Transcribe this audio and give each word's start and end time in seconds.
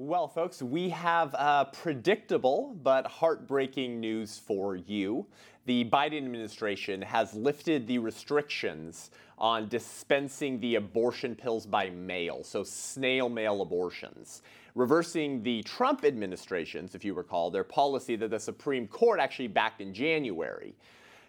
Well, 0.00 0.28
folks, 0.28 0.62
we 0.62 0.90
have 0.90 1.34
uh, 1.34 1.64
predictable 1.64 2.76
but 2.84 3.04
heartbreaking 3.04 3.98
news 3.98 4.38
for 4.38 4.76
you. 4.76 5.26
The 5.66 5.86
Biden 5.86 6.18
administration 6.18 7.02
has 7.02 7.34
lifted 7.34 7.88
the 7.88 7.98
restrictions 7.98 9.10
on 9.38 9.68
dispensing 9.68 10.60
the 10.60 10.76
abortion 10.76 11.34
pills 11.34 11.66
by 11.66 11.90
mail, 11.90 12.44
so 12.44 12.62
snail 12.62 13.28
mail 13.28 13.60
abortions, 13.60 14.42
reversing 14.76 15.42
the 15.42 15.64
Trump 15.64 16.04
administration's, 16.04 16.94
if 16.94 17.04
you 17.04 17.12
recall, 17.12 17.50
their 17.50 17.64
policy 17.64 18.14
that 18.14 18.30
the 18.30 18.38
Supreme 18.38 18.86
Court 18.86 19.18
actually 19.18 19.48
backed 19.48 19.80
in 19.80 19.92
January 19.92 20.76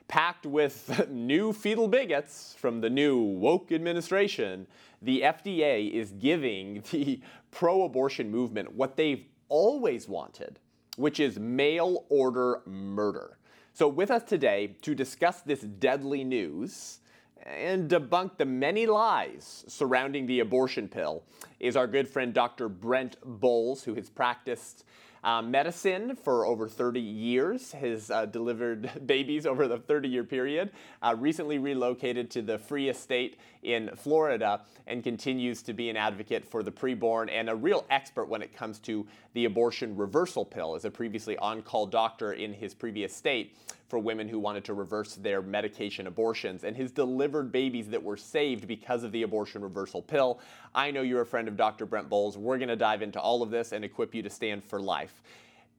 packed 0.10 0.46
with 0.46 1.08
new 1.10 1.54
fetal 1.54 1.88
bigots 1.88 2.56
from 2.58 2.82
the 2.82 2.90
new 2.90 3.18
woke 3.18 3.72
administration, 3.72 4.68
the 5.02 5.22
FDA 5.22 5.90
is 5.90 6.12
giving 6.12 6.84
the 6.92 7.22
pro 7.52 7.84
abortion 7.84 8.30
movement 8.30 8.74
what 8.74 8.98
they've 8.98 9.26
always 9.48 10.10
wanted, 10.10 10.60
which 10.98 11.22
is 11.22 11.40
mail 11.40 12.06
order 12.10 12.62
murder. 12.66 13.38
So, 13.72 13.88
with 13.88 14.12
us 14.12 14.24
today 14.24 14.76
to 14.82 14.94
discuss 14.94 15.42
this 15.42 15.62
deadly 15.62 16.26
news 16.26 17.00
and 17.46 17.90
debunk 17.90 18.38
the 18.38 18.46
many 18.46 18.86
lies 18.86 19.64
surrounding 19.68 20.26
the 20.26 20.42
abortion 20.42 20.90
pill 20.90 21.24
is 21.60 21.78
our 21.78 21.88
good 21.88 22.08
friend 22.08 22.34
Dr. 22.34 22.68
Brent 22.68 23.16
Boles, 23.24 23.84
who 23.84 23.94
has 23.96 24.10
practiced 24.10 24.84
uh, 25.24 25.42
medicine 25.42 26.16
for 26.16 26.46
over 26.46 26.68
30 26.68 27.00
years, 27.00 27.72
has 27.72 28.10
uh, 28.12 28.26
delivered 28.26 28.90
babies 29.06 29.46
over 29.46 29.68
the 29.68 29.78
30 29.78 30.08
year 30.10 30.24
period, 30.24 30.72
uh, 31.02 31.16
recently 31.18 31.58
relocated 31.58 32.30
to 32.32 32.42
the 32.42 32.58
Free 32.58 32.92
State 32.94 33.40
in 33.64 33.90
Florida, 33.96 34.62
and 34.88 35.04
continues 35.04 35.62
to 35.64 35.74
be 35.74 35.90
an 35.90 35.98
advocate 35.98 36.46
for 36.46 36.64
the 36.64 36.72
preborn 36.72 37.30
and 37.32 37.50
a 37.50 37.56
real 37.56 37.86
expert 37.90 38.26
when 38.26 38.42
it 38.42 38.56
comes 38.56 38.80
to 38.80 39.06
the 39.34 39.46
abortion 39.46 39.96
reversal 39.96 40.46
pill. 40.46 40.76
As 40.76 40.86
a 40.86 40.92
previously 40.92 41.38
on 41.38 41.62
call 41.62 41.86
doctor 41.86 42.34
in 42.34 42.54
his 42.54 42.74
previous 42.74 43.16
state 43.16 43.56
for 43.90 43.98
women 43.98 44.30
who 44.30 44.40
wanted 44.40 44.64
to 44.66 44.74
reverse 44.76 45.16
their 45.16 45.42
medication 45.42 46.06
abortions 46.06 46.64
and 46.64 46.78
his 46.78 46.92
delivered 46.92 47.52
babies 47.52 47.90
that 47.90 48.02
were 48.02 48.16
saved 48.16 48.68
because 48.68 49.04
of 49.04 49.12
the 49.12 49.24
abortion 49.24 49.64
reversal 49.64 50.02
pill. 50.02 50.40
I 50.76 50.92
know 50.92 51.02
you're 51.02 51.22
a 51.22 51.26
friend 51.26 51.48
of 51.48 51.58
Dr. 51.58 51.88
Brent 51.88 52.08
Boles. 52.08 52.38
We're 52.38 52.60
going 52.60 52.70
to 52.70 52.76
dive 52.76 53.02
into 53.02 53.20
all 53.20 53.42
of 53.42 53.50
this 53.50 53.72
and 53.72 53.84
equip 53.84 54.14
you 54.14 54.22
to 54.22 54.30
stand 54.30 54.64
for 54.64 54.80
life. 54.80 55.24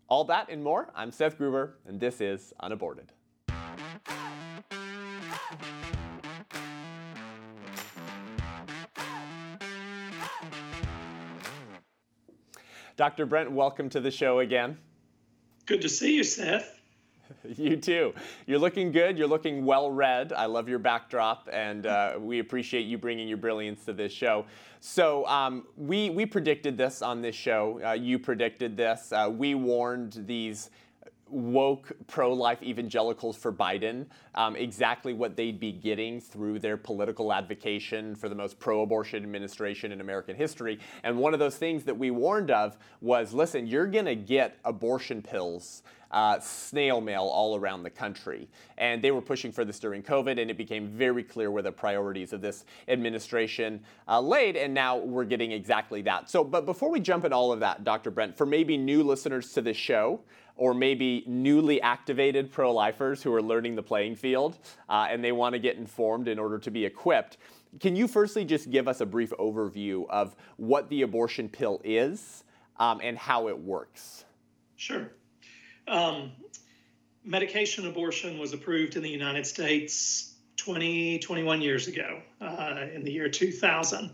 All 0.08 0.24
that 0.24 0.48
and 0.50 0.62
more. 0.62 0.90
I'm 0.96 1.12
Seth 1.12 1.38
Gruber, 1.38 1.76
and 1.86 2.00
this 2.00 2.20
is 2.20 2.52
Unaborted. 2.58 3.12
Dr. 12.96 13.24
Brent, 13.24 13.52
welcome 13.52 13.88
to 13.90 14.00
the 14.00 14.10
show 14.10 14.40
again. 14.40 14.76
Good 15.64 15.82
to 15.82 15.88
see 15.88 16.16
you, 16.16 16.24
Seth. 16.24 16.79
You 17.56 17.76
too. 17.76 18.14
You're 18.46 18.58
looking 18.58 18.92
good. 18.92 19.18
You're 19.18 19.28
looking 19.28 19.64
well 19.64 19.90
read. 19.90 20.32
I 20.32 20.46
love 20.46 20.68
your 20.68 20.78
backdrop, 20.78 21.48
and 21.52 21.86
uh, 21.86 22.16
we 22.18 22.38
appreciate 22.38 22.86
you 22.86 22.98
bringing 22.98 23.28
your 23.28 23.38
brilliance 23.38 23.84
to 23.86 23.92
this 23.92 24.12
show. 24.12 24.46
So 24.80 25.26
um, 25.26 25.66
we 25.76 26.10
we 26.10 26.26
predicted 26.26 26.76
this 26.76 27.02
on 27.02 27.20
this 27.20 27.34
show. 27.34 27.80
Uh, 27.84 27.92
you 27.92 28.18
predicted 28.18 28.76
this. 28.76 29.12
Uh, 29.12 29.30
we 29.32 29.54
warned 29.54 30.24
these 30.26 30.70
woke 31.30 31.92
pro-life 32.06 32.62
evangelicals 32.62 33.36
for 33.36 33.52
Biden 33.52 34.06
um, 34.34 34.56
exactly 34.56 35.12
what 35.12 35.36
they'd 35.36 35.60
be 35.60 35.72
getting 35.72 36.20
through 36.20 36.58
their 36.58 36.76
political 36.76 37.32
advocacy 37.32 38.14
for 38.14 38.28
the 38.28 38.34
most 38.34 38.58
pro-abortion 38.58 39.22
administration 39.22 39.92
in 39.92 40.00
American 40.00 40.34
history. 40.34 40.78
And 41.04 41.16
one 41.16 41.32
of 41.32 41.38
those 41.38 41.56
things 41.56 41.84
that 41.84 41.96
we 41.96 42.10
warned 42.10 42.50
of 42.50 42.76
was, 43.00 43.32
listen, 43.32 43.66
you're 43.66 43.86
going 43.86 44.06
to 44.06 44.16
get 44.16 44.58
abortion 44.64 45.22
pills 45.22 45.82
uh, 46.10 46.40
snail 46.40 47.00
mail 47.00 47.22
all 47.22 47.56
around 47.56 47.82
the 47.82 47.90
country. 47.90 48.48
And 48.78 49.02
they 49.02 49.10
were 49.10 49.22
pushing 49.22 49.52
for 49.52 49.64
this 49.64 49.78
during 49.78 50.02
COVID, 50.02 50.40
and 50.40 50.50
it 50.50 50.56
became 50.56 50.88
very 50.88 51.22
clear 51.22 51.50
where 51.50 51.62
the 51.62 51.72
priorities 51.72 52.32
of 52.32 52.40
this 52.40 52.64
administration 52.88 53.82
uh, 54.08 54.20
laid, 54.20 54.56
and 54.56 54.74
now 54.74 54.96
we're 54.96 55.24
getting 55.24 55.52
exactly 55.52 56.02
that. 56.02 56.30
So, 56.30 56.42
but 56.44 56.66
before 56.66 56.90
we 56.90 57.00
jump 57.00 57.24
in 57.24 57.32
all 57.32 57.52
of 57.52 57.60
that, 57.60 57.84
Dr. 57.84 58.10
Brent, 58.10 58.36
for 58.36 58.46
maybe 58.46 58.76
new 58.76 59.02
listeners 59.02 59.52
to 59.52 59.62
this 59.62 59.76
show, 59.76 60.20
or 60.60 60.74
maybe 60.74 61.24
newly 61.26 61.80
activated 61.80 62.52
pro 62.52 62.72
lifers 62.72 63.22
who 63.22 63.32
are 63.32 63.40
learning 63.40 63.74
the 63.74 63.82
playing 63.82 64.14
field 64.14 64.58
uh, 64.90 65.06
and 65.08 65.24
they 65.24 65.32
want 65.32 65.54
to 65.54 65.58
get 65.58 65.76
informed 65.76 66.28
in 66.28 66.38
order 66.38 66.58
to 66.58 66.70
be 66.70 66.84
equipped. 66.84 67.38
Can 67.80 67.96
you 67.96 68.06
firstly 68.06 68.44
just 68.44 68.70
give 68.70 68.86
us 68.86 69.00
a 69.00 69.06
brief 69.06 69.30
overview 69.38 70.06
of 70.10 70.36
what 70.58 70.90
the 70.90 71.00
abortion 71.00 71.48
pill 71.48 71.80
is 71.82 72.44
um, 72.78 73.00
and 73.02 73.16
how 73.16 73.48
it 73.48 73.58
works? 73.58 74.26
Sure. 74.76 75.10
Um, 75.88 76.32
medication 77.24 77.86
abortion 77.86 78.38
was 78.38 78.52
approved 78.52 78.96
in 78.96 79.02
the 79.02 79.10
United 79.10 79.46
States 79.46 80.34
20, 80.56 81.18
21 81.20 81.62
years 81.62 81.88
ago, 81.88 82.20
uh, 82.40 82.86
in 82.94 83.04
the 83.04 83.12
year 83.12 83.28
2000. 83.28 84.10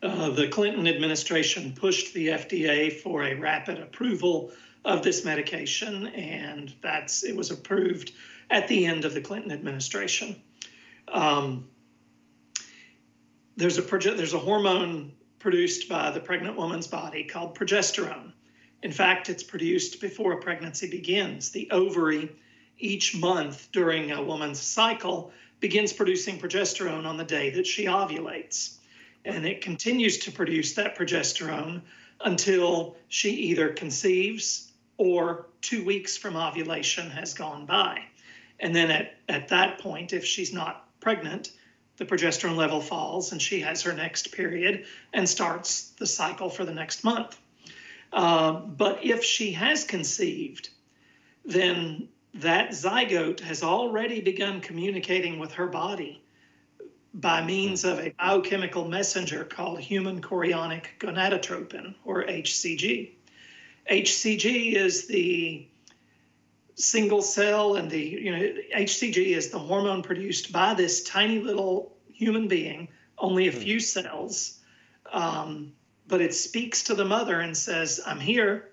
Uh, 0.00 0.30
the 0.30 0.48
Clinton 0.48 0.86
administration 0.86 1.72
pushed 1.74 2.14
the 2.14 2.28
FDA 2.28 2.92
for 2.92 3.24
a 3.24 3.34
rapid 3.34 3.80
approval 3.80 4.52
of 4.84 5.02
this 5.02 5.24
medication, 5.24 6.06
and 6.06 6.72
that's 6.80 7.24
it 7.24 7.34
was 7.34 7.50
approved 7.50 8.12
at 8.48 8.68
the 8.68 8.86
end 8.86 9.04
of 9.04 9.12
the 9.12 9.20
Clinton 9.20 9.50
administration. 9.50 10.40
Um, 11.08 11.68
there's 13.56 13.78
a 13.78 13.82
there's 13.82 14.34
a 14.34 14.38
hormone 14.38 15.12
produced 15.40 15.88
by 15.88 16.10
the 16.10 16.20
pregnant 16.20 16.56
woman's 16.56 16.86
body 16.86 17.24
called 17.24 17.58
progesterone, 17.58 18.32
in 18.82 18.92
fact, 18.92 19.28
it's 19.28 19.42
produced 19.42 20.00
before 20.00 20.32
a 20.32 20.40
pregnancy 20.40 20.88
begins. 20.88 21.50
The 21.50 21.70
ovary, 21.70 22.30
each 22.78 23.16
month 23.16 23.68
during 23.72 24.12
a 24.12 24.22
woman's 24.22 24.60
cycle, 24.60 25.32
begins 25.60 25.92
producing 25.92 26.38
progesterone 26.38 27.04
on 27.04 27.16
the 27.16 27.24
day 27.24 27.50
that 27.50 27.66
she 27.66 27.86
ovulates. 27.86 28.76
And 29.24 29.44
it 29.44 29.60
continues 29.60 30.18
to 30.18 30.32
produce 30.32 30.74
that 30.74 30.96
progesterone 30.96 31.82
until 32.24 32.96
she 33.08 33.30
either 33.30 33.70
conceives 33.70 34.70
or 34.96 35.46
two 35.60 35.84
weeks 35.84 36.16
from 36.16 36.36
ovulation 36.36 37.10
has 37.10 37.34
gone 37.34 37.66
by. 37.66 38.02
And 38.60 38.74
then 38.74 38.90
at, 38.90 39.16
at 39.28 39.48
that 39.48 39.78
point, 39.78 40.12
if 40.12 40.24
she's 40.24 40.52
not 40.52 40.88
pregnant, 41.00 41.50
the 41.96 42.04
progesterone 42.04 42.56
level 42.56 42.80
falls 42.80 43.32
and 43.32 43.42
she 43.42 43.60
has 43.60 43.82
her 43.82 43.92
next 43.92 44.30
period 44.32 44.86
and 45.12 45.28
starts 45.28 45.90
the 45.98 46.06
cycle 46.06 46.48
for 46.48 46.64
the 46.64 46.74
next 46.74 47.02
month. 47.02 47.36
Uh, 48.12 48.52
but 48.52 49.04
if 49.04 49.24
she 49.24 49.52
has 49.52 49.84
conceived, 49.84 50.70
then 51.44 52.08
that 52.34 52.70
zygote 52.70 53.40
has 53.40 53.62
already 53.62 54.20
begun 54.20 54.60
communicating 54.60 55.38
with 55.38 55.52
her 55.52 55.66
body 55.66 56.22
by 57.14 57.44
means 57.44 57.84
of 57.84 57.98
a 57.98 58.14
biochemical 58.18 58.86
messenger 58.86 59.44
called 59.44 59.80
human 59.80 60.20
chorionic 60.20 60.84
gonadotropin, 61.00 61.94
or 62.04 62.24
HCG. 62.24 63.10
HCG 63.90 64.74
is 64.74 65.06
the 65.06 65.66
single 66.74 67.22
cell 67.22 67.74
and 67.74 67.90
the 67.90 68.00
you 68.00 68.30
know 68.30 68.54
HCG 68.76 69.16
is 69.16 69.50
the 69.50 69.58
hormone 69.58 70.02
produced 70.02 70.52
by 70.52 70.74
this 70.74 71.02
tiny 71.02 71.40
little 71.40 71.96
human 72.12 72.46
being, 72.46 72.88
only 73.18 73.48
a 73.48 73.52
hmm. 73.52 73.58
few 73.58 73.80
cells, 73.80 74.60
um, 75.12 75.72
but 76.08 76.20
it 76.20 76.34
speaks 76.34 76.82
to 76.84 76.94
the 76.94 77.04
mother 77.04 77.40
and 77.40 77.56
says, 77.56 78.00
I'm 78.04 78.18
here. 78.18 78.70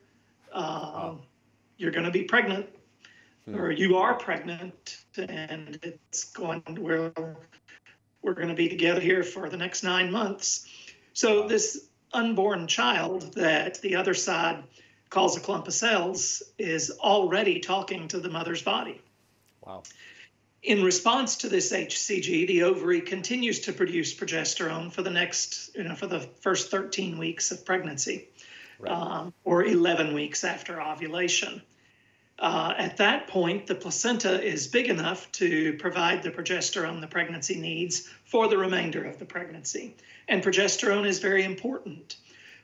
Uh, 0.52 1.16
You're 1.78 1.92
going 1.92 2.06
to 2.06 2.12
be 2.12 2.24
pregnant, 2.24 2.68
hmm. 3.46 3.56
or 3.56 3.72
you 3.72 3.98
are 3.98 4.16
pregnant, 4.16 4.98
and 5.18 5.78
it's 5.84 6.24
going, 6.26 6.64
we're, 6.80 7.12
we're 8.22 8.34
going 8.34 8.48
to 8.48 8.56
be 8.56 8.70
together 8.70 9.02
here 9.02 9.24
for 9.24 9.50
the 9.50 9.58
next 9.58 9.84
nine 9.84 10.12
months. 10.12 10.66
So, 11.14 11.48
this 11.48 11.88
unborn 12.14 12.68
child 12.68 13.34
that 13.34 13.82
the 13.82 13.98
other 13.98 14.14
side 14.14 14.64
calls 15.10 15.36
a 15.38 15.42
clump 15.42 15.68
of 15.68 15.74
cells 15.74 16.42
is 16.58 16.92
already 17.00 17.60
talking 17.60 18.08
to 18.08 18.20
the 18.20 18.30
mother's 18.30 18.62
body. 18.62 19.02
Wow. 19.66 19.84
In 20.66 20.84
response 20.84 21.36
to 21.38 21.50
this 21.50 21.72
HCG, 21.72 22.48
the 22.48 22.64
ovary 22.64 23.00
continues 23.00 23.60
to 23.62 23.74
produce 23.74 24.16
progesterone 24.16 24.92
for 24.92 25.04
the 25.04 25.12
next, 25.12 25.76
you 25.76 25.84
know, 25.84 25.94
for 25.94 26.08
the 26.08 26.22
first 26.42 26.72
13 26.72 27.20
weeks 27.20 27.52
of 27.52 27.64
pregnancy, 27.64 28.30
right. 28.80 28.92
um, 28.92 29.34
or 29.44 29.64
11 29.64 30.16
weeks 30.16 30.44
after 30.44 30.82
ovulation. 30.82 31.62
Uh, 32.40 32.74
at 32.78 32.98
that 32.98 33.28
point, 33.28 33.68
the 33.68 33.76
placenta 33.76 34.44
is 34.44 34.66
big 34.66 34.88
enough 34.88 35.32
to 35.34 35.74
provide 35.78 36.24
the 36.24 36.32
progesterone 36.32 37.00
the 37.00 37.08
pregnancy 37.08 37.60
needs 37.60 38.10
for 38.26 38.48
the 38.48 38.58
remainder 38.58 39.06
of 39.06 39.20
the 39.20 39.26
pregnancy. 39.26 39.96
And 40.28 40.44
progesterone 40.44 41.06
is 41.06 41.20
very 41.20 41.44
important. 41.44 42.18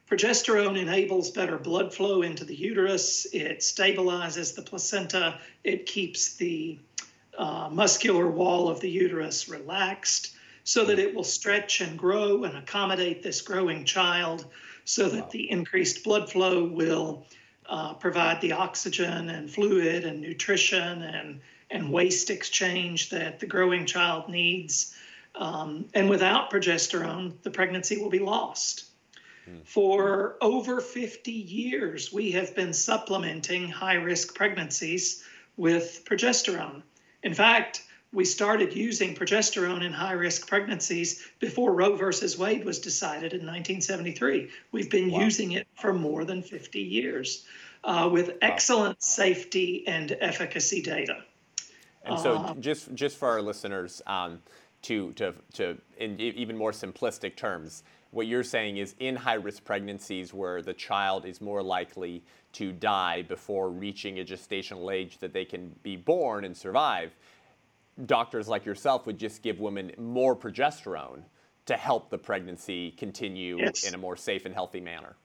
Progesterone 0.09 0.77
enables 0.77 1.29
better 1.29 1.57
blood 1.57 1.93
flow 1.93 2.21
into 2.21 2.43
the 2.43 2.55
uterus, 2.55 3.25
it 3.31 3.59
stabilizes 3.59 4.55
the 4.55 4.61
placenta, 4.61 5.39
it 5.63 5.85
keeps 5.85 6.35
the 6.35 6.79
uh, 7.41 7.67
muscular 7.71 8.27
wall 8.29 8.69
of 8.69 8.79
the 8.81 8.89
uterus 8.89 9.49
relaxed 9.49 10.35
so 10.63 10.85
that 10.85 10.99
it 10.99 11.15
will 11.15 11.23
stretch 11.23 11.81
and 11.81 11.97
grow 11.97 12.43
and 12.43 12.55
accommodate 12.55 13.23
this 13.23 13.41
growing 13.41 13.83
child 13.83 14.45
so 14.85 15.09
that 15.09 15.23
wow. 15.23 15.29
the 15.31 15.49
increased 15.49 16.03
blood 16.03 16.31
flow 16.31 16.63
will 16.63 17.25
uh, 17.67 17.95
provide 17.95 18.39
the 18.41 18.51
oxygen 18.51 19.29
and 19.29 19.49
fluid 19.49 20.05
and 20.05 20.21
nutrition 20.21 21.01
and, 21.01 21.41
and 21.71 21.91
waste 21.91 22.29
exchange 22.29 23.09
that 23.09 23.39
the 23.39 23.47
growing 23.47 23.87
child 23.87 24.29
needs. 24.29 24.95
Um, 25.33 25.85
and 25.95 26.11
without 26.11 26.51
progesterone, 26.51 27.41
the 27.41 27.49
pregnancy 27.49 27.97
will 27.97 28.11
be 28.11 28.19
lost. 28.19 28.85
Mm. 29.49 29.65
For 29.65 30.37
over 30.41 30.79
50 30.79 31.31
years, 31.31 32.13
we 32.13 32.33
have 32.33 32.53
been 32.55 32.73
supplementing 32.73 33.67
high 33.67 33.95
risk 33.95 34.35
pregnancies 34.35 35.23
with 35.57 36.05
progesterone. 36.05 36.83
In 37.23 37.33
fact, 37.33 37.83
we 38.13 38.25
started 38.25 38.75
using 38.75 39.15
progesterone 39.15 39.83
in 39.83 39.93
high 39.93 40.13
risk 40.13 40.47
pregnancies 40.47 41.25
before 41.39 41.73
Roe 41.73 41.95
versus 41.95 42.37
Wade 42.37 42.65
was 42.65 42.79
decided 42.79 43.33
in 43.33 43.45
1973. 43.45 44.49
We've 44.71 44.89
been 44.89 45.11
wow. 45.11 45.21
using 45.21 45.53
it 45.53 45.67
for 45.75 45.93
more 45.93 46.25
than 46.25 46.41
50 46.41 46.79
years 46.79 47.45
uh, 47.83 48.09
with 48.11 48.31
excellent 48.41 48.95
wow. 48.95 48.99
safety 48.99 49.85
and 49.87 50.17
efficacy 50.19 50.81
data. 50.81 51.23
And 52.03 52.19
so, 52.19 52.35
uh, 52.35 52.53
just 52.55 52.93
just 52.95 53.17
for 53.17 53.29
our 53.29 53.41
listeners, 53.41 54.01
um, 54.07 54.41
to 54.83 55.13
to 55.13 55.33
to 55.53 55.77
in 55.97 56.19
even 56.19 56.57
more 56.57 56.71
simplistic 56.71 57.35
terms, 57.35 57.83
what 58.09 58.25
you're 58.27 58.43
saying 58.43 58.77
is 58.77 58.95
in 58.99 59.15
high 59.15 59.35
risk 59.35 59.63
pregnancies 59.63 60.33
where 60.33 60.61
the 60.61 60.73
child 60.73 61.25
is 61.25 61.41
more 61.41 61.61
likely 61.61 62.23
to 62.53 62.71
die 62.71 63.21
before 63.21 63.69
reaching 63.69 64.19
a 64.19 64.23
gestational 64.23 64.93
age 64.93 65.17
that 65.19 65.33
they 65.33 65.45
can 65.45 65.73
be 65.83 65.95
born 65.95 66.45
and 66.45 66.55
survive 66.55 67.11
doctors 68.05 68.47
like 68.47 68.65
yourself 68.65 69.05
would 69.05 69.17
just 69.17 69.41
give 69.41 69.59
women 69.59 69.91
more 69.97 70.35
progesterone 70.35 71.23
to 71.65 71.75
help 71.75 72.09
the 72.09 72.17
pregnancy 72.17 72.91
continue 72.91 73.57
yes. 73.59 73.87
in 73.87 73.93
a 73.93 73.97
more 73.97 74.15
safe 74.15 74.45
and 74.45 74.53
healthy 74.53 74.79
manner. 74.79 75.15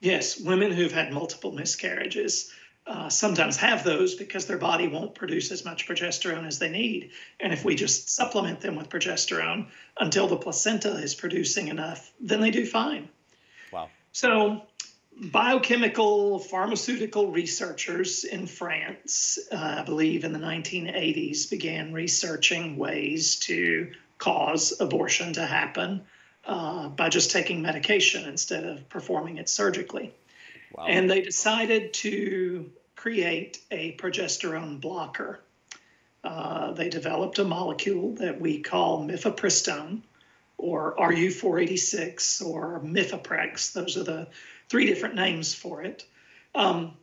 Yes, 0.00 0.40
women 0.40 0.72
who've 0.72 0.92
had 0.92 1.12
multiple 1.12 1.52
miscarriages 1.52 2.52
uh, 2.86 3.08
sometimes 3.08 3.56
have 3.56 3.82
those 3.82 4.14
because 4.14 4.46
their 4.46 4.58
body 4.58 4.86
won't 4.86 5.14
produce 5.14 5.50
as 5.50 5.64
much 5.64 5.88
progesterone 5.88 6.46
as 6.46 6.58
they 6.58 6.70
need. 6.70 7.10
And 7.40 7.52
if 7.52 7.64
we 7.64 7.74
just 7.74 8.08
supplement 8.08 8.60
them 8.60 8.76
with 8.76 8.88
progesterone 8.88 9.66
until 9.98 10.28
the 10.28 10.36
placenta 10.36 10.90
is 10.90 11.14
producing 11.14 11.68
enough, 11.68 12.12
then 12.20 12.40
they 12.40 12.50
do 12.50 12.64
fine. 12.64 13.08
Wow. 13.72 13.88
So 14.12 14.62
biochemical 15.18 16.38
pharmaceutical 16.38 17.30
researchers 17.30 18.24
in 18.24 18.46
France, 18.46 19.38
uh, 19.50 19.76
I 19.78 19.82
believe 19.82 20.24
in 20.24 20.32
the 20.32 20.38
1980s, 20.38 21.50
began 21.50 21.92
researching 21.92 22.76
ways 22.76 23.36
to 23.40 23.92
cause 24.18 24.78
abortion 24.80 25.32
to 25.34 25.46
happen 25.46 26.02
uh, 26.44 26.88
by 26.88 27.08
just 27.08 27.30
taking 27.30 27.62
medication 27.62 28.28
instead 28.28 28.64
of 28.64 28.88
performing 28.88 29.38
it 29.38 29.48
surgically. 29.48 30.14
Wow. 30.74 30.86
And 30.86 31.10
they 31.10 31.22
decided 31.22 31.94
to 31.94 32.70
create 32.94 33.60
a 33.70 33.96
progesterone 33.96 34.80
blocker. 34.80 35.40
Uh, 36.22 36.72
they 36.72 36.88
developed 36.88 37.38
a 37.38 37.44
molecule 37.44 38.14
that 38.16 38.40
we 38.40 38.60
call 38.60 39.06
mifepristone 39.06 40.02
or 40.58 40.96
RU486 40.96 42.44
or 42.44 42.80
Mifeprex. 42.80 43.72
Those 43.72 43.96
are 43.96 44.04
the 44.04 44.28
three 44.68 44.86
different 44.86 45.14
names 45.14 45.54
for 45.54 45.82
it, 45.82 46.04
um, 46.54 46.96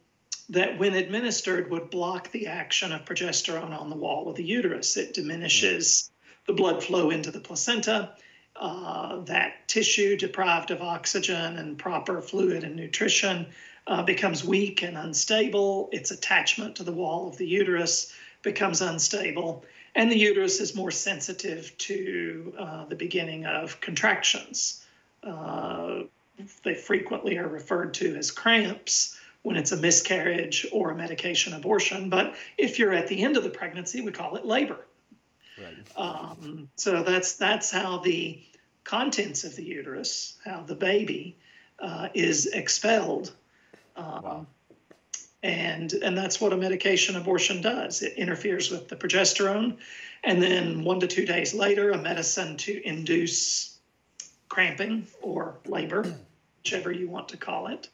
that 0.49 0.77
when 0.77 0.93
administered 0.93 1.71
would 1.71 1.89
block 1.89 2.31
the 2.31 2.47
action 2.47 2.91
of 2.91 3.05
progesterone 3.05 3.79
on 3.79 3.89
the 3.89 3.95
wall 3.95 4.29
of 4.29 4.35
the 4.35 4.43
uterus. 4.43 4.97
It 4.97 5.13
diminishes 5.13 6.11
the 6.45 6.53
blood 6.53 6.83
flow 6.83 7.09
into 7.09 7.31
the 7.31 7.39
placenta. 7.39 8.15
Uh, 8.55 9.21
that 9.21 9.67
tissue 9.67 10.15
deprived 10.15 10.69
of 10.69 10.81
oxygen 10.81 11.57
and 11.57 11.77
proper 11.77 12.21
fluid 12.21 12.63
and 12.63 12.75
nutrition 12.75 13.47
uh, 13.87 14.03
becomes 14.03 14.43
weak 14.43 14.83
and 14.83 14.97
unstable. 14.97 15.89
Its 15.91 16.11
attachment 16.11 16.75
to 16.75 16.83
the 16.83 16.91
wall 16.91 17.27
of 17.27 17.37
the 17.37 17.47
uterus 17.47 18.13
becomes 18.43 18.81
unstable, 18.81 19.65
and 19.95 20.11
the 20.11 20.17
uterus 20.17 20.59
is 20.59 20.75
more 20.75 20.91
sensitive 20.91 21.75
to 21.77 22.53
uh, 22.59 22.85
the 22.85 22.95
beginning 22.95 23.45
of 23.45 23.79
contractions. 23.81 24.85
Uh, 25.23 26.03
they 26.63 26.75
frequently 26.75 27.37
are 27.37 27.47
referred 27.47 27.93
to 27.95 28.15
as 28.15 28.31
cramps 28.31 29.19
when 29.43 29.57
it's 29.57 29.71
a 29.71 29.77
miscarriage 29.77 30.65
or 30.71 30.91
a 30.91 30.95
medication 30.95 31.53
abortion. 31.53 32.09
But 32.09 32.35
if 32.57 32.79
you're 32.79 32.93
at 32.93 33.07
the 33.07 33.21
end 33.21 33.37
of 33.37 33.43
the 33.43 33.49
pregnancy, 33.49 34.01
we 34.01 34.11
call 34.11 34.35
it 34.35 34.45
labor. 34.45 34.79
Right. 35.57 35.97
Um, 35.97 36.69
so 36.75 37.03
that's 37.03 37.35
that's 37.35 37.71
how 37.71 37.99
the 37.99 38.41
contents 38.83 39.43
of 39.43 39.55
the 39.55 39.63
uterus, 39.63 40.37
how 40.43 40.61
the 40.61 40.75
baby 40.75 41.37
uh, 41.79 42.09
is 42.13 42.47
expelled. 42.47 43.31
Um, 43.95 44.23
wow. 44.23 44.45
And, 45.43 45.91
and 45.91 46.17
that's 46.17 46.39
what 46.39 46.53
a 46.53 46.57
medication 46.57 47.17
abortion 47.17 47.61
does. 47.61 48.01
It 48.01 48.13
interferes 48.13 48.71
with 48.71 48.87
the 48.87 48.95
progesterone. 48.95 49.77
And 50.23 50.41
then 50.41 50.85
one 50.85 51.01
to 51.01 51.07
two 51.07 51.25
days 51.25 51.53
later, 51.53 51.91
a 51.91 51.97
medicine 51.97 52.55
to 52.57 52.87
induce 52.87 53.72
cramping 54.53 55.07
or 55.23 55.55
labor, 55.65 56.05
whichever 56.59 56.91
you 56.91 57.09
want 57.09 57.27
to 57.29 57.37
call 57.37 57.65
it, 57.65 57.89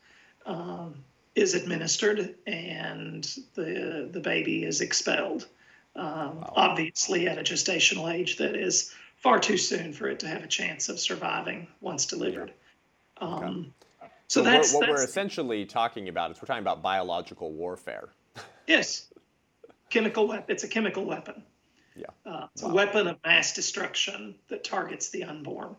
um, 0.46 0.94
is 1.34 1.54
administered 1.54 2.36
and 2.46 3.24
the, 3.56 4.10
the 4.12 4.20
baby 4.20 4.66
is 4.66 4.82
expelled. 4.82 5.48
Um, 5.96 6.42
wow. 6.42 6.54
Obviously, 6.58 7.30
at 7.30 7.38
a 7.38 7.44
gestational 7.44 8.14
age 8.14 8.36
that 8.38 8.58
is 8.58 8.94
far 9.16 9.40
too 9.40 9.56
soon 9.56 9.94
for 9.94 10.10
it 10.10 10.20
to 10.20 10.28
have 10.28 10.44
a 10.44 10.48
chance 10.48 10.90
of 10.90 11.00
surviving 11.00 11.66
once 11.80 12.06
delivered. 12.06 12.52
Um, 13.22 13.74
okay. 14.04 14.12
So, 14.28 14.42
so 14.42 14.44
that's 14.44 14.74
what 14.74 14.82
that's, 14.82 14.92
we're 14.92 15.04
essentially 15.06 15.66
talking 15.66 16.10
about 16.10 16.32
is 16.32 16.42
we're 16.42 16.48
talking 16.48 16.62
about 16.62 16.82
biological 16.82 17.54
warfare. 17.54 18.10
yes, 18.68 19.08
chemical 19.90 20.28
weapon. 20.28 20.46
It's 20.50 20.66
a 20.66 20.68
chemical 20.68 21.06
weapon. 21.06 21.42
Yeah, 21.96 22.08
uh, 22.26 22.48
it's 22.54 22.64
wow. 22.64 22.72
a 22.72 22.74
weapon 22.74 23.08
of 23.08 23.18
mass 23.26 23.54
destruction 23.54 24.36
that 24.50 24.66
targets 24.66 25.10
the 25.10 25.24
unborn. 25.24 25.78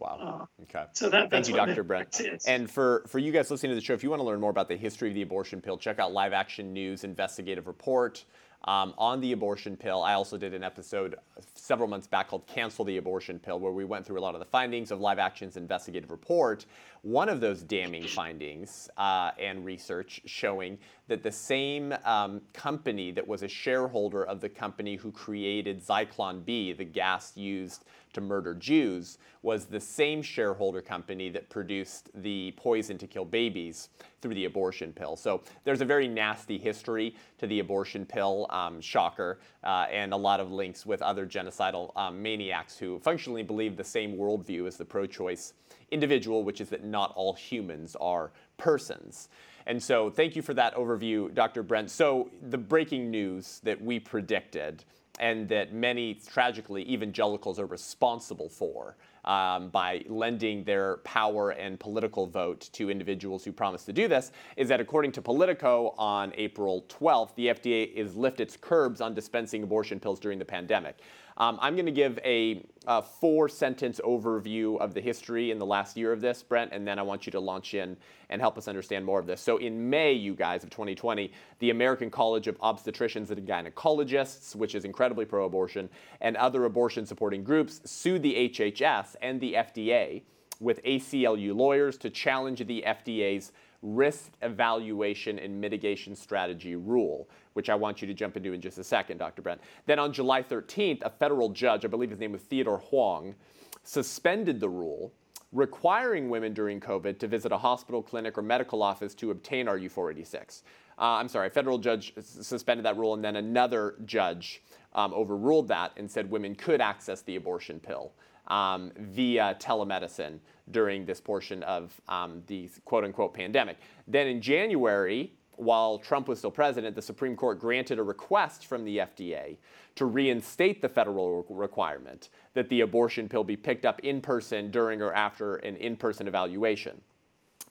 Wow. 0.00 0.48
Uh, 0.58 0.62
okay. 0.62 0.86
So 0.92 1.10
that, 1.10 1.30
Thank 1.30 1.48
you, 1.48 1.54
Dr. 1.54 1.82
Brent. 1.82 2.20
And 2.46 2.70
for, 2.70 3.04
for 3.06 3.18
you 3.18 3.32
guys 3.32 3.50
listening 3.50 3.70
to 3.70 3.74
the 3.74 3.80
show, 3.80 3.92
if 3.92 4.02
you 4.02 4.10
want 4.10 4.20
to 4.20 4.24
learn 4.26 4.40
more 4.40 4.50
about 4.50 4.68
the 4.68 4.76
history 4.76 5.08
of 5.08 5.14
the 5.14 5.22
abortion 5.22 5.60
pill, 5.60 5.76
check 5.76 5.98
out 5.98 6.12
Live 6.12 6.32
Action 6.32 6.72
News 6.72 7.04
investigative 7.04 7.66
report 7.66 8.24
um, 8.64 8.94
on 8.98 9.20
the 9.20 9.32
abortion 9.32 9.76
pill. 9.76 10.02
I 10.02 10.14
also 10.14 10.36
did 10.36 10.54
an 10.54 10.62
episode 10.62 11.16
several 11.54 11.88
months 11.88 12.06
back 12.06 12.28
called 12.28 12.46
Cancel 12.46 12.84
the 12.84 12.98
Abortion 12.98 13.38
Pill, 13.38 13.58
where 13.58 13.72
we 13.72 13.84
went 13.84 14.06
through 14.06 14.18
a 14.18 14.22
lot 14.22 14.34
of 14.34 14.40
the 14.40 14.46
findings 14.46 14.90
of 14.90 15.00
Live 15.00 15.18
Action's 15.18 15.56
investigative 15.56 16.10
report. 16.10 16.66
One 17.02 17.28
of 17.28 17.40
those 17.40 17.62
damning 17.62 18.04
findings 18.04 18.90
uh, 18.96 19.30
and 19.38 19.64
research 19.64 20.20
showing 20.26 20.78
that 21.10 21.24
the 21.24 21.32
same 21.32 21.92
um, 22.04 22.40
company 22.52 23.10
that 23.10 23.26
was 23.26 23.42
a 23.42 23.48
shareholder 23.48 24.24
of 24.24 24.40
the 24.40 24.48
company 24.48 24.94
who 24.94 25.10
created 25.10 25.84
Zyklon 25.84 26.44
B, 26.44 26.72
the 26.72 26.84
gas 26.84 27.36
used 27.36 27.84
to 28.12 28.20
murder 28.20 28.54
Jews, 28.54 29.18
was 29.42 29.64
the 29.64 29.80
same 29.80 30.22
shareholder 30.22 30.80
company 30.80 31.28
that 31.28 31.50
produced 31.50 32.10
the 32.22 32.54
poison 32.56 32.96
to 32.98 33.08
kill 33.08 33.24
babies 33.24 33.88
through 34.22 34.34
the 34.34 34.44
abortion 34.44 34.92
pill. 34.92 35.16
So 35.16 35.42
there's 35.64 35.80
a 35.80 35.84
very 35.84 36.06
nasty 36.06 36.58
history 36.58 37.16
to 37.38 37.48
the 37.48 37.58
abortion 37.58 38.06
pill, 38.06 38.46
um, 38.50 38.80
shocker, 38.80 39.40
uh, 39.64 39.86
and 39.90 40.12
a 40.12 40.16
lot 40.16 40.38
of 40.38 40.52
links 40.52 40.86
with 40.86 41.02
other 41.02 41.26
genocidal 41.26 41.90
um, 41.96 42.22
maniacs 42.22 42.78
who 42.78 43.00
functionally 43.00 43.42
believe 43.42 43.76
the 43.76 43.82
same 43.82 44.16
worldview 44.16 44.68
as 44.68 44.76
the 44.76 44.84
pro 44.84 45.06
choice 45.06 45.54
individual, 45.90 46.44
which 46.44 46.60
is 46.60 46.68
that 46.68 46.84
not 46.84 47.12
all 47.16 47.34
humans 47.34 47.96
are 48.00 48.30
persons. 48.58 49.28
And 49.70 49.80
so, 49.80 50.10
thank 50.10 50.34
you 50.34 50.42
for 50.42 50.52
that 50.54 50.74
overview, 50.74 51.32
Dr. 51.32 51.62
Brent. 51.62 51.92
So, 51.92 52.28
the 52.42 52.58
breaking 52.58 53.08
news 53.08 53.60
that 53.62 53.80
we 53.80 54.00
predicted 54.00 54.82
and 55.20 55.48
that 55.48 55.72
many, 55.72 56.14
tragically, 56.14 56.82
evangelicals 56.90 57.60
are 57.60 57.66
responsible 57.66 58.48
for 58.48 58.96
um, 59.24 59.68
by 59.68 60.04
lending 60.08 60.64
their 60.64 60.96
power 61.04 61.50
and 61.50 61.78
political 61.78 62.26
vote 62.26 62.68
to 62.72 62.90
individuals 62.90 63.44
who 63.44 63.52
promise 63.52 63.84
to 63.84 63.92
do 63.92 64.08
this 64.08 64.32
is 64.56 64.66
that 64.66 64.80
according 64.80 65.12
to 65.12 65.22
Politico 65.22 65.94
on 65.96 66.32
April 66.36 66.84
12th, 66.88 67.36
the 67.36 67.46
FDA 67.46 67.92
is 67.92 68.16
lift 68.16 68.40
its 68.40 68.56
curbs 68.56 69.00
on 69.00 69.14
dispensing 69.14 69.62
abortion 69.62 70.00
pills 70.00 70.18
during 70.18 70.40
the 70.40 70.44
pandemic. 70.44 70.96
Um, 71.36 71.58
I'm 71.60 71.74
going 71.74 71.86
to 71.86 71.92
give 71.92 72.18
a, 72.24 72.64
a 72.86 73.02
four 73.02 73.48
sentence 73.48 74.00
overview 74.04 74.78
of 74.78 74.94
the 74.94 75.00
history 75.00 75.50
in 75.50 75.58
the 75.58 75.66
last 75.66 75.96
year 75.96 76.12
of 76.12 76.20
this, 76.20 76.42
Brent, 76.42 76.72
and 76.72 76.86
then 76.86 76.98
I 76.98 77.02
want 77.02 77.26
you 77.26 77.32
to 77.32 77.40
launch 77.40 77.74
in 77.74 77.96
and 78.28 78.40
help 78.40 78.58
us 78.58 78.68
understand 78.68 79.04
more 79.04 79.18
of 79.18 79.26
this. 79.26 79.40
So, 79.40 79.56
in 79.56 79.88
May, 79.90 80.12
you 80.12 80.34
guys, 80.34 80.64
of 80.64 80.70
2020, 80.70 81.32
the 81.58 81.70
American 81.70 82.10
College 82.10 82.46
of 82.46 82.58
Obstetricians 82.58 83.30
and 83.30 83.46
Gynecologists, 83.46 84.54
which 84.54 84.74
is 84.74 84.84
incredibly 84.84 85.24
pro 85.24 85.46
abortion, 85.46 85.88
and 86.20 86.36
other 86.36 86.64
abortion 86.64 87.06
supporting 87.06 87.42
groups 87.42 87.80
sued 87.84 88.22
the 88.22 88.50
HHS 88.50 89.16
and 89.22 89.40
the 89.40 89.54
FDA 89.54 90.22
with 90.60 90.82
ACLU 90.84 91.56
lawyers 91.56 91.96
to 91.98 92.10
challenge 92.10 92.64
the 92.66 92.84
FDA's 92.86 93.52
risk 93.82 94.32
evaluation 94.42 95.38
and 95.38 95.60
mitigation 95.60 96.14
strategy 96.14 96.76
rule 96.76 97.28
which 97.54 97.68
I 97.68 97.74
want 97.74 98.00
you 98.00 98.08
to 98.08 98.14
jump 98.14 98.36
into 98.36 98.52
in 98.52 98.60
just 98.60 98.78
a 98.78 98.84
second, 98.84 99.18
Dr. 99.18 99.42
Brent. 99.42 99.60
Then 99.86 99.98
on 99.98 100.12
July 100.12 100.42
13th, 100.42 101.02
a 101.02 101.10
federal 101.10 101.48
judge, 101.50 101.84
I 101.84 101.88
believe 101.88 102.10
his 102.10 102.18
name 102.18 102.32
was 102.32 102.42
Theodore 102.42 102.82
Chuang, 102.90 103.34
suspended 103.82 104.60
the 104.60 104.68
rule 104.68 105.12
requiring 105.52 106.30
women 106.30 106.54
during 106.54 106.78
COVID 106.78 107.18
to 107.18 107.26
visit 107.26 107.50
a 107.50 107.58
hospital, 107.58 108.02
clinic, 108.02 108.38
or 108.38 108.42
medical 108.42 108.82
office 108.82 109.14
to 109.16 109.32
obtain 109.32 109.66
RU486. 109.66 110.62
Uh, 110.96 111.02
I'm 111.02 111.28
sorry, 111.28 111.48
a 111.48 111.50
federal 111.50 111.78
judge 111.78 112.12
suspended 112.20 112.84
that 112.86 112.96
rule, 112.96 113.14
and 113.14 113.24
then 113.24 113.36
another 113.36 113.96
judge 114.04 114.62
um, 114.94 115.12
overruled 115.12 115.66
that 115.68 115.92
and 115.96 116.08
said 116.08 116.30
women 116.30 116.54
could 116.54 116.80
access 116.80 117.22
the 117.22 117.36
abortion 117.36 117.80
pill 117.80 118.12
um, 118.50 118.92
via 118.98 119.56
telemedicine 119.58 120.38
during 120.70 121.06
this 121.06 121.20
portion 121.20 121.62
of 121.62 121.98
um, 122.08 122.42
the 122.46 122.68
quote 122.84 123.04
unquote 123.04 123.32
pandemic. 123.32 123.78
Then 124.06 124.26
in 124.26 124.42
January, 124.42 125.32
while 125.56 125.98
Trump 125.98 126.28
was 126.28 126.38
still 126.38 126.50
president, 126.50 126.96
the 126.96 127.02
Supreme 127.02 127.36
Court 127.36 127.58
granted 127.58 127.98
a 127.98 128.02
request 128.02 128.66
from 128.66 128.84
the 128.84 128.98
FDA 128.98 129.56
to 129.94 130.06
reinstate 130.06 130.80
the 130.80 130.88
federal 130.88 131.44
requirement 131.48 132.30
that 132.54 132.68
the 132.68 132.80
abortion 132.80 133.28
pill 133.28 133.44
be 133.44 133.56
picked 133.56 133.84
up 133.84 134.00
in 134.00 134.20
person 134.20 134.70
during 134.70 135.02
or 135.02 135.12
after 135.12 135.56
an 135.56 135.76
in 135.76 135.96
person 135.96 136.26
evaluation. 136.26 137.00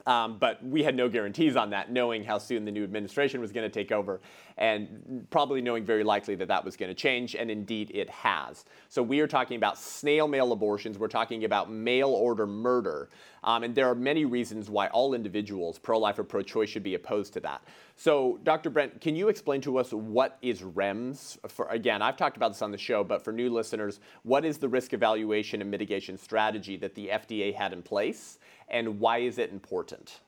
Um, 0.10 0.40
but 0.40 0.66
we 0.66 0.82
had 0.82 0.96
no 0.96 1.08
guarantees 1.08 1.56
on 1.56 1.70
that, 1.70 1.92
knowing 1.92 2.24
how 2.24 2.40
soon 2.40 2.66
the 2.66 2.72
new 2.72 2.84
administration 2.84 3.40
was 3.40 3.52
going 3.52 3.64
to 3.64 3.70
take 3.70 3.92
over, 3.92 4.22
and 4.58 5.28
probably 5.30 5.62
knowing 5.62 5.86
very 5.86 6.04
likely 6.04 6.34
that 6.34 6.48
that 6.48 6.66
was 6.66 6.76
going 6.76 6.90
to 6.90 6.96
change, 6.96 7.36
and 7.36 7.52
indeed 7.52 7.92
it 7.94 8.10
has. 8.10 8.66
So 8.88 9.04
we 9.04 9.20
are 9.20 9.28
talking 9.28 9.58
about 9.58 9.78
snail 9.78 10.28
mail 10.28 10.52
abortions. 10.52 10.98
We're 10.98 11.10
talking 11.10 11.46
about 11.46 11.72
mail 11.72 12.10
order 12.10 12.48
murder, 12.48 13.10
um, 13.44 13.62
and 13.62 13.76
there 13.76 13.88
are 13.88 13.94
many 13.94 14.26
reasons 14.26 14.68
why 14.68 14.88
all 14.88 15.14
individuals, 15.14 15.78
pro-life 15.78 16.18
or 16.18 16.24
pro-choice, 16.24 16.70
should 16.70 16.82
be 16.82 16.96
opposed 16.96 17.34
to 17.34 17.40
that. 17.42 17.64
So, 17.96 18.40
Dr. 18.42 18.72
Brent, 18.72 19.02
can 19.02 19.16
you 19.16 19.28
explain 19.30 19.62
to 19.62 19.78
us 19.78 19.94
what 19.94 20.40
is 20.42 20.64
REMS? 20.64 21.38
For 21.52 21.68
again, 21.68 22.02
I've 22.02 22.18
talked 22.18 22.36
about 22.36 22.54
this 22.54 22.64
on 22.64 22.72
the 22.72 22.80
show, 22.80 23.04
but 23.04 23.24
for 23.24 23.32
new 23.32 23.52
listeners, 23.52 24.00
what 24.24 24.44
is 24.44 24.58
the 24.58 24.70
risk 24.70 24.94
evaluation 24.94 25.62
and 25.62 25.70
mitigation 25.70 26.18
strategy 26.18 26.78
that 26.78 26.96
the 26.96 27.10
FDA 27.10 27.54
had 27.54 27.74
in 27.74 27.84
place? 27.84 28.40
And 28.70 29.00
why 29.00 29.20
is 29.20 29.38
it 29.38 29.52
important? 29.52 30.20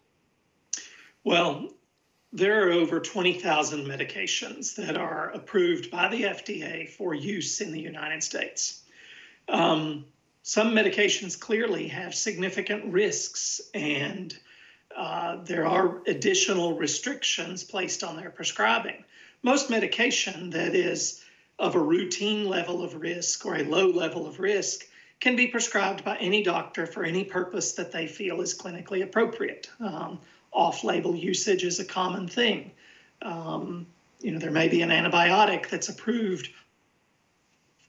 Well, 1.24 1.70
there 2.34 2.68
are 2.68 2.72
over 2.72 3.00
20,000 3.00 3.86
medications 3.86 4.76
that 4.76 4.98
are 4.98 5.32
approved 5.32 5.92
by 5.92 6.08
the 6.08 6.24
FDA 6.24 6.90
for 6.90 7.14
use 7.14 7.62
in 7.62 7.72
the 7.72 7.80
United 7.80 8.24
States. 8.24 8.82
Um, 9.50 10.06
some 10.44 10.72
medications 10.72 11.40
clearly 11.40 11.90
have 11.90 12.16
significant 12.16 12.86
risks, 12.86 13.62
and 13.74 14.36
uh, 14.96 15.44
there 15.44 15.68
are 15.68 16.02
additional 16.08 16.78
restrictions 16.78 17.64
placed 17.64 18.04
on 18.04 18.16
their 18.16 18.32
prescribing. 18.32 19.04
Most 19.44 19.70
medication 19.70 20.52
that 20.52 20.74
is 20.74 21.24
of 21.60 21.76
a 21.76 21.80
routine 21.80 22.48
level 22.48 22.84
of 22.84 22.96
risk 22.96 23.46
or 23.46 23.56
a 23.56 23.64
low 23.64 23.88
level 23.88 24.26
of 24.26 24.40
risk 24.40 24.86
can 25.22 25.36
be 25.36 25.48
prescribed 25.48 26.04
by 26.04 26.18
any 26.18 26.44
doctor 26.44 26.86
for 26.86 27.04
any 27.04 27.24
purpose 27.24 27.74
that 27.74 27.92
they 27.92 28.08
feel 28.08 28.42
is 28.42 28.58
clinically 28.58 29.04
appropriate. 29.04 29.70
Um, 29.80 30.20
off 30.52 30.84
label 30.84 31.16
usage 31.16 31.64
is 31.64 31.80
a 31.80 31.86
common 31.86 32.28
thing. 32.28 32.72
Um, 33.22 33.86
you 34.20 34.32
know, 34.32 34.40
there 34.40 34.52
may 34.52 34.68
be 34.68 34.82
an 34.82 34.90
antibiotic 34.90 35.70
that's 35.70 35.90
approved 35.90 36.50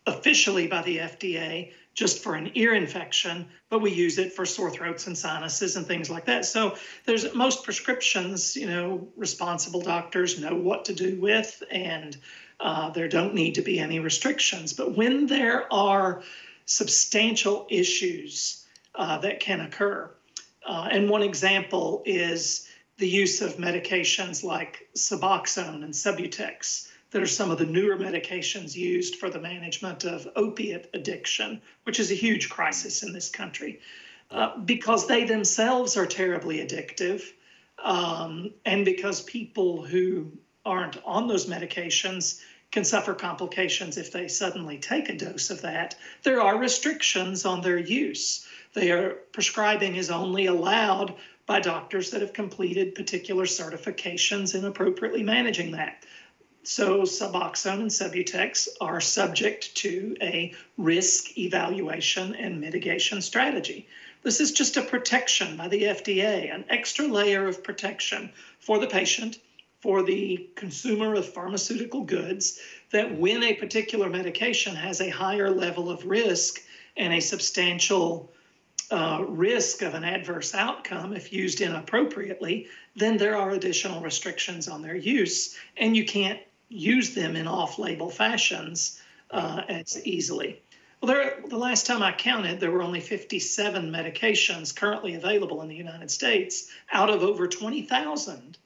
officially 0.06 0.66
by 0.66 0.82
the 0.82 0.98
FDA 0.98 1.72
just 1.94 2.22
for 2.22 2.34
an 2.34 2.50
ear 2.54 2.74
infection, 2.74 3.46
but 3.68 3.80
we 3.80 3.92
use 3.92 4.18
it 4.18 4.32
for 4.32 4.46
sore 4.46 4.70
throats 4.70 5.06
and 5.06 5.16
sinuses 5.16 5.76
and 5.76 5.86
things 5.86 6.08
like 6.08 6.26
that. 6.26 6.44
So 6.44 6.76
there's 7.04 7.34
most 7.34 7.64
prescriptions, 7.64 8.56
you 8.56 8.66
know, 8.66 9.08
responsible 9.16 9.80
doctors 9.80 10.40
know 10.40 10.54
what 10.54 10.86
to 10.86 10.94
do 10.94 11.20
with, 11.20 11.62
and 11.70 12.16
uh, 12.60 12.90
there 12.90 13.08
don't 13.08 13.34
need 13.34 13.56
to 13.56 13.62
be 13.62 13.78
any 13.78 14.00
restrictions. 14.00 14.72
But 14.72 14.96
when 14.96 15.26
there 15.26 15.70
are 15.72 16.22
substantial 16.66 17.66
issues 17.70 18.66
uh, 18.94 19.18
that 19.18 19.40
can 19.40 19.60
occur. 19.60 20.10
Uh, 20.66 20.88
and 20.90 21.08
one 21.08 21.22
example 21.22 22.02
is 22.04 22.68
the 22.98 23.08
use 23.08 23.40
of 23.40 23.56
medications 23.56 24.44
like 24.44 24.88
Suboxone 24.96 25.82
and 25.82 25.92
Subutex 25.92 26.88
that 27.10 27.22
are 27.22 27.26
some 27.26 27.50
of 27.50 27.58
the 27.58 27.66
newer 27.66 27.96
medications 27.96 28.74
used 28.74 29.16
for 29.16 29.28
the 29.28 29.40
management 29.40 30.04
of 30.04 30.26
opiate 30.34 30.88
addiction, 30.94 31.60
which 31.84 32.00
is 32.00 32.10
a 32.10 32.14
huge 32.14 32.48
crisis 32.48 33.02
in 33.02 33.12
this 33.12 33.28
country, 33.28 33.80
uh, 34.30 34.56
because 34.58 35.06
they 35.06 35.24
themselves 35.24 35.96
are 35.96 36.06
terribly 36.06 36.58
addictive, 36.58 37.22
um, 37.82 38.52
and 38.64 38.84
because 38.84 39.20
people 39.22 39.82
who 39.82 40.32
aren't 40.64 40.96
on 41.04 41.28
those 41.28 41.46
medications 41.46 42.40
can 42.72 42.84
suffer 42.84 43.14
complications 43.14 43.98
if 43.98 44.10
they 44.10 44.26
suddenly 44.26 44.78
take 44.78 45.10
a 45.10 45.16
dose 45.16 45.50
of 45.50 45.60
that. 45.60 45.94
There 46.22 46.40
are 46.40 46.56
restrictions 46.56 47.44
on 47.44 47.60
their 47.60 47.78
use. 47.78 48.46
Their 48.72 49.10
prescribing 49.10 49.96
is 49.96 50.10
only 50.10 50.46
allowed 50.46 51.14
by 51.44 51.60
doctors 51.60 52.10
that 52.10 52.22
have 52.22 52.32
completed 52.32 52.94
particular 52.94 53.44
certifications 53.44 54.54
in 54.54 54.64
appropriately 54.64 55.22
managing 55.22 55.72
that. 55.72 56.04
So, 56.64 57.02
Suboxone 57.02 57.80
and 57.80 57.90
Subutex 57.90 58.68
are 58.80 59.00
subject 59.00 59.74
to 59.76 60.16
a 60.22 60.54
risk 60.78 61.36
evaluation 61.36 62.34
and 62.36 62.60
mitigation 62.60 63.20
strategy. 63.20 63.88
This 64.22 64.40
is 64.40 64.52
just 64.52 64.76
a 64.76 64.82
protection 64.82 65.56
by 65.56 65.68
the 65.68 65.82
FDA, 65.82 66.54
an 66.54 66.64
extra 66.70 67.06
layer 67.06 67.48
of 67.48 67.64
protection 67.64 68.30
for 68.60 68.78
the 68.78 68.86
patient 68.86 69.38
for 69.82 70.04
the 70.04 70.48
consumer 70.54 71.14
of 71.14 71.26
pharmaceutical 71.26 72.02
goods 72.02 72.60
that 72.92 73.18
when 73.18 73.42
a 73.42 73.54
particular 73.54 74.08
medication 74.08 74.76
has 74.76 75.00
a 75.00 75.08
higher 75.10 75.50
level 75.50 75.90
of 75.90 76.06
risk 76.06 76.62
and 76.96 77.12
a 77.12 77.20
substantial 77.20 78.32
uh, 78.92 79.24
risk 79.26 79.82
of 79.82 79.94
an 79.94 80.04
adverse 80.04 80.54
outcome 80.54 81.14
if 81.14 81.32
used 81.32 81.60
inappropriately, 81.60 82.68
then 82.94 83.16
there 83.16 83.36
are 83.36 83.50
additional 83.50 84.00
restrictions 84.00 84.68
on 84.68 84.82
their 84.82 84.94
use, 84.94 85.56
and 85.76 85.96
you 85.96 86.04
can't 86.04 86.40
use 86.68 87.14
them 87.14 87.34
in 87.34 87.48
off 87.48 87.78
label 87.78 88.08
fashions 88.08 89.00
uh, 89.32 89.62
as 89.68 90.00
easily. 90.06 90.60
Well, 91.00 91.12
there, 91.12 91.42
the 91.48 91.58
last 91.58 91.86
time 91.86 92.02
I 92.02 92.12
counted, 92.12 92.60
there 92.60 92.70
were 92.70 92.82
only 92.82 93.00
57 93.00 93.90
medications 93.90 94.76
currently 94.76 95.14
available 95.14 95.60
in 95.62 95.68
the 95.68 95.74
United 95.74 96.10
States 96.10 96.68
out 96.92 97.10
of 97.10 97.22
over 97.22 97.48
20,000 97.48 98.58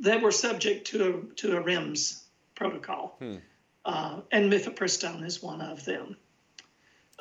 that 0.00 0.22
were 0.22 0.30
subject 0.30 0.88
to 0.88 1.04
a, 1.04 1.34
to 1.36 1.56
a 1.56 1.62
REMS 1.62 2.22
protocol. 2.54 3.16
Hmm. 3.18 3.36
Uh, 3.84 4.20
and 4.32 4.50
mifepristone 4.50 5.24
is 5.24 5.42
one 5.42 5.60
of 5.60 5.84
them. 5.84 6.16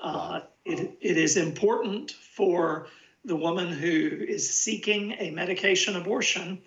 Uh, 0.01 0.41
it, 0.65 0.97
it 1.01 1.17
is 1.17 1.37
important 1.37 2.11
for 2.11 2.87
the 3.25 3.35
woman 3.35 3.69
who 3.69 3.89
is 3.89 4.49
seeking 4.49 5.13
a 5.19 5.31
medication 5.31 5.95
abortion 5.95 6.61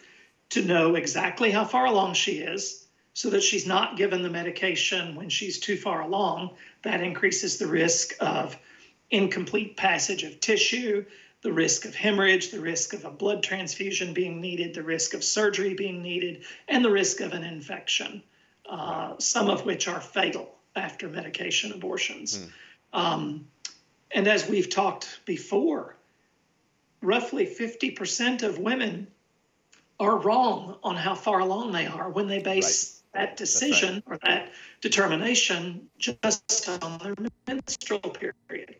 to 0.50 0.62
know 0.62 0.94
exactly 0.94 1.50
how 1.50 1.64
far 1.64 1.86
along 1.86 2.14
she 2.14 2.38
is 2.38 2.86
so 3.14 3.30
that 3.30 3.42
she's 3.42 3.66
not 3.66 3.96
given 3.96 4.22
the 4.22 4.30
medication 4.30 5.14
when 5.14 5.28
she's 5.28 5.58
too 5.58 5.76
far 5.76 6.02
along. 6.02 6.50
That 6.82 7.02
increases 7.02 7.58
the 7.58 7.66
risk 7.66 8.14
of 8.20 8.56
incomplete 9.10 9.76
passage 9.76 10.22
of 10.22 10.40
tissue, 10.40 11.04
the 11.46 11.52
risk 11.52 11.84
of 11.84 11.94
hemorrhage, 11.94 12.50
the 12.50 12.58
risk 12.58 12.92
of 12.92 13.04
a 13.04 13.10
blood 13.10 13.40
transfusion 13.40 14.12
being 14.12 14.40
needed, 14.40 14.74
the 14.74 14.82
risk 14.82 15.14
of 15.14 15.22
surgery 15.22 15.74
being 15.74 16.02
needed, 16.02 16.42
and 16.66 16.84
the 16.84 16.90
risk 16.90 17.20
of 17.20 17.34
an 17.34 17.44
infection, 17.44 18.20
uh, 18.68 19.14
some 19.18 19.48
of 19.48 19.64
which 19.64 19.86
are 19.86 20.00
fatal 20.00 20.56
after 20.74 21.08
medication 21.08 21.70
abortions. 21.70 22.36
Mm. 22.92 22.98
Um, 22.98 23.48
and 24.10 24.26
as 24.26 24.48
we've 24.48 24.68
talked 24.68 25.20
before, 25.24 25.94
roughly 27.00 27.46
50% 27.46 28.42
of 28.42 28.58
women 28.58 29.06
are 30.00 30.16
wrong 30.16 30.78
on 30.82 30.96
how 30.96 31.14
far 31.14 31.38
along 31.38 31.70
they 31.70 31.86
are 31.86 32.10
when 32.10 32.26
they 32.26 32.40
base 32.40 33.02
right. 33.14 33.20
that 33.20 33.36
decision 33.36 34.02
right. 34.04 34.16
or 34.16 34.18
that 34.28 34.50
determination 34.80 35.88
just 35.96 36.68
on 36.82 36.98
their 36.98 37.14
menstrual 37.46 38.00
period. 38.00 38.74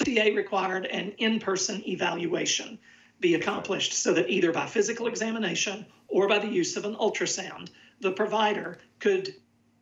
FDA 0.00 0.34
required 0.34 0.86
an 0.86 1.12
in 1.18 1.40
person 1.40 1.86
evaluation 1.86 2.78
be 3.20 3.34
accomplished 3.34 3.92
so 3.92 4.14
that 4.14 4.30
either 4.30 4.52
by 4.52 4.66
physical 4.66 5.06
examination 5.06 5.84
or 6.08 6.26
by 6.26 6.38
the 6.38 6.48
use 6.48 6.76
of 6.76 6.84
an 6.84 6.96
ultrasound, 6.96 7.68
the 8.00 8.12
provider 8.12 8.78
could 8.98 9.34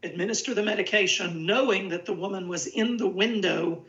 administer 0.02 0.54
the 0.54 0.62
medication 0.62 1.46
knowing 1.46 1.88
that 1.88 2.04
the 2.04 2.12
woman 2.12 2.48
was 2.48 2.66
in 2.66 2.96
the 2.96 3.06
window 3.06 3.84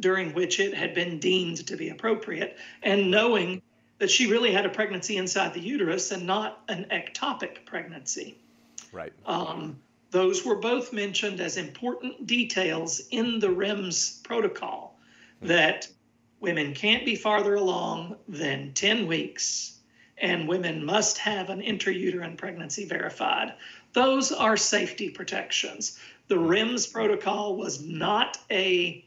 during 0.00 0.32
which 0.34 0.60
it 0.60 0.74
had 0.74 0.94
been 0.94 1.18
deemed 1.18 1.66
to 1.66 1.76
be 1.76 1.90
appropriate 1.90 2.58
and 2.82 3.10
knowing 3.10 3.60
that 3.98 4.10
she 4.10 4.30
really 4.30 4.52
had 4.52 4.64
a 4.64 4.70
pregnancy 4.70 5.16
inside 5.16 5.52
the 5.52 5.60
uterus 5.60 6.10
and 6.10 6.26
not 6.26 6.62
an 6.68 6.86
ectopic 6.90 7.66
pregnancy. 7.66 8.38
Right. 8.92 9.12
Um, 9.26 9.78
those 10.10 10.44
were 10.44 10.56
both 10.56 10.92
mentioned 10.92 11.40
as 11.40 11.56
important 11.56 12.26
details 12.26 13.00
in 13.10 13.38
the 13.38 13.48
REMS 13.48 14.22
protocol 14.24 14.89
that 15.42 15.86
hmm. 15.86 15.92
women 16.40 16.74
can't 16.74 17.04
be 17.04 17.16
farther 17.16 17.54
along 17.54 18.16
than 18.28 18.72
10 18.72 19.06
weeks 19.06 19.78
and 20.18 20.48
women 20.48 20.84
must 20.84 21.16
have 21.18 21.48
an 21.48 21.62
intrauterine 21.62 22.36
pregnancy 22.36 22.84
verified. 22.84 23.54
Those 23.94 24.32
are 24.32 24.56
safety 24.56 25.08
protections. 25.10 25.98
The 26.28 26.36
hmm. 26.36 26.48
REMS 26.48 26.92
protocol 26.92 27.56
was 27.56 27.82
not 27.82 28.38
a 28.50 29.04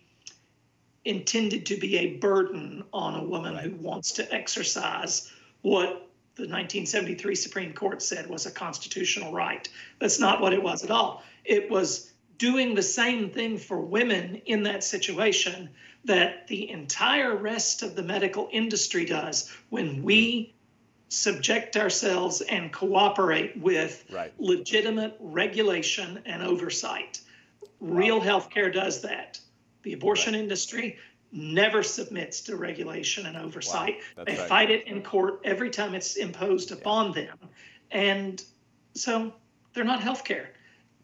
intended 1.05 1.65
to 1.65 1.77
be 1.77 1.97
a 1.97 2.15
burden 2.17 2.83
on 2.93 3.15
a 3.15 3.23
woman 3.23 3.55
who 3.57 3.75
wants 3.75 4.13
to 4.13 4.33
exercise 4.33 5.31
what 5.61 6.07
the 6.35 6.43
1973 6.43 7.35
Supreme 7.35 7.73
Court 7.73 8.01
said 8.01 8.27
was 8.27 8.45
a 8.45 8.51
constitutional 8.51 9.31
right. 9.31 9.67
That's 9.99 10.19
not 10.19 10.41
what 10.41 10.53
it 10.53 10.63
was 10.63 10.83
at 10.83 10.91
all. 10.91 11.23
It 11.45 11.69
was 11.69 12.11
doing 12.37 12.73
the 12.73 12.83
same 12.83 13.29
thing 13.29 13.57
for 13.57 13.79
women 13.79 14.41
in 14.45 14.63
that 14.63 14.83
situation 14.83 15.69
that 16.05 16.47
the 16.47 16.69
entire 16.69 17.35
rest 17.35 17.81
of 17.81 17.95
the 17.95 18.03
medical 18.03 18.49
industry 18.51 19.05
does 19.05 19.51
when 19.69 19.89
mm-hmm. 19.89 20.03
we 20.03 20.53
subject 21.09 21.77
ourselves 21.77 22.41
and 22.41 22.73
cooperate 22.73 23.55
with 23.57 24.03
right. 24.11 24.33
legitimate 24.39 25.15
regulation 25.19 26.19
and 26.25 26.41
oversight. 26.41 27.21
Wow. 27.79 27.95
Real 27.95 28.21
healthcare 28.21 28.73
does 28.73 29.01
that. 29.01 29.39
The 29.83 29.93
abortion 29.93 30.33
right. 30.33 30.41
industry 30.41 30.97
never 31.31 31.83
submits 31.83 32.41
to 32.41 32.55
regulation 32.55 33.25
and 33.25 33.37
oversight. 33.37 33.97
Wow. 34.17 34.23
They 34.25 34.37
right. 34.37 34.49
fight 34.49 34.71
it 34.71 34.87
in 34.87 35.03
court 35.03 35.41
every 35.43 35.69
time 35.69 35.93
it's 35.93 36.15
imposed 36.15 36.71
yeah. 36.71 36.77
upon 36.77 37.11
them. 37.13 37.37
And 37.91 38.43
so 38.95 39.33
they're 39.73 39.83
not 39.83 40.01
healthcare. 40.01 40.47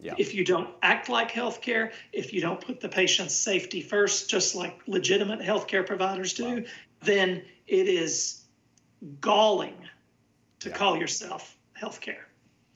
Yeah. 0.02 0.16
If 0.18 0.34
you 0.34 0.46
don't 0.46 0.70
act 0.82 1.10
like 1.10 1.32
healthcare, 1.32 1.92
if 2.14 2.32
you 2.32 2.40
don't 2.40 2.62
put 2.62 2.80
the 2.80 2.88
patient's 2.88 3.36
safety 3.36 3.82
first, 3.82 4.30
just 4.30 4.56
like 4.56 4.80
legitimate 4.88 5.42
healthcare 5.42 5.86
providers 5.86 6.34
do, 6.34 6.58
wow. 6.58 6.64
then 7.02 7.44
it 7.68 7.88
is 7.88 8.44
galling 9.20 9.76
to 10.60 10.70
yeah. 10.70 10.76
call 10.76 10.98
yourself 10.98 11.58
healthcare. 11.80 12.24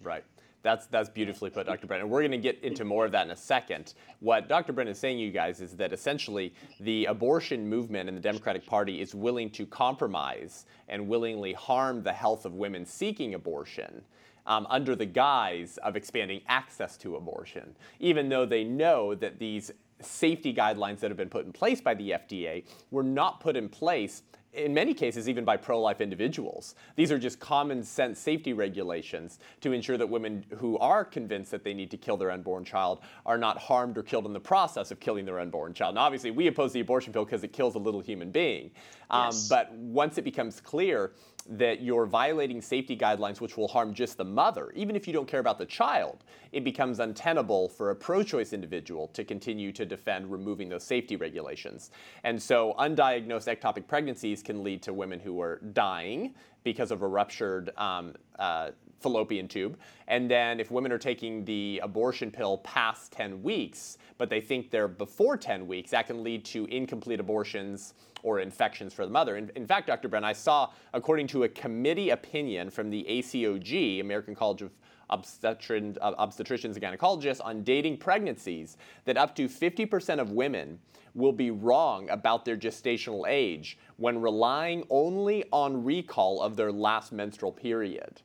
Right. 0.01 0.24
That's 0.63 0.86
that's 0.88 1.10
beautifully 1.10 1.50
put, 1.50 1.65
Dr. 1.65 1.88
Brent. 1.88 2.03
And 2.03 2.12
we're 2.12 2.22
going 2.22 2.32
to 2.32 2.38
get 2.38 2.63
into 2.63 2.86
more 2.86 3.06
of 3.06 3.12
that 3.12 3.25
in 3.25 3.32
a 3.32 3.36
second. 3.36 3.94
What 4.20 4.48
Dr. 4.48 4.72
Brent 4.72 4.89
is 4.89 4.98
saying, 4.98 5.20
you 5.20 5.30
guys, 5.30 5.60
is 5.60 5.75
that 5.75 5.92
essentially 5.92 6.53
the 6.80 7.06
abortion 7.06 7.68
movement 7.68 8.08
in 8.08 8.15
the 8.15 8.22
Democratic 8.22 8.65
Party 8.65 9.01
is 9.01 9.13
willing 9.13 9.50
to 9.51 9.65
compromise 9.65 10.65
and 10.88 11.08
willingly 11.08 11.51
harm 11.51 12.01
the 12.01 12.13
health 12.13 12.46
of 12.46 12.53
women 12.53 12.86
seeking 12.86 13.34
abortion 13.34 14.03
um, 14.46 14.68
under 14.70 14.96
the 14.96 15.06
guise 15.06 15.78
of 15.78 15.96
expanding 15.96 16.42
access 16.48 16.98
to 16.98 17.16
abortion, 17.16 17.76
even 18.00 18.30
though 18.30 18.46
they 18.46 18.64
know 18.64 19.16
that 19.16 19.40
these 19.40 19.72
safety 20.02 20.54
guidelines 20.54 21.00
that 21.00 21.10
have 21.10 21.18
been 21.18 21.30
put 21.30 21.46
in 21.46 21.54
place 21.54 21.82
by 21.82 21.94
the 21.94 22.12
FDA 22.12 22.66
were 22.92 23.04
not 23.04 23.40
put 23.40 23.56
in 23.56 23.70
place 23.70 24.24
in 24.54 24.74
many 24.74 24.94
cases, 24.94 25.28
even 25.28 25.44
by 25.44 25.58
pro 25.58 25.82
life 25.82 26.00
individuals. 26.00 26.76
These 26.96 27.12
are 27.12 27.18
just 27.18 27.40
common 27.40 27.84
sense 27.84 28.20
safety 28.20 28.54
regulations 28.54 29.40
to 29.62 29.72
ensure 29.72 29.98
that 29.98 30.08
women 30.08 30.46
who 30.58 30.78
are 30.78 31.04
convinced 31.04 31.52
that 31.52 31.64
they 31.64 31.74
need 31.74 31.90
to 31.92 31.98
kill 31.98 32.18
their 32.18 32.32
unborn 32.32 32.64
child 32.64 33.02
are 33.26 33.38
not 33.38 33.58
harmed 33.58 33.98
or 33.98 34.04
killed 34.04 34.26
in 34.26 34.34
the 34.34 34.40
process 34.40 34.92
of 34.92 35.00
killing 35.00 35.26
their 35.26 35.40
unborn 35.40 35.74
child. 35.74 35.96
Now, 35.96 36.02
obviously, 36.02 36.32
we 36.32 36.48
oppose 36.48 36.72
the 36.72 36.82
abortion 36.82 37.14
pill 37.14 37.26
because 37.26 37.44
it 37.44 37.52
kills 37.52 37.76
a 37.76 37.80
little 37.80 38.00
human 38.00 38.32
being. 38.32 38.72
Um, 39.10 39.28
yes. 39.28 39.48
But 39.50 39.74
once 39.74 40.18
it 40.18 40.24
becomes 40.24 40.62
clear 40.62 41.14
that 41.50 41.82
you're 41.82 42.06
violating 42.06 42.62
safety 42.62 42.96
guidelines 42.96 43.42
which 43.42 43.58
will 43.58 43.68
harm 43.68 43.94
just 43.94 44.18
the 44.18 44.24
mother, 44.24 44.72
even 44.76 44.96
if 44.96 45.08
you 45.08 45.14
don't 45.14 45.28
care 45.28 45.40
about 45.40 45.58
the 45.58 45.66
child, 45.66 46.24
it 46.52 46.64
becomes 46.64 47.00
untenable 47.00 47.70
for 47.70 47.92
a 47.92 47.96
pro 47.96 48.24
choice 48.24 48.54
individual 48.54 49.08
to 49.10 49.24
continue 49.24 49.72
to 49.72 49.86
defend 49.86 50.32
removing 50.32 50.70
those 50.70 50.84
safety 50.84 51.16
regulations. 51.16 51.92
And 52.24 52.42
so, 52.42 52.76
undiagnosed 52.80 53.54
ectopic 53.54 53.88
pregnancies 53.88 54.42
can 54.42 54.64
lead 54.64 54.82
to 54.84 54.94
women 54.94 55.20
who 55.20 55.42
are 55.42 55.60
dying 55.74 56.34
because 56.63 56.91
of 56.91 57.01
a 57.01 57.08
ruptured 57.08 57.72
um, 57.77 58.13
uh, 58.39 58.72
fallopian 59.00 59.48
tube. 59.48 59.77
And 60.08 60.29
then, 60.32 60.60
if 60.60 60.72
women 60.72 60.91
are 60.91 60.98
taking 60.98 61.46
the 61.46 61.79
abortion 61.84 62.32
pill 62.32 62.58
past 62.60 63.12
10 63.12 63.43
weeks, 63.43 63.98
but 64.17 64.29
they 64.29 64.41
think 64.41 64.72
they're 64.72 64.88
before 64.88 65.38
10 65.38 65.67
weeks, 65.67 65.91
that 65.91 66.08
can 66.08 66.24
lead 66.24 66.46
to 66.46 66.65
incomplete 66.65 67.20
abortions 67.20 67.93
or 68.24 68.39
infections 68.39 68.93
for 68.93 69.05
the 69.05 69.12
mother. 69.12 69.36
In, 69.36 69.51
in 69.55 69.67
fact, 69.67 69.88
Dr. 69.88 70.08
Brent, 70.08 70.25
I 70.25 70.34
saw, 70.34 70.72
according 70.93 71.27
to 71.27 71.43
a 71.43 71.50
committee 71.50 72.12
opinion 72.12 72.70
from 72.70 72.89
the 72.89 73.05
ACOG, 73.10 74.00
American 74.00 74.34
College 74.34 74.62
of 74.62 74.72
Obstetri- 75.17 75.98
uh, 76.01 76.13
Obstetricians 76.15 76.75
and 76.75 76.82
Gynecologists, 76.82 77.41
on 77.43 77.63
dating 77.63 77.97
pregnancies, 77.97 78.78
that 79.06 79.17
up 79.17 79.36
to 79.36 79.47
50% 79.47 80.19
of 80.19 80.32
women 80.32 80.80
will 81.13 81.32
be 81.32 81.52
wrong 81.52 82.10
about 82.10 82.43
their 82.43 82.58
gestational 82.58 83.28
age 83.28 83.78
when 83.97 84.19
relying 84.19 84.84
only 84.89 85.43
on 85.52 85.84
recall 85.84 86.41
of 86.41 86.56
their 86.56 86.71
last 86.71 87.12
menstrual 87.12 87.52
period. 87.52 88.21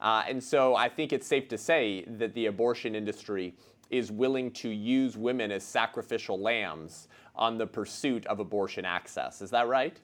Uh, 0.00 0.22
and 0.26 0.42
so 0.42 0.74
I 0.74 0.88
think 0.88 1.12
it's 1.12 1.26
safe 1.26 1.48
to 1.48 1.58
say 1.58 2.04
that 2.06 2.32
the 2.34 2.46
abortion 2.46 2.94
industry 2.94 3.54
is 3.90 4.10
willing 4.10 4.50
to 4.52 4.68
use 4.68 5.16
women 5.16 5.50
as 5.50 5.64
sacrificial 5.64 6.40
lambs 6.40 7.08
on 7.34 7.58
the 7.58 7.66
pursuit 7.66 8.24
of 8.26 8.40
abortion 8.40 8.84
access. 8.84 9.42
Is 9.42 9.50
that 9.50 9.68
right? 9.68 9.98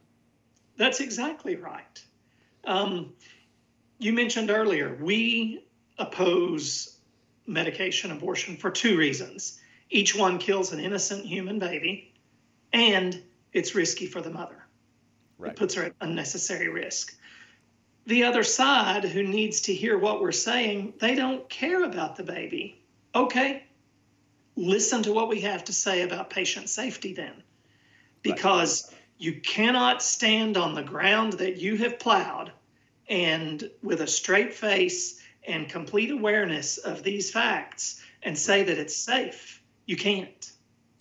That's 0.77 1.01
exactly 1.01 1.57
right. 1.57 2.05
Um, 2.65 3.15
you 3.99 4.13
mentioned 4.13 4.51
earlier, 4.51 4.99
we 5.01 5.66
oppose 5.99 6.97
medication 7.47 8.11
abortion 8.11 8.57
for 8.57 8.71
two 8.71 8.97
reasons. 8.97 9.61
Each 9.89 10.15
one 10.17 10.39
kills 10.39 10.73
an 10.73 10.81
innocent 10.81 11.25
human 11.25 11.59
baby, 11.59 12.13
and 12.73 13.23
it's 13.53 13.75
risky 13.75 14.07
for 14.07 14.21
the 14.21 14.31
mother. 14.31 14.65
Right. 15.39 15.53
It 15.53 15.59
puts 15.59 15.75
her 15.75 15.85
at 15.85 15.95
unnecessary 16.01 16.69
risk. 16.69 17.17
The 18.07 18.25
other 18.25 18.43
side, 18.43 19.05
who 19.05 19.23
needs 19.23 19.63
to 19.63 19.75
hear 19.75 19.99
what 19.99 20.21
we're 20.21 20.33
saying, 20.33 20.95
they 20.99 21.15
don't 21.15 21.49
care 21.49 21.85
about 21.85 22.17
the 22.17 22.23
baby. 22.23 22.81
Okay, 23.15 23.65
listen 24.57 25.03
to 25.05 25.13
what 25.13 25.29
we 25.29 25.41
have 25.41 25.65
to 25.65 25.73
say 25.73 26.03
about 26.03 26.31
patient 26.31 26.69
safety 26.69 27.13
then. 27.13 27.43
Because 28.23 28.89
right. 28.89 29.01
you 29.19 29.41
cannot 29.41 30.03
stand 30.03 30.57
on 30.57 30.75
the 30.75 30.83
ground 30.83 31.35
that 31.35 31.57
you 31.57 31.77
have 31.77 31.99
plowed 31.99 32.53
and 33.09 33.71
with 33.83 34.01
a 34.01 34.07
straight 34.07 34.55
face 34.55 35.21
and 35.47 35.69
complete 35.69 36.11
awareness 36.11 36.79
of 36.79 37.03
these 37.03 37.31
facts 37.31 38.03
and 38.23 38.37
say 38.37 38.65
that 38.65 38.79
it's 38.79 38.97
safe. 38.97 39.63
You 39.87 39.97
can't. 39.97 40.53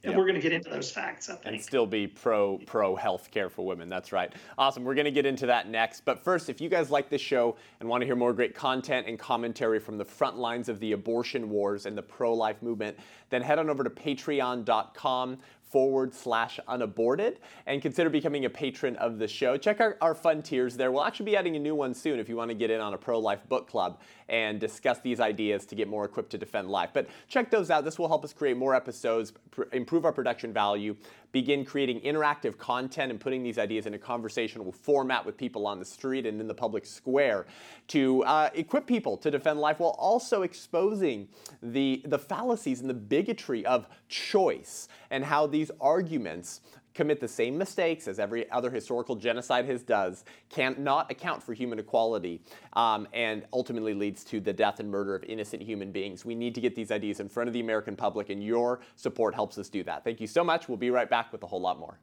And 0.04 0.12
yep. 0.12 0.20
we're 0.20 0.26
going 0.26 0.36
to 0.36 0.42
get 0.42 0.52
into 0.52 0.70
those 0.70 0.92
facts, 0.92 1.32
I 1.32 1.34
think. 1.34 1.56
And 1.56 1.64
still 1.64 1.88
be 1.88 2.06
pro 2.06 2.60
pro 2.68 2.96
health 2.96 3.32
care 3.32 3.50
for 3.50 3.66
women. 3.66 3.90
That's 3.90 4.12
right. 4.12 4.32
Awesome. 4.56 4.84
We're 4.84 4.94
going 4.94 5.06
to 5.06 5.12
get 5.12 5.26
into 5.26 5.48
that 5.48 5.68
next. 5.68 6.06
But 6.06 6.24
first, 6.24 6.48
if 6.48 6.62
you 6.62 6.70
guys 6.70 6.92
like 6.92 7.10
this 7.10 7.22
show 7.22 7.56
and 7.80 7.90
want 7.90 8.02
to 8.02 8.06
hear 8.06 8.16
more 8.16 8.32
great 8.32 8.54
content 8.54 9.08
and 9.08 9.18
commentary 9.18 9.80
from 9.80 9.98
the 9.98 10.06
front 10.06 10.38
lines 10.38 10.70
of 10.70 10.80
the 10.80 10.92
abortion 10.92 11.50
wars 11.50 11.88
and 11.88 11.98
the 11.98 12.04
pro 12.04 12.36
life 12.36 12.62
movement, 12.62 12.96
then 13.32 13.42
head 13.42 13.58
on 13.58 13.68
over 13.68 13.84
to 13.84 13.90
patreon.com 13.90 15.40
forward 15.76 16.14
slash 16.14 16.60
unaborted 16.68 17.40
and 17.66 17.82
consider 17.82 18.10
becoming 18.10 18.46
a 18.46 18.50
patron 18.50 18.96
of 18.96 19.18
the 19.20 19.28
show. 19.28 19.58
Check 19.58 19.82
our, 19.82 19.98
our 20.00 20.16
fun 20.16 20.42
tiers 20.42 20.78
there. 20.78 20.92
We'll 20.92 21.04
actually 21.04 21.26
be 21.26 21.36
adding 21.36 21.56
a 21.56 21.60
new 21.60 21.76
one 21.76 21.94
soon 21.94 22.20
if 22.20 22.30
you 22.30 22.38
want 22.38 22.50
to 22.50 22.56
get 22.56 22.70
in 22.72 22.80
on 22.80 22.94
a 22.94 22.98
pro 22.98 23.20
life 23.20 23.42
book 23.50 23.68
club 23.68 24.00
and 24.30 24.60
discuss 24.60 25.00
these 25.00 25.20
ideas 25.20 25.66
to 25.68 25.76
get 25.76 25.88
more 25.88 26.06
equipped 26.06 26.32
to 26.32 26.38
defend 26.38 26.70
life. 26.70 26.90
But 26.94 27.08
check 27.28 27.52
those 27.52 27.70
out. 27.70 27.86
This 27.86 28.00
will 28.00 28.08
help 28.08 28.24
us 28.24 28.34
create 28.34 28.58
more 28.58 28.74
episodes, 28.74 29.34
pr- 29.52 29.64
improve 29.72 30.06
our 30.06 30.12
production 30.12 30.52
value, 30.52 30.96
begin 31.32 31.66
creating 31.66 32.00
interactive 32.02 32.58
content 32.58 33.12
and 33.12 33.20
putting 33.20 33.44
these 33.44 33.58
ideas 33.58 33.86
in 33.86 33.94
a 33.94 33.98
conversational 33.98 34.72
format 34.72 35.26
with 35.26 35.38
people 35.38 35.68
on 35.68 35.80
the 35.80 35.86
street 35.86 36.26
and 36.26 36.40
in 36.40 36.48
the 36.48 36.54
public 36.54 36.86
square 36.86 37.46
to 37.88 38.24
uh, 38.24 38.50
equip 38.54 38.88
people 38.88 39.18
to 39.18 39.30
defend 39.30 39.60
life 39.60 39.80
while 39.80 39.96
also 40.00 40.44
exposing 40.44 41.28
the, 41.62 42.02
the 42.06 42.18
fallacies 42.18 42.82
and 42.82 42.90
the 42.90 42.94
bigotry 42.94 43.66
of 43.66 43.86
choice 44.08 44.88
and 45.12 45.26
how 45.26 45.46
these 45.46 45.70
arguments 45.82 46.62
commit 46.96 47.20
the 47.20 47.28
same 47.28 47.58
mistakes 47.58 48.08
as 48.08 48.18
every 48.18 48.50
other 48.50 48.72
historical 48.72 49.16
genocide 49.16 49.66
has 49.66 49.84
does, 49.84 50.24
cannot 50.50 51.12
account 51.12 51.44
for 51.44 51.54
human 51.54 51.78
equality, 51.78 52.42
um, 52.74 53.08
and 53.14 53.46
ultimately 53.54 53.94
leads 53.94 54.24
to 54.24 54.40
the 54.40 54.54
death 54.54 54.80
and 54.80 54.90
murder 54.90 55.14
of 55.14 55.24
innocent 55.26 55.62
human 55.62 55.92
beings. 55.92 56.26
We 56.26 56.34
need 56.34 56.56
to 56.56 56.62
get 56.62 56.74
these 56.74 56.92
ideas 56.92 57.20
in 57.20 57.30
front 57.30 57.48
of 57.48 57.54
the 57.54 57.60
American 57.60 57.96
public, 57.96 58.30
and 58.30 58.44
your 58.44 58.80
support 58.96 59.36
helps 59.36 59.58
us 59.58 59.70
do 59.70 59.84
that. 59.84 60.04
Thank 60.04 60.20
you 60.22 60.28
so 60.28 60.44
much. 60.44 60.68
We'll 60.68 60.78
be 60.78 60.90
right 60.90 61.10
back 61.10 61.32
with 61.32 61.44
a 61.44 61.48
whole 61.48 61.62
lot 61.62 61.78
more. 61.78 62.00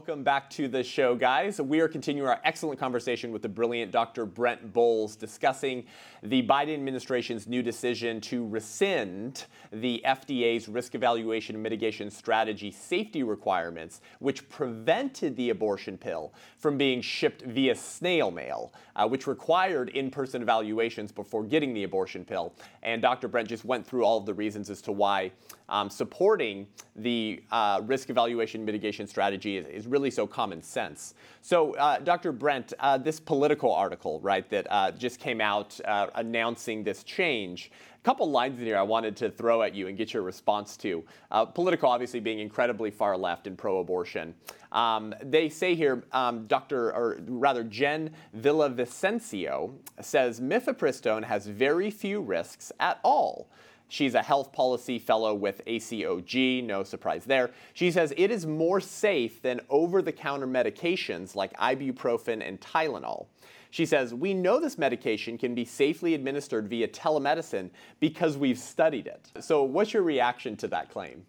Welcome 0.00 0.24
back 0.24 0.48
to 0.52 0.66
the 0.66 0.82
show, 0.82 1.14
guys. 1.14 1.60
We 1.60 1.80
are 1.80 1.86
continuing 1.86 2.26
our 2.26 2.40
excellent 2.42 2.80
conversation 2.80 3.32
with 3.32 3.42
the 3.42 3.50
brilliant 3.50 3.92
Dr. 3.92 4.24
Brent 4.24 4.72
Boles 4.72 5.14
discussing 5.14 5.84
the 6.22 6.42
Biden 6.42 6.72
administration's 6.72 7.46
new 7.46 7.62
decision 7.62 8.18
to 8.22 8.48
rescind 8.48 9.44
the 9.70 10.02
FDA's 10.06 10.70
risk 10.70 10.94
evaluation 10.94 11.54
and 11.54 11.62
mitigation 11.62 12.10
strategy 12.10 12.70
safety 12.70 13.22
requirements, 13.22 14.00
which 14.20 14.48
prevented 14.48 15.36
the 15.36 15.50
abortion 15.50 15.98
pill 15.98 16.32
from 16.56 16.78
being 16.78 17.02
shipped 17.02 17.42
via 17.42 17.74
snail 17.74 18.30
mail, 18.30 18.72
uh, 18.96 19.06
which 19.06 19.26
required 19.26 19.90
in 19.90 20.10
person 20.10 20.40
evaluations 20.40 21.12
before 21.12 21.44
getting 21.44 21.74
the 21.74 21.84
abortion 21.84 22.24
pill. 22.24 22.54
And 22.82 23.02
Dr. 23.02 23.28
Brent 23.28 23.50
just 23.50 23.66
went 23.66 23.86
through 23.86 24.04
all 24.04 24.16
of 24.16 24.24
the 24.24 24.32
reasons 24.32 24.70
as 24.70 24.80
to 24.80 24.92
why 24.92 25.32
um, 25.70 25.88
supporting 25.88 26.66
the 26.96 27.42
uh, 27.50 27.80
risk 27.84 28.10
evaluation 28.10 28.64
mitigation 28.64 29.06
strategy 29.06 29.56
is, 29.56 29.66
is, 29.66 29.86
really 29.86 30.10
so 30.10 30.26
common 30.26 30.60
sense. 30.60 31.14
So, 31.40 31.74
uh, 31.76 31.98
Dr. 32.00 32.32
Brent, 32.32 32.74
uh, 32.80 32.98
this 32.98 33.18
Politico 33.18 33.72
article, 33.72 34.20
right, 34.20 34.48
that 34.50 34.66
uh, 34.68 34.90
just 34.90 35.20
came 35.20 35.40
out 35.40 35.80
uh, 35.86 36.08
announcing 36.16 36.82
this 36.82 37.04
change, 37.04 37.70
a 38.00 38.02
couple 38.02 38.30
lines 38.30 38.58
in 38.58 38.64
here 38.64 38.78
I 38.78 38.82
wanted 38.82 39.14
to 39.18 39.30
throw 39.30 39.62
at 39.62 39.74
you 39.74 39.86
and 39.88 39.96
get 39.96 40.14
your 40.14 40.22
response 40.22 40.76
to. 40.78 41.04
Uh, 41.30 41.44
Politico 41.44 41.86
obviously 41.86 42.18
being 42.18 42.38
incredibly 42.38 42.90
far 42.90 43.16
left 43.16 43.46
and 43.46 43.58
pro-abortion. 43.58 44.34
Um, 44.72 45.14
they 45.22 45.50
say 45.50 45.74
here, 45.74 46.04
um, 46.12 46.46
Dr. 46.46 46.94
or 46.94 47.18
rather 47.28 47.62
Jen 47.62 48.10
Villavicencio 48.38 49.74
says 50.00 50.40
mifepristone 50.40 51.24
has 51.24 51.46
very 51.46 51.90
few 51.90 52.20
risks 52.20 52.72
at 52.80 53.00
all. 53.04 53.48
She's 53.90 54.14
a 54.14 54.22
health 54.22 54.52
policy 54.52 55.00
fellow 55.00 55.34
with 55.34 55.64
ACOG, 55.66 56.64
no 56.64 56.84
surprise 56.84 57.24
there. 57.24 57.50
She 57.74 57.90
says 57.90 58.14
it 58.16 58.30
is 58.30 58.46
more 58.46 58.80
safe 58.80 59.42
than 59.42 59.60
over 59.68 60.00
the 60.00 60.12
counter 60.12 60.46
medications 60.46 61.34
like 61.34 61.52
ibuprofen 61.56 62.46
and 62.46 62.60
Tylenol. 62.60 63.26
She 63.70 63.84
says, 63.84 64.14
We 64.14 64.32
know 64.32 64.60
this 64.60 64.78
medication 64.78 65.36
can 65.36 65.56
be 65.56 65.64
safely 65.64 66.14
administered 66.14 66.68
via 66.68 66.86
telemedicine 66.86 67.70
because 67.98 68.36
we've 68.36 68.58
studied 68.58 69.08
it. 69.08 69.28
So, 69.40 69.64
what's 69.64 69.92
your 69.92 70.04
reaction 70.04 70.56
to 70.58 70.68
that 70.68 70.90
claim? 70.90 71.26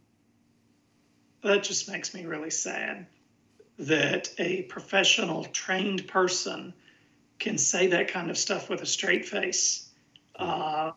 That 1.44 1.64
just 1.64 1.90
makes 1.90 2.14
me 2.14 2.26
really 2.26 2.52
sad 2.52 3.08
that 3.80 4.30
a 4.38 4.64
professional, 4.64 5.46
trained 5.46 6.08
person 6.08 6.74
can 7.40 7.58
say 7.58 7.88
that 7.88 8.08
kind 8.08 8.30
of 8.30 8.38
stuff 8.38 8.70
with 8.70 8.84
a 8.84 8.86
straight 8.86 9.26
face. 9.26 9.90
Uh, 10.36 10.92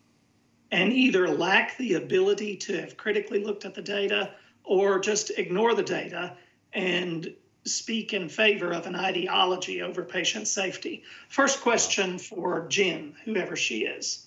and 0.74 0.92
either 0.92 1.28
lack 1.28 1.76
the 1.76 1.94
ability 1.94 2.56
to 2.56 2.80
have 2.80 2.96
critically 2.96 3.44
looked 3.44 3.64
at 3.64 3.74
the 3.74 3.80
data 3.80 4.34
or 4.64 4.98
just 4.98 5.30
ignore 5.38 5.72
the 5.72 5.84
data 5.84 6.36
and 6.72 7.32
speak 7.64 8.12
in 8.12 8.28
favor 8.28 8.72
of 8.72 8.84
an 8.88 8.96
ideology 8.96 9.82
over 9.82 10.02
patient 10.02 10.48
safety. 10.48 11.04
First 11.28 11.60
question 11.60 12.18
for 12.18 12.66
Jen, 12.66 13.14
whoever 13.24 13.54
she 13.54 13.84
is. 13.84 14.26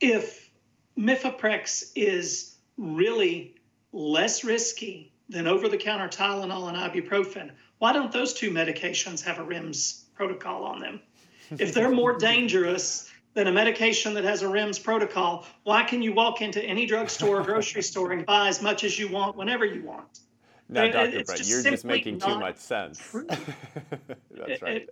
If 0.00 0.48
Mifeprex 0.96 1.90
is 1.96 2.54
really 2.76 3.56
less 3.92 4.44
risky 4.44 5.12
than 5.28 5.48
over 5.48 5.68
the 5.68 5.76
counter 5.76 6.06
Tylenol 6.06 6.68
and 6.68 6.76
ibuprofen, 6.76 7.50
why 7.78 7.92
don't 7.92 8.12
those 8.12 8.32
two 8.32 8.52
medications 8.52 9.24
have 9.24 9.40
a 9.40 9.44
REMS 9.44 10.04
protocol 10.14 10.62
on 10.62 10.78
them? 10.78 11.00
If 11.50 11.74
they're 11.74 11.90
more 11.90 12.16
dangerous 12.18 13.10
than 13.36 13.48
a 13.48 13.52
medication 13.52 14.14
that 14.14 14.24
has 14.24 14.42
a 14.42 14.46
REMS 14.46 14.82
protocol. 14.82 15.44
Why 15.64 15.84
can 15.84 16.00
you 16.00 16.14
walk 16.14 16.40
into 16.40 16.64
any 16.64 16.86
drugstore 16.86 17.40
or 17.40 17.44
grocery 17.44 17.82
store 17.92 18.12
and 18.12 18.24
buy 18.24 18.48
as 18.48 18.62
much 18.62 18.82
as 18.82 18.98
you 18.98 19.08
want 19.08 19.36
whenever 19.36 19.66
you 19.66 19.82
want? 19.82 20.20
Now, 20.70 20.90
Dr. 20.90 21.22
Brent, 21.22 21.46
you're 21.46 21.62
just 21.62 21.84
making 21.84 22.18
too 22.18 22.40
much 22.40 22.56
sense. 22.56 22.98
That's 24.30 24.62
right. 24.62 24.88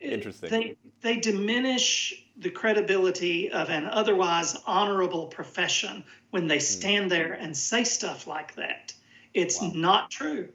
It, 0.00 0.12
Interesting. 0.12 0.48
They, 0.48 0.76
they 1.02 1.16
diminish 1.20 2.24
the 2.38 2.50
credibility 2.50 3.52
of 3.52 3.68
an 3.68 3.84
otherwise 3.84 4.56
honorable 4.66 5.26
profession 5.26 6.04
when 6.30 6.48
they 6.48 6.56
hmm. 6.56 6.62
stand 6.62 7.10
there 7.10 7.34
and 7.34 7.54
say 7.54 7.84
stuff 7.84 8.26
like 8.26 8.54
that. 8.54 8.94
It's 9.34 9.60
wow. 9.60 9.72
not 9.74 10.10
true 10.10 10.48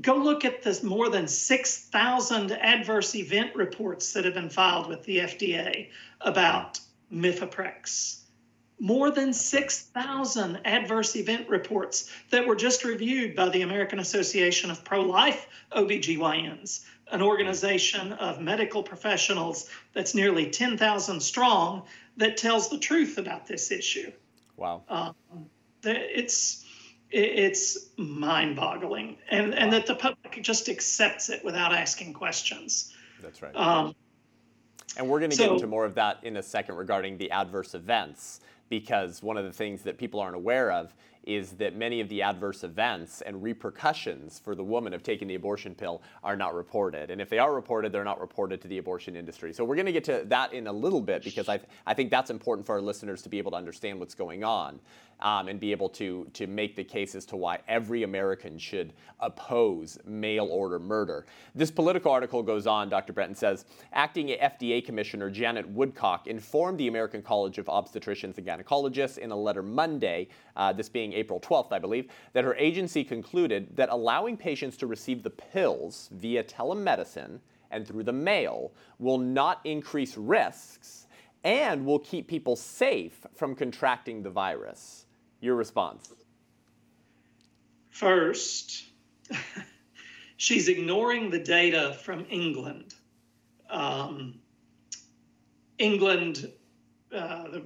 go 0.00 0.16
look 0.16 0.44
at 0.44 0.62
the 0.62 0.78
more 0.82 1.08
than 1.08 1.26
6,000 1.26 2.52
adverse 2.52 3.14
event 3.14 3.54
reports 3.54 4.12
that 4.12 4.24
have 4.24 4.34
been 4.34 4.50
filed 4.50 4.88
with 4.88 5.02
the 5.04 5.18
FDA 5.18 5.88
about 6.20 6.80
Mifeprex. 7.12 8.20
More 8.78 9.10
than 9.10 9.32
6,000 9.32 10.60
adverse 10.66 11.16
event 11.16 11.48
reports 11.48 12.10
that 12.30 12.46
were 12.46 12.56
just 12.56 12.84
reviewed 12.84 13.34
by 13.34 13.48
the 13.48 13.62
American 13.62 14.00
Association 14.00 14.70
of 14.70 14.84
Pro 14.84 15.00
Life 15.00 15.46
OBGYNs, 15.72 16.84
an 17.10 17.22
organization 17.22 18.12
of 18.12 18.40
medical 18.40 18.82
professionals 18.82 19.70
that's 19.94 20.14
nearly 20.14 20.50
10,000 20.50 21.20
strong 21.20 21.84
that 22.18 22.36
tells 22.36 22.68
the 22.68 22.78
truth 22.78 23.16
about 23.16 23.46
this 23.46 23.70
issue. 23.70 24.12
Wow. 24.58 24.82
Um, 24.88 25.14
it's 25.82 26.65
it's 27.10 27.90
mind-boggling, 27.96 29.18
and 29.30 29.54
and 29.54 29.72
that 29.72 29.86
the 29.86 29.94
public 29.94 30.42
just 30.42 30.68
accepts 30.68 31.30
it 31.30 31.44
without 31.44 31.72
asking 31.72 32.12
questions. 32.12 32.92
That's 33.22 33.42
right. 33.42 33.54
Um, 33.54 33.94
and 34.96 35.08
we're 35.08 35.20
going 35.20 35.30
to 35.30 35.36
so, 35.36 35.44
get 35.44 35.52
into 35.52 35.66
more 35.66 35.84
of 35.84 35.94
that 35.94 36.18
in 36.22 36.36
a 36.36 36.42
second 36.42 36.76
regarding 36.76 37.18
the 37.18 37.30
adverse 37.30 37.74
events, 37.74 38.40
because 38.68 39.22
one 39.22 39.36
of 39.36 39.44
the 39.44 39.52
things 39.52 39.82
that 39.82 39.98
people 39.98 40.20
aren't 40.20 40.36
aware 40.36 40.72
of 40.72 40.94
is 41.26 41.52
that 41.52 41.74
many 41.74 42.00
of 42.00 42.08
the 42.08 42.22
adverse 42.22 42.62
events 42.62 43.20
and 43.20 43.42
repercussions 43.42 44.38
for 44.38 44.54
the 44.54 44.62
woman 44.62 44.94
of 44.94 45.02
taking 45.02 45.26
the 45.26 45.34
abortion 45.34 45.74
pill 45.74 46.00
are 46.22 46.36
not 46.36 46.54
reported. 46.54 47.10
And 47.10 47.20
if 47.20 47.28
they 47.28 47.40
are 47.40 47.52
reported, 47.52 47.90
they're 47.90 48.04
not 48.04 48.20
reported 48.20 48.62
to 48.62 48.68
the 48.68 48.78
abortion 48.78 49.16
industry. 49.16 49.52
So 49.52 49.64
we're 49.64 49.74
going 49.74 49.86
to 49.86 49.92
get 49.92 50.04
to 50.04 50.22
that 50.28 50.52
in 50.52 50.68
a 50.68 50.72
little 50.72 51.00
bit 51.00 51.24
because 51.24 51.48
I, 51.48 51.56
th- 51.56 51.68
I 51.84 51.94
think 51.94 52.10
that's 52.10 52.30
important 52.30 52.64
for 52.64 52.76
our 52.76 52.80
listeners 52.80 53.22
to 53.22 53.28
be 53.28 53.38
able 53.38 53.50
to 53.50 53.56
understand 53.56 53.98
what's 53.98 54.14
going 54.14 54.44
on 54.44 54.78
um, 55.20 55.48
and 55.48 55.58
be 55.58 55.70
able 55.70 55.88
to, 55.88 56.26
to 56.34 56.46
make 56.46 56.76
the 56.76 56.84
case 56.84 57.14
as 57.14 57.24
to 57.26 57.36
why 57.36 57.58
every 57.68 58.02
American 58.02 58.58
should 58.58 58.92
oppose 59.20 59.98
mail 60.04 60.46
order 60.46 60.78
murder. 60.78 61.26
This 61.54 61.70
Politico 61.70 62.10
article 62.10 62.42
goes 62.42 62.66
on, 62.66 62.88
Dr. 62.88 63.12
Breton 63.12 63.34
says 63.34 63.64
Acting 63.92 64.28
FDA 64.28 64.84
Commissioner 64.84 65.30
Janet 65.30 65.68
Woodcock 65.68 66.26
informed 66.26 66.78
the 66.78 66.88
American 66.88 67.22
College 67.22 67.58
of 67.58 67.66
Obstetricians 67.66 68.38
and 68.38 68.46
Gynecologists 68.46 69.18
in 69.18 69.30
a 69.30 69.36
letter 69.36 69.62
Monday, 69.62 70.28
uh, 70.56 70.72
this 70.72 70.88
being 70.88 71.12
April 71.12 71.40
12th, 71.40 71.72
I 71.72 71.78
believe, 71.78 72.10
that 72.32 72.44
her 72.44 72.54
agency 72.56 73.04
concluded 73.04 73.74
that 73.76 73.88
allowing 73.88 74.36
patients 74.36 74.76
to 74.78 74.86
receive 74.86 75.22
the 75.22 75.30
pills 75.30 76.10
via 76.12 76.44
telemedicine 76.44 77.40
and 77.70 77.86
through 77.86 78.04
the 78.04 78.12
mail 78.12 78.72
will 78.98 79.18
not 79.18 79.60
increase 79.64 80.16
risks 80.16 81.06
and 81.44 81.86
will 81.86 81.98
keep 82.00 82.26
people 82.26 82.56
safe 82.56 83.24
from 83.34 83.54
contracting 83.54 84.22
the 84.22 84.30
virus. 84.30 85.05
Your 85.40 85.54
response? 85.54 86.12
First, 87.90 88.84
she's 90.36 90.68
ignoring 90.68 91.30
the 91.30 91.38
data 91.38 91.96
from 92.02 92.26
England. 92.28 92.94
Um, 93.70 94.40
England, 95.78 96.50
uh, 97.14 97.44
the, 97.48 97.62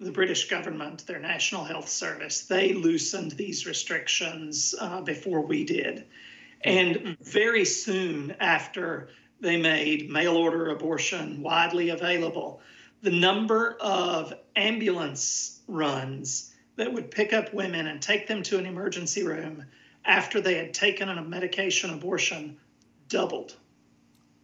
the, 0.00 0.12
British 0.12 0.48
government, 0.48 1.06
their 1.06 1.18
National 1.18 1.64
Health 1.64 1.88
Service, 1.88 2.42
they 2.42 2.72
loosened 2.72 3.32
these 3.32 3.66
restrictions 3.66 4.74
uh, 4.80 5.00
before 5.00 5.40
we 5.40 5.64
did. 5.64 6.04
And 6.62 7.16
very 7.20 7.64
soon 7.64 8.34
after 8.40 9.08
they 9.40 9.56
made 9.56 10.10
mail 10.10 10.36
order 10.36 10.70
abortion 10.70 11.42
widely 11.42 11.90
available, 11.90 12.60
the 13.02 13.10
number 13.10 13.76
of 13.80 14.34
ambulance 14.56 15.60
runs 15.68 16.54
that 16.76 16.92
would 16.92 17.10
pick 17.10 17.32
up 17.32 17.52
women 17.52 17.86
and 17.86 18.00
take 18.00 18.26
them 18.26 18.42
to 18.44 18.58
an 18.58 18.66
emergency 18.66 19.22
room 19.24 19.64
after 20.04 20.40
they 20.40 20.54
had 20.54 20.72
taken 20.72 21.08
a 21.08 21.22
medication 21.22 21.90
abortion 21.90 22.56
doubled. 23.08 23.56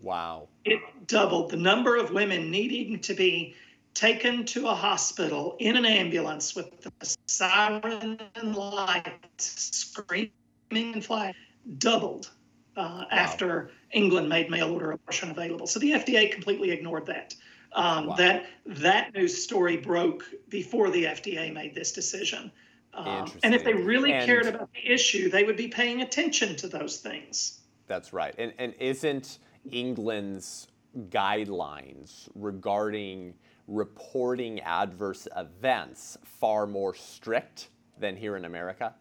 Wow. 0.01 0.49
It 0.65 0.81
doubled. 1.07 1.51
The 1.51 1.57
number 1.57 1.97
of 1.97 2.11
women 2.11 2.51
needing 2.51 3.01
to 3.01 3.15
be 3.15 3.55
taken 3.95 4.45
to 4.45 4.69
a 4.69 4.75
hospital 4.75 5.57
in 5.61 5.77
an 5.77 5.87
ambulance 5.87 6.55
with 6.55 6.83
the 6.83 7.17
siren 7.27 8.21
and 8.35 8.57
light 8.57 9.07
screaming 9.39 10.33
and 10.73 11.05
flying 11.05 11.35
doubled 11.79 12.31
uh, 12.77 12.83
wow. 12.83 13.07
after 13.11 13.71
England 13.93 14.29
made 14.29 14.51
mail 14.51 14.73
order 14.73 14.91
abortion 14.93 15.31
available. 15.31 15.67
So 15.67 15.79
the 15.79 15.93
FDA 15.93 16.31
completely 16.31 16.73
ignored 16.73 17.07
that. 17.07 17.35
Um, 17.75 18.07
wow. 18.07 18.15
That 18.17 18.47
that 18.67 19.15
news 19.15 19.43
story 19.43 19.77
broke 19.77 20.25
before 20.49 20.91
the 20.91 21.05
FDA 21.05 21.53
made 21.53 21.75
this 21.75 21.93
decision. 21.93 22.53
Um, 22.93 23.31
and 23.43 23.55
if 23.55 23.65
they 23.65 23.75
really 23.75 24.13
and 24.13 24.25
cared 24.25 24.47
about 24.47 24.71
the 24.73 24.93
issue, 24.93 25.29
they 25.29 25.43
would 25.43 25.57
be 25.57 25.67
paying 25.67 26.01
attention 26.01 26.55
to 26.57 26.69
those 26.69 26.99
things. 26.99 27.61
That's 27.89 28.13
right. 28.13 28.35
And 28.39 28.53
and 28.59 28.75
isn't 28.79 29.41
England's 29.71 30.69
guidelines 31.09 32.29
regarding 32.37 33.35
reporting 33.67 34.61
adverse 34.61 35.27
events 35.37 36.17
far 36.25 36.67
more 36.67 36.95
strict 36.95 37.69
than 37.99 38.17
here 38.17 38.37
in 38.37 38.45
America? 38.45 38.95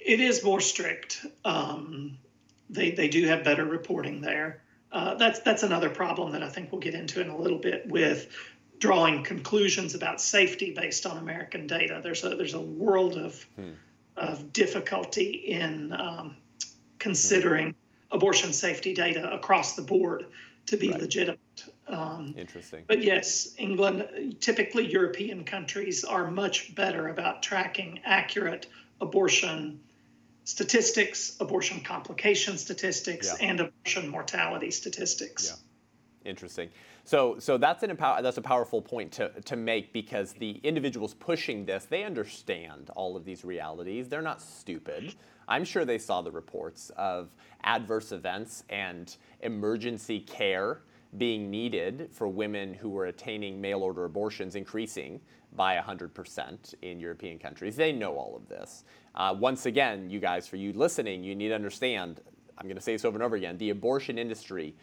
It 0.00 0.18
is 0.18 0.42
more 0.42 0.60
strict. 0.60 1.24
Um, 1.44 2.18
they 2.68 2.90
they 2.90 3.08
do 3.08 3.26
have 3.26 3.44
better 3.44 3.64
reporting 3.64 4.20
there 4.20 4.62
uh, 4.92 5.14
that's 5.14 5.40
that's 5.40 5.62
another 5.62 5.90
problem 5.90 6.32
that 6.32 6.42
I 6.42 6.48
think 6.48 6.72
we'll 6.72 6.80
get 6.80 6.94
into 6.94 7.20
in 7.20 7.28
a 7.28 7.36
little 7.36 7.58
bit 7.58 7.86
with 7.86 8.28
drawing 8.78 9.22
conclusions 9.22 9.94
about 9.94 10.20
safety 10.20 10.72
based 10.72 11.06
on 11.06 11.18
American 11.18 11.66
data. 11.66 12.00
There's 12.02 12.24
a 12.24 12.30
there's 12.30 12.54
a 12.54 12.60
world 12.60 13.16
of 13.16 13.42
hmm. 13.56 13.70
of 14.16 14.52
difficulty 14.52 15.30
in 15.30 15.92
um, 15.92 16.36
considering 16.98 17.68
hmm. 17.70 18.16
abortion 18.16 18.52
safety 18.52 18.94
data 18.94 19.32
across 19.32 19.76
the 19.76 19.82
board 19.82 20.26
to 20.66 20.76
be 20.76 20.90
right. 20.90 21.00
legitimate. 21.00 21.38
Um, 21.88 22.34
Interesting. 22.36 22.84
But 22.86 23.02
yes, 23.02 23.54
England, 23.58 24.36
typically 24.40 24.90
European 24.90 25.44
countries 25.44 26.04
are 26.04 26.30
much 26.30 26.74
better 26.74 27.08
about 27.08 27.42
tracking 27.42 28.00
accurate 28.04 28.66
abortion 29.00 29.80
statistics, 30.50 31.36
abortion 31.38 31.80
complication 31.80 32.58
statistics, 32.58 33.28
yeah. 33.28 33.48
and 33.48 33.60
abortion 33.60 34.08
mortality 34.08 34.72
statistics. 34.72 35.48
Yeah. 35.48 36.28
Interesting. 36.28 36.70
So, 37.04 37.38
so 37.38 37.56
that's 37.56 37.84
an 37.84 37.90
empower, 37.90 38.20
that's 38.20 38.36
a 38.36 38.42
powerful 38.42 38.82
point 38.82 39.12
to, 39.12 39.30
to 39.42 39.56
make 39.56 39.92
because 39.92 40.32
the 40.32 40.60
individuals 40.64 41.14
pushing 41.14 41.64
this, 41.64 41.84
they 41.84 42.02
understand 42.02 42.90
all 42.96 43.16
of 43.16 43.24
these 43.24 43.44
realities. 43.44 44.08
They're 44.08 44.22
not 44.22 44.42
stupid. 44.42 45.14
I'm 45.46 45.64
sure 45.64 45.84
they 45.84 45.98
saw 45.98 46.20
the 46.20 46.32
reports 46.32 46.90
of 46.96 47.30
adverse 47.62 48.10
events 48.10 48.64
and 48.68 49.16
emergency 49.42 50.18
care 50.18 50.82
being 51.18 51.50
needed 51.50 52.08
for 52.12 52.28
women 52.28 52.74
who 52.74 52.88
were 52.88 53.06
attaining 53.06 53.60
mail 53.60 53.82
order 53.82 54.04
abortions 54.04 54.54
increasing 54.54 55.20
by 55.56 55.76
100% 55.76 56.74
in 56.82 57.00
European 57.00 57.38
countries. 57.38 57.74
They 57.74 57.92
know 57.92 58.14
all 58.14 58.36
of 58.36 58.48
this. 58.48 58.84
Uh, 59.14 59.34
once 59.36 59.66
again, 59.66 60.08
you 60.08 60.20
guys, 60.20 60.46
for 60.46 60.56
you 60.56 60.72
listening, 60.72 61.24
you 61.24 61.34
need 61.34 61.48
to 61.48 61.54
understand 61.54 62.20
I'm 62.60 62.66
going 62.66 62.76
to 62.76 62.82
say 62.82 62.92
this 62.92 63.04
over 63.04 63.16
and 63.16 63.22
over 63.22 63.36
again 63.36 63.56
the 63.56 63.70
abortion 63.70 64.18
industry 64.18 64.74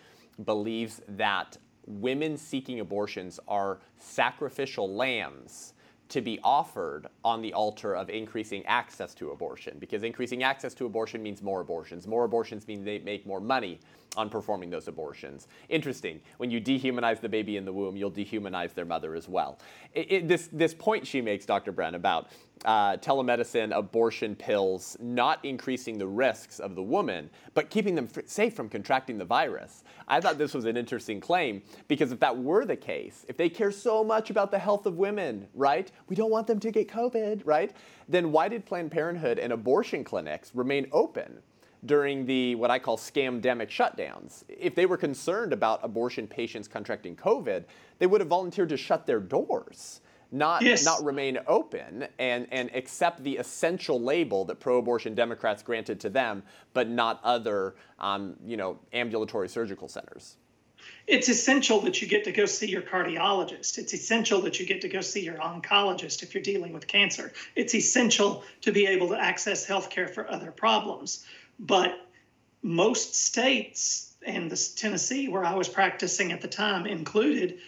believes 0.46 1.02
that 1.10 1.58
women 1.86 2.36
seeking 2.36 2.80
abortions 2.80 3.40
are 3.48 3.80
sacrificial 3.98 4.94
lambs 4.94 5.74
to 6.10 6.22
be 6.22 6.40
offered 6.44 7.08
on 7.24 7.42
the 7.42 7.54
altar 7.54 7.96
of 7.96 8.10
increasing 8.10 8.66
access 8.66 9.14
to 9.16 9.32
abortion 9.32 9.78
because 9.80 10.04
increasing 10.04 10.44
access 10.44 10.74
to 10.76 10.86
abortion 10.86 11.22
means 11.22 11.42
more 11.42 11.62
abortions. 11.62 12.08
More 12.08 12.24
abortions 12.24 12.68
mean 12.68 12.84
they 12.84 13.00
make 13.00 13.26
more 13.26 13.42
money 13.42 13.80
on 14.16 14.30
performing 14.30 14.70
those 14.70 14.88
abortions. 14.88 15.48
Interesting. 15.70 16.22
When 16.38 16.50
you 16.50 16.62
dehumanize 16.62 17.20
the 17.20 17.30
baby 17.30 17.58
in 17.58 17.66
the 17.66 17.74
womb, 17.74 17.98
you'll 17.98 18.12
dehumanize 18.12 18.74
their 18.74 18.86
mother 18.86 19.16
as 19.16 19.28
well. 19.28 19.60
It, 19.94 20.12
it, 20.12 20.28
this, 20.28 20.50
this 20.52 20.74
point 20.74 21.06
she 21.06 21.22
makes, 21.22 21.46
Dr. 21.46 21.72
Brent, 21.72 21.96
about 21.96 22.30
uh, 22.66 22.98
telemedicine, 22.98 23.76
abortion 23.76 24.36
pills, 24.36 24.98
not 25.00 25.44
increasing 25.44 25.98
the 25.98 26.08
risks 26.08 26.60
of 26.60 26.76
the 26.76 26.82
woman, 26.82 27.30
but 27.54 27.70
keeping 27.70 27.96
them 27.96 28.08
f- 28.16 28.28
safe 28.28 28.56
from 28.56 28.70
contracting 28.70 29.18
the 29.18 29.26
virus. 29.26 29.84
I 30.08 30.22
thought 30.22 30.38
this 30.38 30.54
was 30.54 30.66
an 30.66 30.78
interesting 30.78 31.20
claim 31.20 31.62
because 31.88 32.12
if 32.12 32.20
that 32.20 32.38
were 32.38 32.66
the 32.66 32.76
case, 32.76 33.26
if 33.28 33.38
they 33.38 33.50
care 33.50 33.72
so 33.72 34.04
much 34.04 34.30
about 34.30 34.52
the 34.52 34.60
health 34.60 34.86
of 34.86 34.98
women, 34.98 35.48
right? 35.54 35.92
We 36.08 36.16
don't 36.16 36.32
want 36.32 36.48
them 36.48 36.60
to 36.60 36.72
get 36.72 36.88
COVID, 36.88 37.42
right? 37.46 37.74
Then 38.08 38.32
why 38.32 38.48
did 38.48 38.66
Planned 38.66 38.92
Parenthood 38.92 39.40
and 39.40 39.54
abortion 39.54 40.04
clinics 40.04 40.52
remain 40.54 40.88
open? 40.92 41.40
during 41.86 42.26
the 42.26 42.56
what 42.56 42.72
I 42.72 42.80
call 42.80 42.98
scamdemic 42.98 43.70
shutdowns. 43.70 44.44
If 44.50 44.76
they 44.76 44.86
were 44.86 44.98
concerned 44.98 45.54
about 45.54 45.80
abortion 45.84 46.28
patients 46.28 46.68
contracting 46.68 47.16
COVID, 47.16 47.66
they 48.00 48.08
would 48.08 48.22
have 48.22 48.28
volunteered 48.28 48.70
to 48.70 48.78
shut 48.78 49.06
their 49.06 49.20
doors, 49.20 50.02
not 50.32 50.62
yes. 50.62 50.84
not 50.84 51.04
remain 51.04 51.40
open 51.48 52.08
and 52.20 52.48
and 52.52 52.70
accept 52.74 53.24
the 53.24 53.38
essential 53.38 54.02
label 54.02 54.46
that 54.46 54.60
pro-abortion 54.60 55.16
Democrats 55.16 55.64
granted 55.64 56.00
to 56.02 56.10
them, 56.10 56.44
but 56.74 56.90
not 56.90 57.20
other 57.24 57.76
um, 58.00 58.36
you 58.46 58.58
know 58.58 58.78
ambulatory 58.94 59.50
surgical 59.50 59.88
centers. 59.88 60.38
It's 61.06 61.30
essential 61.30 61.80
that 61.82 62.02
you 62.02 62.08
get 62.08 62.26
to 62.26 62.32
go 62.32 62.46
see 62.46 62.68
your 62.68 62.82
cardiologist. 62.82 63.78
It's 63.78 63.94
essential 63.94 64.42
that 64.42 64.60
you 64.60 64.66
get 64.66 64.82
to 64.82 64.90
go 64.90 65.02
see 65.02 65.24
your 65.24 65.36
oncologist 65.36 66.22
if 66.22 66.34
you're 66.34 66.44
dealing 66.44 66.74
with 66.74 66.88
cancer. 66.88 67.32
It's 67.56 67.74
essential 67.74 68.44
to 68.62 68.72
be 68.72 68.88
able 68.88 69.10
to 69.10 69.18
access 69.18 69.66
health 69.66 69.90
care 69.90 70.08
for 70.08 70.30
other 70.30 70.52
problems. 70.52 71.26
But 71.60 71.98
most 72.62 73.16
states, 73.16 74.14
and 74.26 74.52
the 74.52 74.70
Tennessee, 74.76 75.30
where 75.30 75.46
I 75.46 75.56
was 75.56 75.70
practicing 75.70 76.32
at 76.32 76.42
the 76.42 76.48
time, 76.48 76.86
included, 76.86 77.60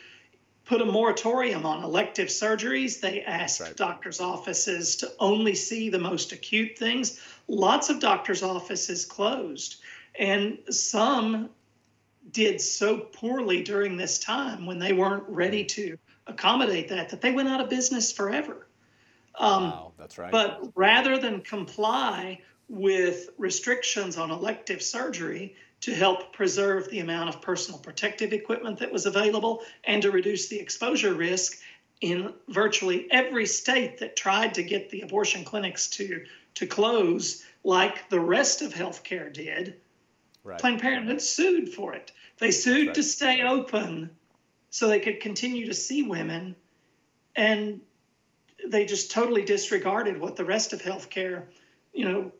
put 0.69 0.81
a 0.81 0.85
moratorium 0.85 1.65
on 1.65 1.83
elective 1.83 2.27
surgeries. 2.27 3.01
They 3.01 3.23
asked 3.23 3.59
right. 3.59 3.75
doctors' 3.75 4.19
offices 4.19 4.97
to 4.97 5.11
only 5.19 5.55
see 5.55 5.89
the 5.89 5.97
most 5.97 6.31
acute 6.31 6.77
things. 6.77 7.19
Lots 7.47 7.89
of 7.89 7.99
doctors' 7.99 8.43
offices 8.43 9.03
closed, 9.03 9.81
and 10.17 10.59
some 10.69 11.49
did 12.31 12.61
so 12.61 12.97
poorly 12.97 13.63
during 13.63 13.97
this 13.97 14.19
time 14.19 14.67
when 14.67 14.77
they 14.77 14.93
weren't 14.93 15.27
ready 15.27 15.65
to 15.65 15.97
accommodate 16.27 16.89
that 16.89 17.09
that 17.09 17.21
they 17.21 17.31
went 17.31 17.49
out 17.49 17.59
of 17.59 17.69
business 17.69 18.11
forever. 18.11 18.67
Um, 19.39 19.63
wow, 19.63 19.91
that's 19.97 20.19
right. 20.19 20.31
But 20.31 20.71
rather 20.75 21.17
than 21.17 21.41
comply 21.41 22.41
with 22.67 23.29
restrictions 23.39 24.17
on 24.17 24.29
elective 24.29 24.83
surgery 24.83 25.55
to 25.81 25.93
help 25.93 26.33
preserve 26.33 26.89
the 26.89 26.99
amount 26.99 27.29
of 27.29 27.41
personal 27.41 27.79
protective 27.79 28.33
equipment 28.33 28.79
that 28.79 28.91
was 28.91 29.05
available 29.05 29.61
and 29.85 30.01
to 30.01 30.11
reduce 30.11 30.47
the 30.47 30.59
exposure 30.59 31.13
risk 31.13 31.57
in 32.01 32.33
virtually 32.47 33.07
every 33.11 33.45
state 33.45 33.97
that 33.99 34.15
tried 34.15 34.53
to 34.53 34.63
get 34.63 34.89
the 34.89 35.01
abortion 35.01 35.43
clinics 35.43 35.87
to 35.87 36.25
to 36.55 36.65
close 36.65 37.45
like 37.63 38.09
the 38.09 38.19
rest 38.19 38.61
of 38.61 38.73
healthcare 38.73 39.31
did 39.31 39.75
right. 40.43 40.59
planned 40.59 40.81
parenthood 40.81 41.21
sued 41.21 41.73
for 41.73 41.93
it 41.93 42.11
they 42.37 42.51
sued 42.51 42.87
right. 42.87 42.95
to 42.95 43.03
stay 43.03 43.41
open 43.41 44.09
so 44.69 44.87
they 44.87 44.99
could 44.99 45.19
continue 45.19 45.65
to 45.65 45.73
see 45.73 46.03
women 46.03 46.55
and 47.35 47.81
they 48.67 48.85
just 48.85 49.11
totally 49.11 49.43
disregarded 49.43 50.19
what 50.19 50.35
the 50.35 50.45
rest 50.45 50.73
of 50.73 50.81
healthcare 50.81 51.43
you 51.93 52.05
know 52.05 52.31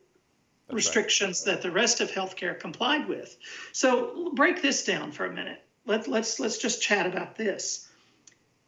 restrictions 0.72 1.44
right. 1.46 1.54
that 1.54 1.62
the 1.62 1.70
rest 1.70 2.00
of 2.00 2.10
healthcare 2.10 2.58
complied 2.58 3.08
with. 3.08 3.36
So 3.72 4.32
break 4.34 4.62
this 4.62 4.84
down 4.84 5.12
for 5.12 5.26
a 5.26 5.32
minute. 5.32 5.62
Let, 5.86 6.08
let's 6.08 6.38
let's 6.38 6.58
just 6.58 6.82
chat 6.82 7.06
about 7.06 7.36
this. 7.36 7.88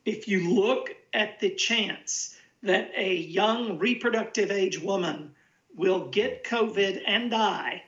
If 0.05 0.27
you 0.29 0.53
look 0.55 0.91
at 1.13 1.41
the 1.41 1.51
chance 1.51 2.37
that 2.63 2.91
a 2.97 3.15
young 3.15 3.79
reproductive 3.79 4.51
age 4.51 4.81
woman 4.81 5.35
will 5.75 6.09
get 6.09 6.45
COVID 6.45 7.03
and 7.07 7.31
die 7.31 7.83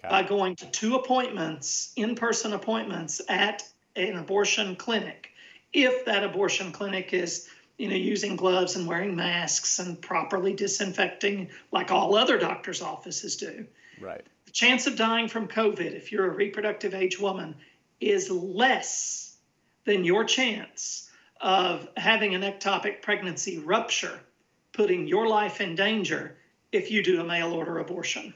okay. 0.00 0.08
by 0.10 0.22
going 0.22 0.56
to 0.56 0.66
two 0.70 0.96
appointments, 0.96 1.92
in-person 1.96 2.52
appointments 2.52 3.20
at 3.28 3.62
an 3.94 4.16
abortion 4.16 4.76
clinic, 4.76 5.30
if 5.72 6.04
that 6.04 6.24
abortion 6.24 6.72
clinic 6.72 7.12
is 7.12 7.48
you 7.78 7.88
know, 7.88 7.96
using 7.96 8.36
gloves 8.36 8.76
and 8.76 8.86
wearing 8.86 9.16
masks 9.16 9.78
and 9.78 10.00
properly 10.00 10.54
disinfecting 10.54 11.50
like 11.72 11.90
all 11.90 12.16
other 12.16 12.38
doctors' 12.38 12.82
offices 12.82 13.36
do. 13.36 13.66
Right. 14.00 14.24
The 14.46 14.52
chance 14.52 14.86
of 14.86 14.96
dying 14.96 15.28
from 15.28 15.48
COVID, 15.48 15.94
if 15.94 16.12
you're 16.12 16.26
a 16.26 16.34
reproductive 16.34 16.94
age 16.94 17.20
woman, 17.20 17.56
is 18.00 18.30
less 18.30 19.36
than 19.84 20.04
your 20.04 20.24
chance 20.24 21.10
of 21.40 21.88
having 21.96 22.34
an 22.34 22.42
ectopic 22.42 23.02
pregnancy 23.02 23.58
rupture, 23.58 24.18
putting 24.72 25.06
your 25.06 25.28
life 25.28 25.60
in 25.60 25.74
danger 25.74 26.36
if 26.72 26.90
you 26.90 27.02
do 27.02 27.20
a 27.20 27.24
mail 27.24 27.52
order 27.52 27.78
abortion. 27.78 28.34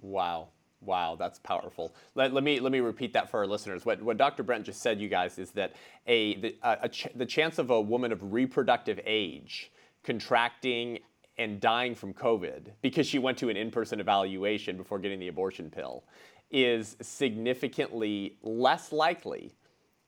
Wow. 0.00 0.48
Wow, 0.84 1.16
that's 1.16 1.38
powerful. 1.38 1.94
Let, 2.14 2.32
let, 2.32 2.42
me 2.42 2.58
let 2.58 2.72
me 2.72 2.80
repeat 2.80 3.12
that 3.12 3.30
for 3.30 3.38
our 3.38 3.46
listeners. 3.46 3.86
What, 3.86 4.02
what 4.02 4.16
Dr. 4.16 4.42
Brent 4.42 4.66
just 4.66 4.82
said, 4.82 5.00
you 5.00 5.08
guys, 5.08 5.38
is 5.38 5.52
that 5.52 5.74
a 6.06 6.36
the, 6.40 6.56
a, 6.62 6.78
a 6.82 6.88
ch- 6.88 7.08
the 7.14 7.26
chance 7.26 7.58
of 7.58 7.70
a 7.70 7.80
woman 7.80 8.10
of 8.10 8.32
reproductive 8.32 9.00
age 9.06 9.70
contracting 10.02 10.98
and 11.38 11.60
dying 11.60 11.94
from 11.94 12.12
COVID 12.12 12.72
because 12.82 13.06
she 13.06 13.18
went 13.18 13.38
to 13.38 13.48
an 13.48 13.56
in-person 13.56 14.00
evaluation 14.00 14.76
before 14.76 14.98
getting 14.98 15.20
the 15.20 15.28
abortion 15.28 15.70
pill 15.70 16.04
is 16.50 16.96
significantly 17.00 18.36
less 18.42 18.92
likely 18.92 19.54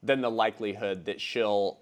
than 0.02 0.20
the 0.20 0.30
likelihood 0.30 1.06
that 1.06 1.20
she'll 1.20 1.78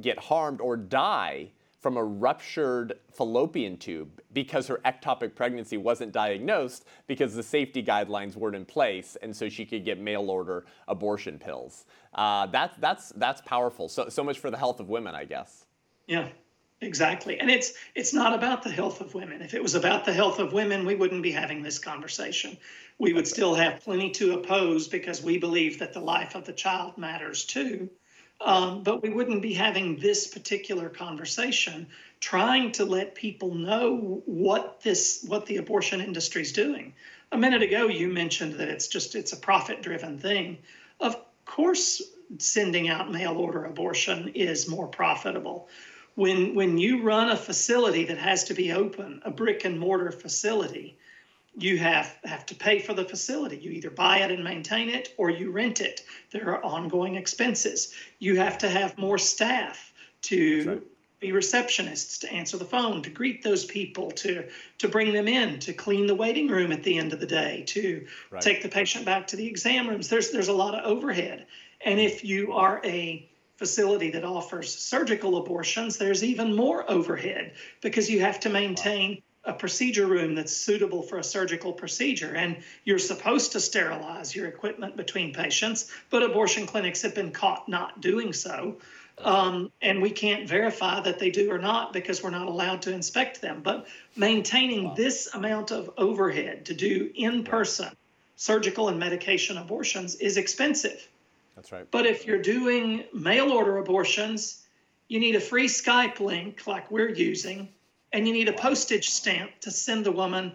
get 0.00 0.18
harmed 0.18 0.60
or 0.60 0.76
die 0.76 1.50
from 1.84 1.98
a 1.98 2.02
ruptured 2.02 2.94
fallopian 3.12 3.76
tube 3.76 4.22
because 4.32 4.66
her 4.66 4.80
ectopic 4.86 5.34
pregnancy 5.34 5.76
wasn't 5.76 6.10
diagnosed 6.12 6.86
because 7.06 7.34
the 7.34 7.42
safety 7.42 7.82
guidelines 7.82 8.36
weren't 8.36 8.56
in 8.56 8.64
place, 8.64 9.18
and 9.20 9.36
so 9.36 9.50
she 9.50 9.66
could 9.66 9.84
get 9.84 10.00
mail 10.00 10.30
order 10.30 10.64
abortion 10.88 11.38
pills. 11.38 11.84
Uh, 12.14 12.46
that's 12.46 12.74
that's 12.78 13.10
that's 13.16 13.42
powerful. 13.42 13.90
So 13.90 14.08
so 14.08 14.24
much 14.24 14.38
for 14.38 14.50
the 14.50 14.56
health 14.56 14.80
of 14.80 14.88
women, 14.88 15.14
I 15.14 15.26
guess. 15.26 15.66
Yeah, 16.06 16.28
exactly. 16.80 17.38
And 17.38 17.50
it's 17.50 17.74
it's 17.94 18.14
not 18.14 18.32
about 18.32 18.62
the 18.62 18.70
health 18.70 19.02
of 19.02 19.12
women. 19.12 19.42
If 19.42 19.52
it 19.52 19.62
was 19.62 19.74
about 19.74 20.06
the 20.06 20.12
health 20.14 20.38
of 20.38 20.54
women, 20.54 20.86
we 20.86 20.94
wouldn't 20.94 21.22
be 21.22 21.32
having 21.32 21.62
this 21.62 21.78
conversation. 21.78 22.56
We 22.98 23.12
would 23.12 23.28
still 23.28 23.54
have 23.56 23.82
plenty 23.82 24.10
to 24.12 24.32
oppose 24.32 24.88
because 24.88 25.22
we 25.22 25.36
believe 25.36 25.80
that 25.80 25.92
the 25.92 26.00
life 26.00 26.34
of 26.34 26.46
the 26.46 26.54
child 26.54 26.96
matters 26.96 27.44
too. 27.44 27.90
Um, 28.40 28.82
but 28.82 29.02
we 29.02 29.10
wouldn't 29.10 29.42
be 29.42 29.54
having 29.54 29.98
this 29.98 30.26
particular 30.26 30.88
conversation 30.88 31.86
trying 32.20 32.72
to 32.72 32.84
let 32.84 33.14
people 33.14 33.54
know 33.54 34.22
what 34.26 34.80
this 34.82 35.24
what 35.26 35.46
the 35.46 35.58
abortion 35.58 36.00
industry 36.00 36.42
is 36.42 36.52
doing. 36.52 36.94
A 37.32 37.38
minute 37.38 37.62
ago 37.62 37.88
you 37.88 38.08
mentioned 38.08 38.54
that 38.54 38.68
it's 38.68 38.88
just 38.88 39.14
it's 39.14 39.32
a 39.32 39.36
profit 39.36 39.82
driven 39.82 40.18
thing. 40.18 40.58
Of 41.00 41.16
course 41.44 42.02
sending 42.38 42.88
out 42.88 43.12
mail 43.12 43.36
order 43.36 43.64
abortion 43.64 44.28
is 44.28 44.68
more 44.68 44.88
profitable. 44.88 45.68
When 46.14 46.54
when 46.54 46.78
you 46.78 47.02
run 47.02 47.30
a 47.30 47.36
facility 47.36 48.04
that 48.06 48.18
has 48.18 48.44
to 48.44 48.54
be 48.54 48.72
open 48.72 49.22
a 49.24 49.30
brick 49.30 49.64
and 49.64 49.78
mortar 49.78 50.10
facility 50.10 50.96
you 51.56 51.78
have 51.78 52.16
have 52.24 52.46
to 52.46 52.54
pay 52.54 52.80
for 52.80 52.94
the 52.94 53.04
facility. 53.04 53.56
You 53.56 53.70
either 53.70 53.90
buy 53.90 54.18
it 54.18 54.30
and 54.30 54.42
maintain 54.42 54.88
it, 54.88 55.14
or 55.16 55.30
you 55.30 55.50
rent 55.50 55.80
it. 55.80 56.02
There 56.30 56.50
are 56.50 56.64
ongoing 56.64 57.14
expenses. 57.14 57.94
You 58.18 58.36
have 58.36 58.58
to 58.58 58.68
have 58.68 58.98
more 58.98 59.18
staff 59.18 59.92
to 60.22 60.68
right. 60.68 60.82
be 61.20 61.28
receptionists, 61.30 62.20
to 62.20 62.32
answer 62.32 62.56
the 62.56 62.64
phone, 62.64 63.02
to 63.02 63.10
greet 63.10 63.42
those 63.42 63.64
people, 63.64 64.10
to 64.12 64.48
to 64.78 64.88
bring 64.88 65.12
them 65.12 65.28
in, 65.28 65.60
to 65.60 65.72
clean 65.72 66.06
the 66.06 66.14
waiting 66.14 66.48
room 66.48 66.72
at 66.72 66.82
the 66.82 66.98
end 66.98 67.12
of 67.12 67.20
the 67.20 67.26
day, 67.26 67.64
to 67.68 68.06
right. 68.30 68.42
take 68.42 68.62
the 68.62 68.68
patient 68.68 69.04
back 69.04 69.28
to 69.28 69.36
the 69.36 69.46
exam 69.46 69.88
rooms. 69.88 70.08
There's 70.08 70.30
there's 70.32 70.48
a 70.48 70.52
lot 70.52 70.74
of 70.74 70.84
overhead, 70.84 71.46
and 71.84 72.00
if 72.00 72.24
you 72.24 72.52
are 72.52 72.80
a 72.84 73.28
facility 73.56 74.10
that 74.10 74.24
offers 74.24 74.76
surgical 74.76 75.38
abortions, 75.38 75.96
there's 75.96 76.24
even 76.24 76.56
more 76.56 76.90
overhead 76.90 77.52
because 77.80 78.10
you 78.10 78.20
have 78.20 78.40
to 78.40 78.50
maintain. 78.50 79.22
A 79.46 79.52
procedure 79.52 80.06
room 80.06 80.34
that's 80.34 80.56
suitable 80.56 81.02
for 81.02 81.18
a 81.18 81.24
surgical 81.24 81.72
procedure. 81.72 82.34
And 82.34 82.62
you're 82.84 82.98
supposed 82.98 83.52
to 83.52 83.60
sterilize 83.60 84.34
your 84.34 84.46
equipment 84.46 84.96
between 84.96 85.34
patients, 85.34 85.90
but 86.10 86.22
abortion 86.22 86.66
clinics 86.66 87.02
have 87.02 87.14
been 87.14 87.30
caught 87.30 87.68
not 87.68 88.00
doing 88.00 88.32
so. 88.32 88.78
Um, 89.18 89.70
and 89.80 90.02
we 90.02 90.10
can't 90.10 90.48
verify 90.48 91.00
that 91.00 91.18
they 91.18 91.30
do 91.30 91.50
or 91.50 91.58
not 91.58 91.92
because 91.92 92.22
we're 92.22 92.30
not 92.30 92.48
allowed 92.48 92.82
to 92.82 92.92
inspect 92.92 93.40
them. 93.40 93.60
But 93.62 93.86
maintaining 94.16 94.84
wow. 94.84 94.94
this 94.94 95.32
amount 95.34 95.70
of 95.70 95.90
overhead 95.96 96.66
to 96.66 96.74
do 96.74 97.10
in 97.14 97.44
person 97.44 97.90
surgical 98.36 98.88
and 98.88 98.98
medication 98.98 99.58
abortions 99.58 100.16
is 100.16 100.36
expensive. 100.36 101.08
That's 101.56 101.70
right. 101.70 101.88
But 101.90 102.06
if 102.06 102.26
you're 102.26 102.42
doing 102.42 103.04
mail 103.12 103.52
order 103.52 103.78
abortions, 103.78 104.62
you 105.08 105.20
need 105.20 105.36
a 105.36 105.40
free 105.40 105.68
Skype 105.68 106.20
link 106.20 106.66
like 106.66 106.90
we're 106.90 107.10
using 107.10 107.68
and 108.14 108.28
you 108.28 108.32
need 108.32 108.48
a 108.48 108.52
postage 108.52 109.10
stamp 109.10 109.50
to 109.60 109.72
send 109.72 110.06
the 110.06 110.12
woman 110.12 110.52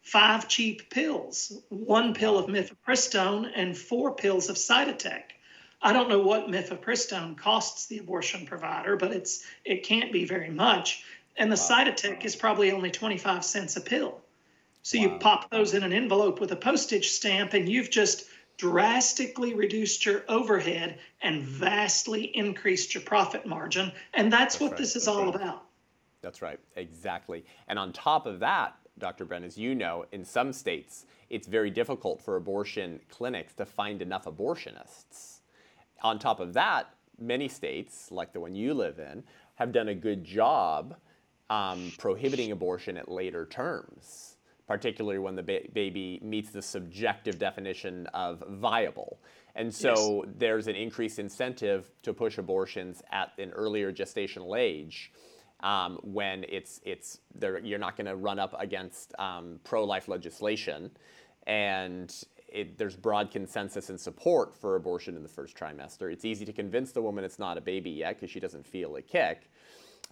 five 0.00 0.48
cheap 0.48 0.88
pills 0.88 1.52
one 1.68 2.14
pill 2.14 2.38
of 2.38 2.46
mifepristone 2.46 3.50
and 3.54 3.76
four 3.76 4.14
pills 4.14 4.48
of 4.48 4.56
cytotec 4.56 5.22
i 5.82 5.92
don't 5.92 6.08
know 6.08 6.20
what 6.20 6.48
mifepristone 6.48 7.36
costs 7.36 7.86
the 7.86 7.98
abortion 7.98 8.46
provider 8.46 8.96
but 8.96 9.12
it's 9.12 9.44
it 9.64 9.84
can't 9.84 10.10
be 10.10 10.24
very 10.24 10.50
much 10.50 11.04
and 11.36 11.52
the 11.52 11.66
wow. 11.68 11.84
cytotec 11.84 12.24
is 12.24 12.34
probably 12.34 12.72
only 12.72 12.90
25 12.90 13.44
cents 13.44 13.76
a 13.76 13.80
pill 13.80 14.20
so 14.82 14.98
wow. 14.98 15.04
you 15.04 15.18
pop 15.18 15.50
those 15.50 15.74
in 15.74 15.82
an 15.82 15.92
envelope 15.92 16.40
with 16.40 16.50
a 16.52 16.56
postage 16.56 17.10
stamp 17.10 17.52
and 17.52 17.68
you've 17.68 17.90
just 17.90 18.24
drastically 18.56 19.52
reduced 19.52 20.06
your 20.06 20.24
overhead 20.30 20.98
and 21.20 21.42
vastly 21.42 22.24
increased 22.34 22.94
your 22.94 23.02
profit 23.02 23.44
margin 23.44 23.92
and 24.14 24.32
that's, 24.32 24.54
that's 24.54 24.60
what 24.62 24.70
right. 24.70 24.78
this 24.78 24.96
is 24.96 25.04
that's 25.04 25.08
all 25.08 25.26
right. 25.26 25.34
about 25.34 25.65
that's 26.26 26.42
right, 26.42 26.58
exactly. 26.74 27.44
And 27.68 27.78
on 27.78 27.92
top 27.92 28.26
of 28.26 28.40
that, 28.40 28.74
Dr. 28.98 29.24
Brent, 29.24 29.44
as 29.44 29.56
you 29.56 29.76
know, 29.76 30.06
in 30.10 30.24
some 30.24 30.52
states, 30.52 31.06
it's 31.30 31.46
very 31.46 31.70
difficult 31.70 32.20
for 32.20 32.34
abortion 32.34 32.98
clinics 33.08 33.54
to 33.54 33.64
find 33.64 34.02
enough 34.02 34.24
abortionists. 34.24 35.42
On 36.02 36.18
top 36.18 36.40
of 36.40 36.52
that, 36.54 36.88
many 37.20 37.46
states, 37.46 38.10
like 38.10 38.32
the 38.32 38.40
one 38.40 38.56
you 38.56 38.74
live 38.74 38.98
in, 38.98 39.22
have 39.54 39.70
done 39.70 39.90
a 39.90 39.94
good 39.94 40.24
job 40.24 40.96
um, 41.48 41.92
prohibiting 41.96 42.50
abortion 42.50 42.96
at 42.96 43.08
later 43.08 43.46
terms, 43.46 44.38
particularly 44.66 45.20
when 45.20 45.36
the 45.36 45.44
ba- 45.44 45.68
baby 45.74 46.18
meets 46.24 46.50
the 46.50 46.60
subjective 46.60 47.38
definition 47.38 48.08
of 48.08 48.42
viable. 48.50 49.20
And 49.54 49.72
so 49.72 50.24
yes. 50.24 50.34
there's 50.38 50.66
an 50.66 50.74
increased 50.74 51.20
incentive 51.20 51.88
to 52.02 52.12
push 52.12 52.36
abortions 52.36 53.00
at 53.12 53.30
an 53.38 53.52
earlier 53.52 53.92
gestational 53.92 54.58
age 54.58 55.12
um, 55.60 55.98
when 56.02 56.44
it's 56.48 56.80
it's 56.84 57.20
you're 57.62 57.78
not 57.78 57.96
going 57.96 58.06
to 58.06 58.16
run 58.16 58.38
up 58.38 58.54
against 58.58 59.14
um, 59.18 59.58
pro-life 59.64 60.08
legislation, 60.08 60.90
and 61.46 62.14
it, 62.48 62.78
there's 62.78 62.96
broad 62.96 63.30
consensus 63.30 63.90
and 63.90 64.00
support 64.00 64.56
for 64.56 64.76
abortion 64.76 65.16
in 65.16 65.22
the 65.22 65.28
first 65.28 65.56
trimester. 65.56 66.12
It's 66.12 66.24
easy 66.24 66.44
to 66.44 66.52
convince 66.52 66.92
the 66.92 67.02
woman 67.02 67.24
it's 67.24 67.38
not 67.38 67.58
a 67.58 67.60
baby 67.60 67.90
yet 67.90 68.16
because 68.16 68.30
she 68.30 68.40
doesn't 68.40 68.66
feel 68.66 68.96
a 68.96 69.02
kick. 69.02 69.50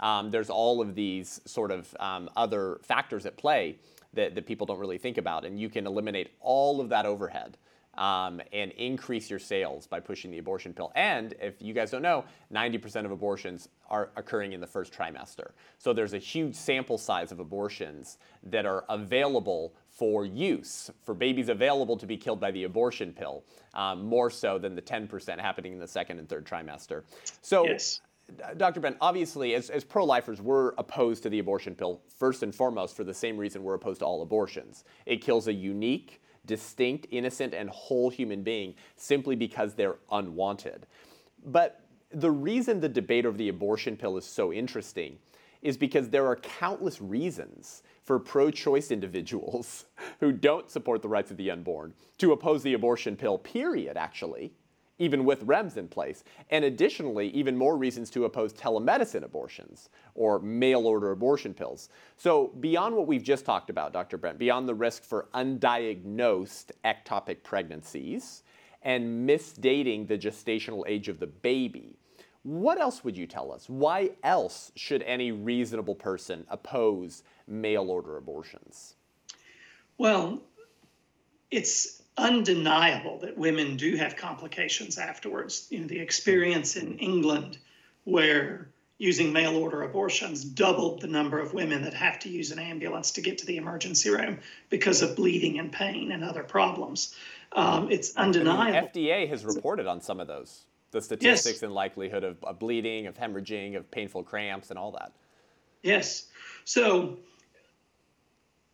Um, 0.00 0.30
there's 0.30 0.50
all 0.50 0.80
of 0.80 0.94
these 0.94 1.40
sort 1.44 1.70
of 1.70 1.94
um, 2.00 2.28
other 2.36 2.80
factors 2.82 3.26
at 3.26 3.36
play 3.36 3.78
that, 4.14 4.34
that 4.34 4.46
people 4.46 4.66
don't 4.66 4.78
really 4.78 4.98
think 4.98 5.18
about, 5.18 5.44
and 5.44 5.58
you 5.58 5.68
can 5.68 5.86
eliminate 5.86 6.32
all 6.40 6.80
of 6.80 6.88
that 6.88 7.06
overhead 7.06 7.56
um, 7.98 8.40
and 8.52 8.72
increase 8.72 9.30
your 9.30 9.38
sales 9.38 9.86
by 9.86 10.00
pushing 10.00 10.30
the 10.30 10.38
abortion 10.38 10.72
pill. 10.72 10.92
And 10.94 11.34
if 11.40 11.60
you 11.60 11.74
guys 11.74 11.90
don't 11.90 12.02
know, 12.02 12.24
90% 12.52 13.04
of 13.04 13.10
abortions 13.10 13.68
are 13.88 14.10
occurring 14.16 14.52
in 14.52 14.60
the 14.60 14.66
first 14.66 14.92
trimester. 14.92 15.52
So 15.78 15.92
there's 15.92 16.14
a 16.14 16.18
huge 16.18 16.54
sample 16.54 16.98
size 16.98 17.32
of 17.32 17.40
abortions 17.40 18.18
that 18.44 18.66
are 18.66 18.84
available 18.88 19.74
for 19.88 20.26
use, 20.26 20.90
for 21.04 21.14
babies 21.14 21.48
available 21.48 21.96
to 21.96 22.06
be 22.06 22.16
killed 22.16 22.40
by 22.40 22.50
the 22.50 22.64
abortion 22.64 23.12
pill, 23.12 23.44
um, 23.74 24.04
more 24.04 24.30
so 24.30 24.58
than 24.58 24.74
the 24.74 24.82
10% 24.82 25.38
happening 25.38 25.72
in 25.72 25.78
the 25.78 25.88
second 25.88 26.18
and 26.18 26.28
third 26.28 26.44
trimester. 26.44 27.02
So, 27.42 27.66
yes. 27.66 28.00
Dr. 28.56 28.80
Ben, 28.80 28.96
obviously, 29.00 29.54
as, 29.54 29.70
as 29.70 29.84
pro 29.84 30.04
lifers, 30.04 30.40
we're 30.40 30.70
opposed 30.78 31.22
to 31.24 31.28
the 31.28 31.38
abortion 31.38 31.74
pill 31.74 32.00
first 32.18 32.42
and 32.42 32.54
foremost 32.54 32.96
for 32.96 33.04
the 33.04 33.14
same 33.14 33.36
reason 33.36 33.62
we're 33.62 33.74
opposed 33.74 34.00
to 34.00 34.06
all 34.06 34.22
abortions. 34.22 34.84
It 35.06 35.20
kills 35.20 35.46
a 35.48 35.52
unique, 35.52 36.22
distinct, 36.46 37.06
innocent, 37.10 37.54
and 37.54 37.70
whole 37.70 38.10
human 38.10 38.42
being 38.42 38.74
simply 38.96 39.36
because 39.36 39.74
they're 39.74 39.96
unwanted. 40.10 40.86
But 41.46 41.80
the 42.10 42.30
reason 42.30 42.80
the 42.80 42.88
debate 42.88 43.26
over 43.26 43.36
the 43.36 43.48
abortion 43.48 43.96
pill 43.96 44.16
is 44.16 44.24
so 44.24 44.52
interesting 44.52 45.18
is 45.62 45.76
because 45.76 46.10
there 46.10 46.26
are 46.26 46.36
countless 46.36 47.00
reasons 47.00 47.82
for 48.02 48.18
pro 48.18 48.50
choice 48.50 48.90
individuals 48.90 49.86
who 50.20 50.30
don't 50.30 50.70
support 50.70 51.02
the 51.02 51.08
rights 51.08 51.30
of 51.30 51.36
the 51.36 51.50
unborn 51.50 51.94
to 52.18 52.32
oppose 52.32 52.62
the 52.62 52.74
abortion 52.74 53.16
pill, 53.16 53.38
period, 53.38 53.96
actually 53.96 54.52
even 54.98 55.24
with 55.24 55.46
REMS 55.46 55.76
in 55.76 55.88
place. 55.88 56.24
And 56.50 56.64
additionally, 56.64 57.28
even 57.28 57.56
more 57.56 57.76
reasons 57.76 58.10
to 58.10 58.24
oppose 58.24 58.52
telemedicine 58.52 59.24
abortions 59.24 59.88
or 60.14 60.38
mail 60.38 60.86
order 60.86 61.10
abortion 61.10 61.54
pills. 61.54 61.88
So, 62.16 62.48
beyond 62.60 62.94
what 62.94 63.06
we've 63.06 63.22
just 63.22 63.44
talked 63.44 63.70
about, 63.70 63.92
Dr. 63.92 64.16
Brent, 64.16 64.38
beyond 64.38 64.68
the 64.68 64.74
risk 64.74 65.02
for 65.04 65.28
undiagnosed 65.34 66.70
ectopic 66.84 67.42
pregnancies 67.42 68.42
and 68.82 69.28
misdating 69.28 70.06
the 70.06 70.18
gestational 70.18 70.84
age 70.86 71.08
of 71.08 71.18
the 71.18 71.26
baby, 71.26 71.96
what 72.44 72.78
else 72.78 73.02
would 73.02 73.16
you 73.16 73.26
tell 73.26 73.50
us? 73.50 73.68
Why 73.68 74.10
else 74.22 74.70
should 74.76 75.02
any 75.02 75.32
reasonable 75.32 75.94
person 75.94 76.44
oppose 76.50 77.22
mail 77.46 77.90
order 77.90 78.18
abortions? 78.18 78.96
Well, 79.96 80.42
it's 81.50 82.02
undeniable 82.16 83.18
that 83.20 83.36
women 83.36 83.76
do 83.76 83.96
have 83.96 84.16
complications 84.16 84.98
afterwards. 84.98 85.66
You 85.70 85.80
know, 85.80 85.86
the 85.86 85.98
experience 85.98 86.76
in 86.76 86.98
England 86.98 87.58
where 88.04 88.68
using 88.98 89.32
mail 89.32 89.56
order 89.56 89.82
abortions 89.82 90.44
doubled 90.44 91.00
the 91.00 91.08
number 91.08 91.40
of 91.40 91.52
women 91.52 91.82
that 91.82 91.94
have 91.94 92.18
to 92.20 92.28
use 92.28 92.52
an 92.52 92.58
ambulance 92.58 93.12
to 93.12 93.20
get 93.20 93.38
to 93.38 93.46
the 93.46 93.56
emergency 93.56 94.10
room 94.10 94.38
because 94.70 95.02
of 95.02 95.16
bleeding 95.16 95.58
and 95.58 95.72
pain 95.72 96.12
and 96.12 96.22
other 96.22 96.44
problems. 96.44 97.14
Um, 97.52 97.90
it's 97.90 98.16
undeniable. 98.16 98.76
I 98.76 98.80
mean, 98.80 98.90
FDA 98.94 99.28
has 99.28 99.44
reported 99.44 99.86
on 99.86 100.00
some 100.00 100.20
of 100.20 100.28
those 100.28 100.64
the 100.92 101.02
statistics 101.02 101.56
yes. 101.56 101.62
and 101.62 101.74
likelihood 101.74 102.22
of, 102.22 102.42
of 102.44 102.60
bleeding, 102.60 103.08
of 103.08 103.16
hemorrhaging, 103.16 103.76
of 103.76 103.90
painful 103.90 104.22
cramps, 104.22 104.70
and 104.70 104.78
all 104.78 104.92
that. 104.92 105.12
Yes. 105.82 106.26
So 106.64 107.18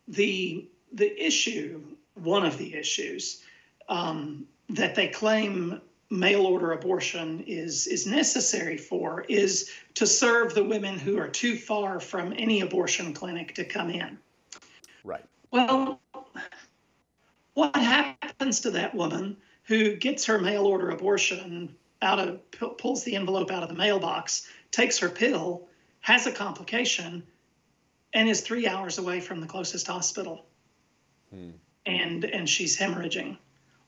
the 0.07 0.69
the 0.93 1.25
issue 1.25 1.83
one 2.15 2.45
of 2.45 2.57
the 2.57 2.75
issues 2.75 3.43
um, 3.89 4.45
that 4.69 4.95
they 4.95 5.07
claim 5.07 5.81
mail 6.09 6.45
order 6.45 6.73
abortion 6.73 7.43
is 7.47 7.87
is 7.87 8.05
necessary 8.05 8.77
for 8.77 9.25
is 9.29 9.71
to 9.93 10.05
serve 10.05 10.53
the 10.53 10.63
women 10.63 10.99
who 10.99 11.17
are 11.17 11.29
too 11.29 11.55
far 11.55 11.99
from 11.99 12.33
any 12.33 12.61
abortion 12.61 13.13
clinic 13.13 13.55
to 13.55 13.63
come 13.63 13.89
in. 13.89 14.17
Right. 15.03 15.23
Well, 15.51 16.01
what 17.53 17.75
happens 17.75 18.59
to 18.61 18.71
that 18.71 18.93
woman 18.93 19.37
who 19.63 19.95
gets 19.95 20.25
her 20.25 20.37
mail 20.37 20.65
order 20.65 20.89
abortion 20.89 21.75
out 22.01 22.19
of 22.19 22.51
pulls 22.77 23.03
the 23.03 23.15
envelope 23.15 23.51
out 23.51 23.63
of 23.63 23.69
the 23.69 23.75
mailbox, 23.75 24.47
takes 24.71 24.99
her 24.99 25.09
pill, 25.09 25.67
has 26.01 26.27
a 26.27 26.31
complication, 26.31 27.23
and 28.13 28.27
is 28.27 28.41
three 28.41 28.67
hours 28.67 28.97
away 28.97 29.21
from 29.21 29.39
the 29.39 29.47
closest 29.47 29.87
hospital? 29.87 30.45
Hmm 31.29 31.51
and 31.85 32.25
and 32.25 32.47
she's 32.47 32.77
hemorrhaging 32.77 33.37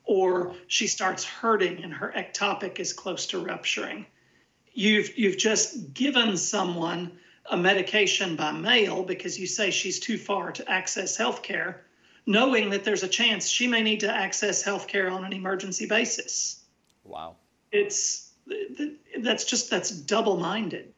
or 0.06 0.56
she 0.68 0.88
starts 0.88 1.24
hurting 1.24 1.84
and 1.84 1.94
her 1.94 2.14
ectopic 2.16 2.80
is 2.80 2.94
close 2.94 3.28
to 3.28 3.40
rupturing. 3.40 4.06
You've 4.74 5.18
you've 5.18 5.38
just 5.38 5.94
given 5.94 6.38
someone 6.38 7.12
a 7.50 7.58
medication 7.58 8.36
by 8.36 8.52
mail 8.52 9.04
because 9.04 9.40
you 9.40 9.48
say 9.48 9.72
she's 9.72 10.00
too 10.00 10.18
far 10.18 10.52
to 10.54 10.70
access 10.70 11.18
health 11.18 11.44
care 11.44 11.86
knowing 12.26 12.70
that 12.70 12.84
there's 12.84 13.04
a 13.04 13.08
chance 13.08 13.48
she 13.48 13.68
may 13.68 13.84
need 13.84 14.00
to 14.02 14.14
access 14.14 14.62
health 14.62 14.88
care 14.88 15.10
on 15.10 15.26
an 15.26 15.34
emergency 15.34 15.86
basis. 15.86 16.64
Wow. 17.04 17.36
It's 17.72 18.32
that's 19.20 19.46
just 19.46 19.70
that's 19.70 19.90
double 19.90 20.38
minded 20.38 20.94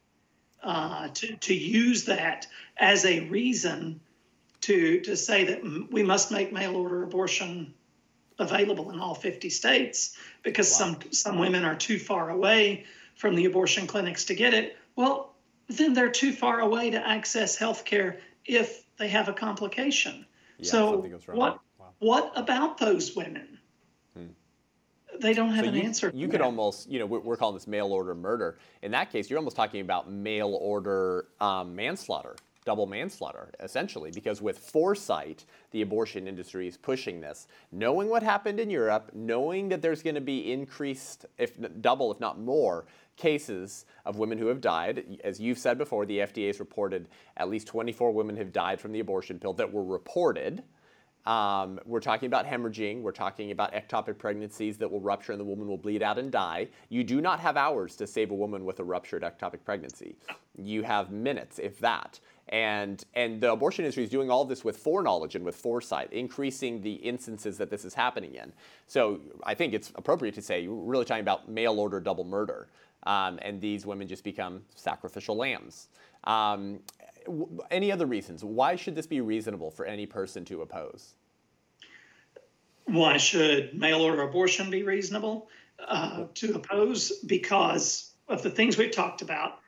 uh, 0.64 1.10
to, 1.10 1.36
to 1.36 1.54
use 1.54 2.06
that 2.06 2.48
as 2.78 3.06
a 3.06 3.22
reason 3.22 4.00
to 4.66 5.00
to 5.02 5.16
say 5.16 5.44
that 5.44 5.90
we 5.92 6.02
must 6.02 6.32
make 6.32 6.52
mail 6.52 6.76
order 6.76 7.04
abortion 7.04 7.74
available 8.40 8.92
in 8.92 9.00
all 9.00 9.14
50 9.14 9.50
states 9.50 10.18
because 10.44 10.70
wow. 10.72 10.78
some 10.78 11.12
some 11.12 11.38
women 11.38 11.64
are 11.64 11.76
too 11.76 12.00
far 12.00 12.32
away 12.32 12.86
from 13.16 13.36
the 13.36 13.46
abortion 13.46 13.86
clinics 13.86 14.26
to 14.26 14.36
get 14.36 14.54
it. 14.54 14.76
Well, 14.96 15.36
then 15.68 15.94
they're 15.94 16.10
too 16.10 16.34
far 16.34 16.62
away 16.62 16.90
to 16.90 17.08
access 17.08 17.56
health 17.56 17.86
care 17.86 18.20
if 18.46 18.84
they 18.98 19.08
have 19.08 19.30
a 19.30 19.34
complication. 19.34 20.26
Yeah, 20.58 20.72
so 20.72 20.98
what 21.28 21.60
wow. 21.80 21.94
what 22.00 22.32
about 22.36 22.80
those 22.80 23.16
women? 23.16 23.60
Hmm. 24.18 24.28
They 25.22 25.34
don't 25.34 25.52
have 25.52 25.66
so 25.66 25.70
an 25.70 25.76
you, 25.76 25.84
answer. 25.84 26.12
You 26.14 26.28
could 26.28 26.42
that. 26.42 26.46
almost, 26.46 26.90
you 26.90 26.98
know, 26.98 27.06
we're 27.06 27.38
calling 27.38 27.56
this 27.56 27.68
mail 27.68 27.94
order 27.94 28.16
murder. 28.16 28.58
In 28.82 28.92
that 28.92 29.12
case, 29.12 29.30
you're 29.30 29.40
almost 29.40 29.56
talking 29.56 29.82
about 29.82 30.12
mail 30.12 30.58
order 30.60 31.28
um, 31.40 31.76
manslaughter 31.76 32.36
double 32.66 32.88
manslaughter, 32.88 33.52
essentially, 33.60 34.12
because 34.12 34.42
with 34.42 34.58
foresight, 34.58 35.46
the 35.72 35.82
abortion 35.82 36.28
industry 36.28 36.68
is 36.68 36.78
pushing 36.78 37.22
this, 37.22 37.48
knowing 37.72 38.10
what 38.10 38.24
happened 38.24 38.60
in 38.60 38.70
Europe, 38.70 39.12
knowing 39.14 39.70
that 39.70 39.82
there's 39.82 40.02
going 40.02 40.16
to 40.16 40.22
be 40.22 40.52
increased, 40.52 41.26
if 41.38 41.58
double, 41.82 42.12
if 42.12 42.20
not 42.20 42.40
more, 42.40 42.86
cases 43.18 43.86
of 44.06 44.18
women 44.18 44.38
who 44.38 44.48
have 44.48 44.62
died. 44.62 45.20
As 45.24 45.40
you've 45.40 45.60
said 45.60 45.78
before, 45.78 46.06
the 46.06 46.20
FDA 46.20 46.48
has 46.48 46.60
reported 46.60 47.08
at 47.38 47.50
least 47.50 47.68
24 47.68 48.12
women 48.12 48.36
have 48.38 48.52
died 48.52 48.82
from 48.82 48.92
the 48.92 49.00
abortion 49.00 49.40
pill 49.40 49.54
that 49.54 49.72
were 49.72 49.84
reported. 49.84 50.64
Um, 51.26 51.80
we're 51.86 52.02
talking 52.02 52.28
about 52.28 52.46
hemorrhaging. 52.46 53.02
We're 53.02 53.12
talking 53.12 53.50
about 53.50 53.74
ectopic 53.74 54.20
pregnancies 54.20 54.78
that 54.78 54.92
will 54.92 55.02
rupture 55.02 55.32
and 55.32 55.42
the 55.42 55.46
woman 55.46 55.68
will 55.68 55.78
bleed 55.78 56.04
out 56.04 56.20
and 56.20 56.32
die. 56.32 56.68
You 56.90 57.04
do 57.04 57.20
not 57.20 57.40
have 57.40 57.58
hours 57.58 57.96
to 57.96 58.06
save 58.06 58.30
a 58.30 58.36
woman 58.36 58.64
with 58.64 58.80
a 58.80 58.84
ruptured 58.84 59.24
ectopic 59.24 59.64
pregnancy. 59.66 60.18
You 60.56 60.84
have 60.84 61.12
minutes, 61.12 61.58
if 61.58 61.80
that. 61.80 62.20
And, 62.50 63.04
and 63.16 63.42
the 63.42 63.52
abortion 63.52 63.86
industry 63.86 64.04
is 64.04 64.10
doing 64.10 64.30
all 64.30 64.46
this 64.46 64.64
with 64.64 64.78
foreknowledge 64.78 65.36
and 65.36 65.44
with 65.44 65.56
foresight, 65.56 66.14
increasing 66.14 66.82
the 66.82 66.94
instances 66.94 67.58
that 67.58 67.70
this 67.70 67.86
is 67.86 67.94
happening 67.94 68.36
in. 68.36 68.54
So 68.88 69.20
I 69.44 69.56
think 69.56 69.74
it's 69.74 69.92
appropriate 69.96 70.36
to 70.36 70.42
say 70.42 70.68
we're 70.68 70.92
really 70.92 71.06
talking 71.06 71.22
about 71.22 71.50
mail 71.50 71.80
order 71.80 72.00
double 72.00 72.24
murder. 72.24 72.68
Um, 73.04 73.40
and 73.42 73.62
these 73.62 73.86
women 73.86 74.08
just 74.08 74.24
become 74.24 74.64
sacrificial 74.76 75.36
lambs. 75.36 75.90
Um, 76.24 76.80
any 77.72 77.92
other 77.92 78.06
reasons? 78.06 78.44
Why 78.44 78.76
should 78.76 78.96
this 78.96 79.08
be 79.08 79.22
reasonable 79.22 79.72
for 79.72 79.86
any 79.86 80.06
person 80.06 80.46
to 80.46 80.62
oppose? 80.62 81.14
Why 82.86 83.18
should 83.18 83.74
mail 83.74 84.02
order 84.02 84.22
abortion 84.22 84.70
be 84.70 84.84
reasonable 84.84 85.50
uh, 85.88 86.26
to 86.36 86.54
oppose? 86.56 87.12
Because 87.26 88.12
of 88.28 88.44
the 88.44 88.50
things 88.50 88.78
we've 88.78 88.92
talked 88.92 89.22
about. 89.22 89.60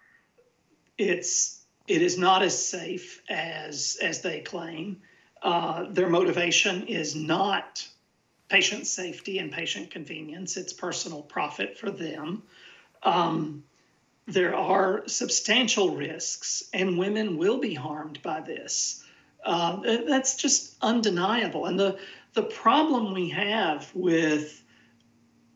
It's 0.98 1.57
it 1.88 2.02
is 2.02 2.18
not 2.18 2.44
as 2.44 2.68
safe 2.68 3.22
as 3.30 3.98
as 4.02 4.22
they 4.22 4.42
claim. 4.42 5.02
Uh, 5.42 5.86
their 5.90 6.10
motivation 6.10 6.88
is 6.88 7.16
not 7.16 7.88
patient 8.50 8.88
safety 8.88 9.40
and 9.40 9.52
patient 9.52 9.90
convenience; 9.90 10.58
it's 10.58 10.74
personal 10.74 11.22
profit 11.22 11.78
for 11.78 11.90
them. 11.90 12.44
Um, 13.04 13.64
there 14.28 14.56
are 14.56 15.08
substantial 15.08 15.96
risks, 15.96 16.64
and 16.74 16.98
women 16.98 17.38
will 17.38 17.60
be 17.60 17.74
harmed 17.74 18.22
by 18.22 18.42
this. 18.42 19.04
Uh, 19.44 19.80
that's 20.06 20.36
just 20.36 20.76
undeniable. 20.82 21.66
And 21.66 21.80
the 21.80 21.98
the 22.34 22.44
problem 22.44 23.14
we 23.14 23.30
have 23.30 23.90
with 23.96 24.62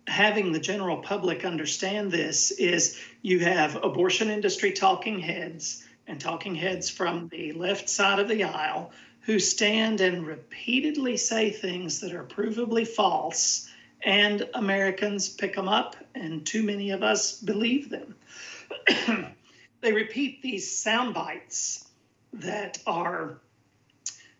having 0.07 0.51
the 0.51 0.59
general 0.59 0.97
public 0.97 1.45
understand 1.45 2.11
this 2.11 2.51
is 2.51 2.99
you 3.21 3.39
have 3.39 3.75
abortion 3.83 4.29
industry 4.29 4.71
talking 4.71 5.19
heads 5.19 5.83
and 6.11 6.19
talking 6.19 6.55
heads 6.55 6.89
from 6.89 7.29
the 7.29 7.53
left 7.53 7.89
side 7.89 8.19
of 8.19 8.27
the 8.27 8.43
aisle 8.43 8.91
who 9.21 9.39
stand 9.39 10.01
and 10.01 10.27
repeatedly 10.27 11.15
say 11.15 11.49
things 11.49 12.01
that 12.01 12.13
are 12.13 12.25
provably 12.25 12.85
false, 12.85 13.69
and 14.03 14.47
Americans 14.53 15.29
pick 15.29 15.55
them 15.55 15.69
up, 15.69 15.95
and 16.13 16.45
too 16.45 16.63
many 16.63 16.91
of 16.91 17.01
us 17.01 17.39
believe 17.39 17.89
them. 17.89 18.15
they 19.81 19.93
repeat 19.93 20.41
these 20.41 20.69
sound 20.69 21.13
bites 21.13 21.87
that 22.33 22.79
are 22.85 23.37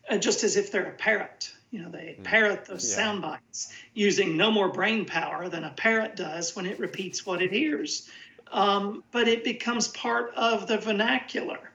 uh, 0.09 0.17
just 0.17 0.43
as 0.43 0.57
if 0.57 0.73
they're 0.73 0.89
a 0.89 0.91
parrot. 0.91 1.53
You 1.69 1.83
know, 1.83 1.89
they 1.89 2.15
hmm. 2.17 2.23
parrot 2.23 2.65
those 2.65 2.89
yeah. 2.89 2.97
sound 2.97 3.21
bites 3.21 3.73
using 3.93 4.35
no 4.35 4.51
more 4.51 4.67
brain 4.67 5.05
power 5.05 5.47
than 5.47 5.63
a 5.63 5.69
parrot 5.69 6.17
does 6.17 6.53
when 6.53 6.65
it 6.65 6.79
repeats 6.79 7.25
what 7.25 7.41
it 7.41 7.51
hears 7.51 8.09
um, 8.51 9.03
but 9.11 9.27
it 9.27 9.43
becomes 9.43 9.87
part 9.87 10.33
of 10.35 10.67
the 10.67 10.77
vernacular. 10.77 11.71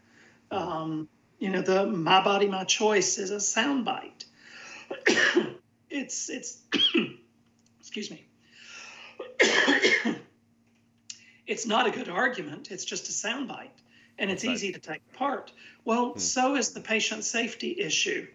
Um, 0.51 1.09
you 1.39 1.51
know, 1.51 1.62
the 1.62 1.87
"my 1.87 2.22
body, 2.22 2.47
my 2.47 2.64
choice" 2.64 3.18
is 3.18 3.31
a 3.31 3.37
soundbite. 3.37 4.24
it's 5.91 6.31
it's 6.31 6.59
excuse 7.81 8.11
me. 8.11 8.27
it's 11.47 11.66
not 11.66 11.87
a 11.87 11.91
good 11.91 12.09
argument. 12.09 12.70
It's 12.70 12.85
just 12.85 13.09
a 13.09 13.12
soundbite, 13.12 13.70
and 14.18 14.31
it's 14.31 14.45
right. 14.45 14.53
easy 14.53 14.72
to 14.72 14.79
take 14.79 15.03
apart. 15.14 15.53
Well, 15.85 16.11
hmm. 16.11 16.18
so 16.18 16.57
is 16.57 16.70
the 16.70 16.81
patient 16.81 17.24
safety 17.24 17.81
issue. 17.81 18.27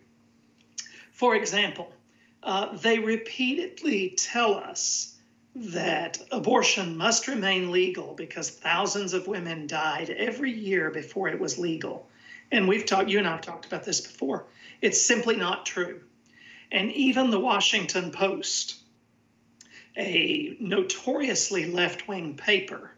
For 1.12 1.36
example, 1.36 1.94
uh, 2.42 2.76
they 2.78 2.98
repeatedly 3.00 4.16
tell 4.18 4.56
us 4.56 5.16
that 5.56 6.18
abortion 6.32 6.95
must 6.95 7.28
remain 7.28 7.72
legal 7.72 8.14
because 8.14 8.49
thousands 8.49 9.14
of 9.14 9.28
women 9.28 9.68
died 9.68 10.10
every 10.10 10.52
year 10.52 10.91
before 10.91 11.28
it 11.28 11.39
was 11.39 11.58
legal. 11.58 12.08
And 12.52 12.68
we've 12.68 12.86
talked, 12.86 13.10
you 13.10 13.18
and 13.18 13.28
I 13.28 13.32
have 13.32 13.41
talked 13.41 13.66
about 13.66 13.84
this 13.84 14.02
before. 14.02 14.45
It's 14.82 15.02
simply 15.02 15.36
not 15.36 15.66
true. 15.66 16.02
And 16.72 16.91
even 16.93 17.32
the 17.32 17.39
Washington 17.39 18.12
Post, 18.12 18.78
a 19.97 20.56
notoriously 20.60 21.66
left 21.66 22.08
wing 22.08 22.36
paper, 22.36 22.91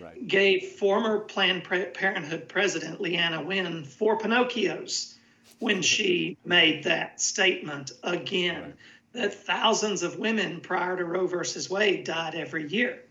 right. 0.00 0.26
gave 0.26 0.62
former 0.62 1.20
Planned 1.20 1.64
Parenthood 1.64 2.48
president 2.48 3.00
Leana 3.00 3.44
Wen 3.44 3.82
four 3.82 4.18
Pinocchios 4.18 5.14
when 5.58 5.82
she 5.82 6.36
made 6.44 6.84
that 6.84 7.20
statement 7.20 7.90
again. 8.04 8.62
Right 8.62 8.74
that 9.12 9.34
thousands 9.34 10.02
of 10.02 10.18
women 10.18 10.60
prior 10.60 10.96
to 10.96 11.04
Roe 11.04 11.26
versus 11.26 11.68
Wade 11.68 12.04
died 12.04 12.34
every 12.34 12.68
year. 12.68 13.02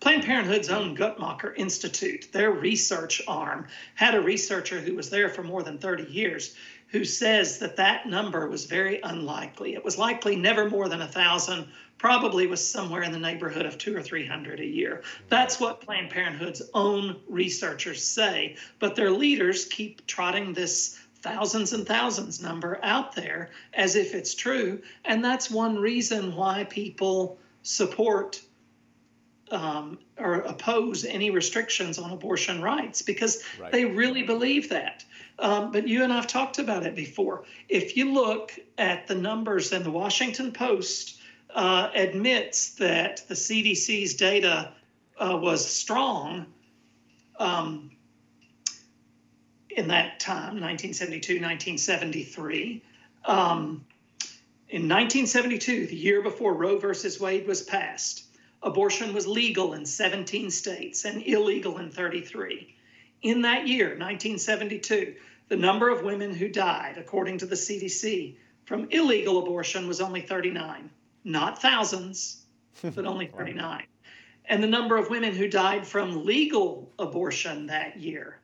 Planned 0.00 0.24
Parenthood's 0.24 0.68
own 0.68 0.96
Guttmacher 0.96 1.56
Institute, 1.56 2.28
their 2.32 2.52
research 2.52 3.20
arm, 3.26 3.66
had 3.96 4.14
a 4.14 4.20
researcher 4.20 4.80
who 4.80 4.94
was 4.94 5.10
there 5.10 5.28
for 5.28 5.42
more 5.42 5.64
than 5.64 5.78
30 5.78 6.04
years 6.04 6.54
who 6.88 7.04
says 7.04 7.58
that 7.58 7.76
that 7.76 8.06
number 8.06 8.46
was 8.48 8.64
very 8.64 9.00
unlikely. 9.02 9.74
It 9.74 9.84
was 9.84 9.98
likely 9.98 10.36
never 10.36 10.70
more 10.70 10.88
than 10.88 11.02
a 11.02 11.08
thousand, 11.08 11.68
probably 11.98 12.46
was 12.46 12.66
somewhere 12.66 13.02
in 13.02 13.12
the 13.12 13.18
neighborhood 13.18 13.66
of 13.66 13.76
two 13.76 13.94
or 13.96 14.02
300 14.02 14.60
a 14.60 14.64
year. 14.64 15.02
That's 15.28 15.60
what 15.60 15.80
Planned 15.80 16.10
Parenthood's 16.10 16.62
own 16.72 17.16
researchers 17.28 18.02
say, 18.02 18.56
but 18.78 18.94
their 18.94 19.10
leaders 19.10 19.66
keep 19.66 20.06
trotting 20.06 20.52
this 20.52 20.98
thousands 21.20 21.72
and 21.72 21.86
thousands 21.86 22.40
number 22.40 22.78
out 22.82 23.14
there 23.14 23.50
as 23.74 23.96
if 23.96 24.14
it's 24.14 24.34
true. 24.34 24.80
And 25.04 25.24
that's 25.24 25.50
one 25.50 25.76
reason 25.76 26.34
why 26.34 26.64
people 26.64 27.38
support 27.62 28.40
um, 29.50 29.98
or 30.18 30.34
oppose 30.40 31.04
any 31.04 31.30
restrictions 31.30 31.98
on 31.98 32.10
abortion 32.10 32.62
rights 32.62 33.02
because 33.02 33.42
right. 33.58 33.72
they 33.72 33.84
really 33.84 34.22
believe 34.22 34.68
that. 34.68 35.04
Um, 35.38 35.70
but 35.72 35.86
you 35.86 36.02
and 36.02 36.12
I've 36.12 36.26
talked 36.26 36.58
about 36.58 36.84
it 36.84 36.94
before. 36.94 37.44
If 37.68 37.96
you 37.96 38.12
look 38.12 38.52
at 38.76 39.06
the 39.06 39.14
numbers, 39.14 39.72
and 39.72 39.84
the 39.84 39.90
Washington 39.90 40.52
Post 40.52 41.20
uh, 41.54 41.90
admits 41.94 42.74
that 42.74 43.26
the 43.28 43.34
CDC's 43.34 44.14
data 44.14 44.72
uh, 45.18 45.38
was 45.40 45.66
strong. 45.66 46.46
Um, 47.38 47.90
in 49.78 49.86
that 49.88 50.18
time, 50.18 50.60
1972, 50.60 51.34
1973. 51.34 52.82
Um, 53.24 53.84
in 54.68 54.88
1972, 54.88 55.86
the 55.86 55.94
year 55.94 56.20
before 56.20 56.52
Roe 56.54 56.78
versus 56.78 57.20
Wade 57.20 57.46
was 57.46 57.62
passed, 57.62 58.24
abortion 58.60 59.14
was 59.14 59.28
legal 59.28 59.74
in 59.74 59.86
17 59.86 60.50
states 60.50 61.04
and 61.04 61.22
illegal 61.22 61.78
in 61.78 61.92
33. 61.92 62.74
In 63.22 63.42
that 63.42 63.68
year, 63.68 63.90
1972, 63.90 65.14
the 65.46 65.56
number 65.56 65.88
of 65.90 66.02
women 66.02 66.34
who 66.34 66.48
died, 66.48 66.98
according 66.98 67.38
to 67.38 67.46
the 67.46 67.54
CDC, 67.54 68.34
from 68.64 68.88
illegal 68.90 69.38
abortion 69.38 69.86
was 69.86 70.00
only 70.00 70.22
39. 70.22 70.90
Not 71.22 71.62
thousands, 71.62 72.44
but 72.82 73.06
only 73.06 73.26
39. 73.28 73.84
And 74.46 74.60
the 74.60 74.66
number 74.66 74.96
of 74.96 75.08
women 75.08 75.36
who 75.36 75.48
died 75.48 75.86
from 75.86 76.24
legal 76.24 76.90
abortion 76.98 77.66
that 77.66 78.00
year 78.00 78.40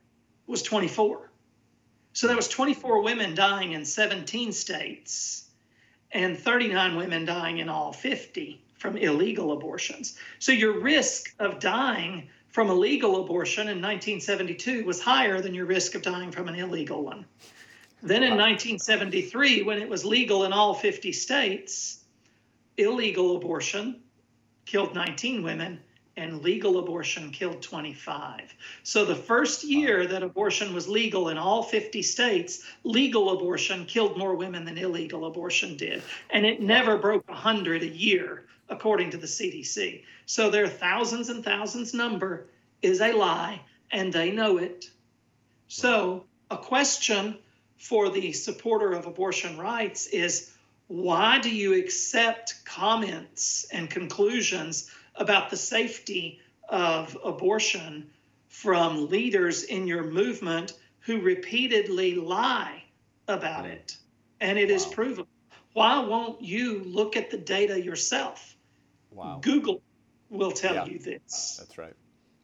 was 0.47 0.62
24. 0.62 1.30
So 2.12 2.26
there 2.26 2.36
was 2.36 2.49
24 2.49 3.03
women 3.03 3.34
dying 3.34 3.72
in 3.72 3.84
17 3.84 4.53
states 4.53 5.49
and 6.12 6.38
39 6.38 6.97
women 6.97 7.24
dying 7.24 7.59
in 7.59 7.68
all 7.68 7.92
50 7.92 8.62
from 8.78 8.97
illegal 8.97 9.53
abortions. 9.53 10.16
So 10.38 10.53
your 10.53 10.80
risk 10.80 11.34
of 11.38 11.59
dying 11.59 12.28
from 12.49 12.70
a 12.70 12.74
legal 12.74 13.24
abortion 13.24 13.62
in 13.62 13.82
1972 13.82 14.84
was 14.84 15.03
higher 15.03 15.40
than 15.40 15.55
your 15.55 15.66
risk 15.66 15.97
of 15.97 16.03
dying 16.03 16.30
from 16.30 16.49
an 16.49 16.55
illegal 16.55 17.03
one. 17.03 17.24
Then 18.01 18.22
in 18.22 18.36
1973, 18.36 19.62
when 19.62 19.78
it 19.78 19.88
was 19.88 20.05
legal 20.05 20.45
in 20.45 20.53
all 20.53 20.74
50 20.74 21.11
states, 21.12 22.05
illegal 22.76 23.36
abortion 23.36 24.03
killed 24.66 24.95
19 24.95 25.42
women 25.42 25.80
and 26.16 26.42
legal 26.42 26.78
abortion 26.78 27.30
killed 27.30 27.60
25. 27.62 28.54
So 28.82 29.04
the 29.04 29.14
first 29.14 29.64
year 29.64 30.06
that 30.06 30.22
abortion 30.22 30.72
was 30.74 30.88
legal 30.88 31.28
in 31.28 31.38
all 31.38 31.62
50 31.62 32.02
states, 32.02 32.64
legal 32.84 33.30
abortion 33.30 33.84
killed 33.84 34.16
more 34.16 34.34
women 34.34 34.64
than 34.64 34.78
illegal 34.78 35.26
abortion 35.26 35.76
did. 35.76 36.02
And 36.30 36.46
it 36.46 36.60
never 36.60 36.98
broke 36.98 37.28
100 37.28 37.82
a 37.82 37.88
year, 37.88 38.44
according 38.68 39.10
to 39.10 39.16
the 39.16 39.26
CDC. 39.26 40.02
So 40.26 40.50
their 40.50 40.68
thousands 40.68 41.28
and 41.28 41.44
thousands 41.44 41.94
number 41.94 42.46
is 42.80 43.00
a 43.00 43.12
lie, 43.12 43.60
and 43.90 44.12
they 44.12 44.30
know 44.30 44.58
it. 44.58 44.90
So 45.68 46.24
a 46.50 46.56
question 46.56 47.38
for 47.76 48.08
the 48.08 48.32
supporter 48.32 48.92
of 48.92 49.06
abortion 49.06 49.58
rights 49.58 50.06
is 50.06 50.50
why 50.86 51.38
do 51.38 51.50
you 51.50 51.74
accept 51.74 52.64
comments 52.64 53.66
and 53.72 53.90
conclusions 53.90 54.90
about 55.14 55.50
the 55.50 55.56
safety 55.56 56.40
of 56.68 57.16
abortion 57.24 58.10
from 58.48 59.08
leaders 59.08 59.64
in 59.64 59.86
your 59.86 60.04
movement 60.04 60.72
who 61.00 61.20
repeatedly 61.20 62.14
lie 62.14 62.82
about 63.28 63.66
it. 63.66 63.96
And 64.40 64.58
it 64.58 64.70
wow. 64.70 64.76
is 64.76 64.86
proven. 64.86 65.26
Why 65.72 65.98
won't 66.00 66.40
you 66.40 66.84
look 66.84 67.16
at 67.16 67.30
the 67.30 67.36
data 67.36 67.80
yourself? 67.80 68.56
Wow. 69.10 69.38
Google 69.42 69.82
will 70.30 70.52
tell 70.52 70.74
yeah. 70.74 70.84
you 70.86 70.98
this. 70.98 71.56
That's 71.58 71.76
right. 71.78 71.94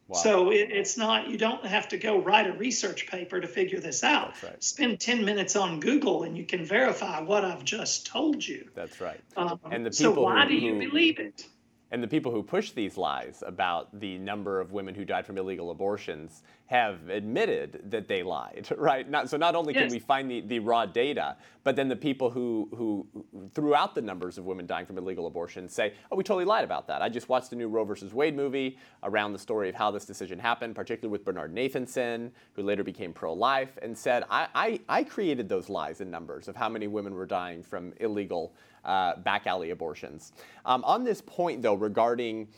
Wow. 0.09 0.19
So 0.19 0.51
it, 0.51 0.71
it's 0.73 0.97
not, 0.97 1.29
you 1.29 1.39
don't 1.39 1.65
have 1.65 1.89
to 1.91 1.97
go 1.97 2.21
write 2.21 2.49
a 2.49 2.53
research 2.53 3.07
paper 3.07 3.41
to 3.41 3.47
figure 3.47 3.79
this 3.79 4.03
out. 4.03 4.43
Right. 4.43 4.63
Spend 4.63 4.99
10 4.99 5.25
minutes 5.25 5.55
on 5.55 5.79
Google 5.79 6.25
and 6.25 6.37
you 6.37 6.45
can 6.45 6.65
verify 6.65 7.21
what 7.21 7.45
I've 7.45 7.65
just 7.65 8.07
told 8.07 8.47
you. 8.47 8.69
That's 8.75 9.01
right. 9.01 9.21
Um, 9.37 9.61
and 9.71 9.87
the 9.87 9.91
people 9.91 10.15
so 10.15 10.23
why 10.23 10.43
who, 10.43 10.49
do 10.49 10.55
you 10.57 10.79
believe 10.81 11.21
it? 11.21 11.47
And 11.93 12.03
the 12.03 12.09
people 12.09 12.31
who 12.31 12.43
push 12.43 12.71
these 12.71 12.97
lies 12.97 13.43
about 13.45 13.99
the 13.99 14.17
number 14.19 14.61
of 14.61 14.71
women 14.71 14.95
who 14.95 15.05
died 15.05 15.27
from 15.27 15.37
illegal 15.39 15.71
abortions 15.73 16.43
have 16.67 17.09
admitted 17.09 17.83
that 17.91 18.07
they 18.07 18.23
lied, 18.23 18.69
right? 18.79 19.09
Not, 19.11 19.29
so 19.29 19.37
not 19.37 19.57
only 19.57 19.75
yes. 19.75 19.83
can 19.83 19.91
we 19.91 19.99
find 19.99 20.31
the, 20.31 20.41
the 20.43 20.61
raw 20.61 20.87
data, 20.87 21.37
but 21.65 21.75
then 21.75 21.89
the 21.89 21.97
people 21.97 22.31
who, 22.31 22.69
who 22.77 23.07
threw 23.55 23.75
out 23.75 23.97
the 23.97 24.03
numbers 24.03 24.39
of 24.39 24.45
women 24.45 24.67
dying 24.67 24.87
from 24.87 24.97
illegal 24.97 25.27
abortions 25.27 25.75
say, 25.75 25.95
oh, 26.13 26.17
we 26.17 26.23
totally 26.23 26.45
lied 26.45 26.63
about 26.63 26.87
that. 26.87 27.03
I 27.03 27.09
just 27.09 27.29
watched 27.29 27.51
the 27.51 27.57
new 27.57 27.69
Roe 27.69 27.85
versus 27.85 28.15
Wade 28.15 28.37
movie 28.37 28.79
around 29.03 29.33
the 29.33 29.39
story 29.39 29.69
of 29.69 29.75
how 29.75 29.91
this 29.91 30.05
decision 30.05 30.39
happened, 30.39 30.77
particularly 30.77 31.11
with 31.11 31.25
Bernard 31.25 31.53
Nathanson, 31.53 32.31
who 32.53 32.63
later 32.63 32.85
became 32.85 33.13
pro-life, 33.13 33.77
and 33.83 33.99
said, 33.99 34.23
I, 34.31 34.47
I, 34.55 34.81
I 34.89 35.03
created 35.03 35.49
those 35.49 35.69
lies 35.69 36.01
and 36.01 36.11
numbers 36.11 36.47
of 36.47 36.55
how 36.55 36.69
many 36.69 36.87
women 36.87 37.15
were 37.15 37.27
dying 37.27 37.65
from 37.65 37.93
illegal 37.99 38.55
uh, 38.85 39.17
back 39.17 39.47
alley 39.47 39.71
abortions. 39.71 40.33
Um, 40.65 40.85
on 40.85 41.05
this 41.05 41.21
point, 41.21 41.63
though, 41.63 41.75
regarding 41.75 42.49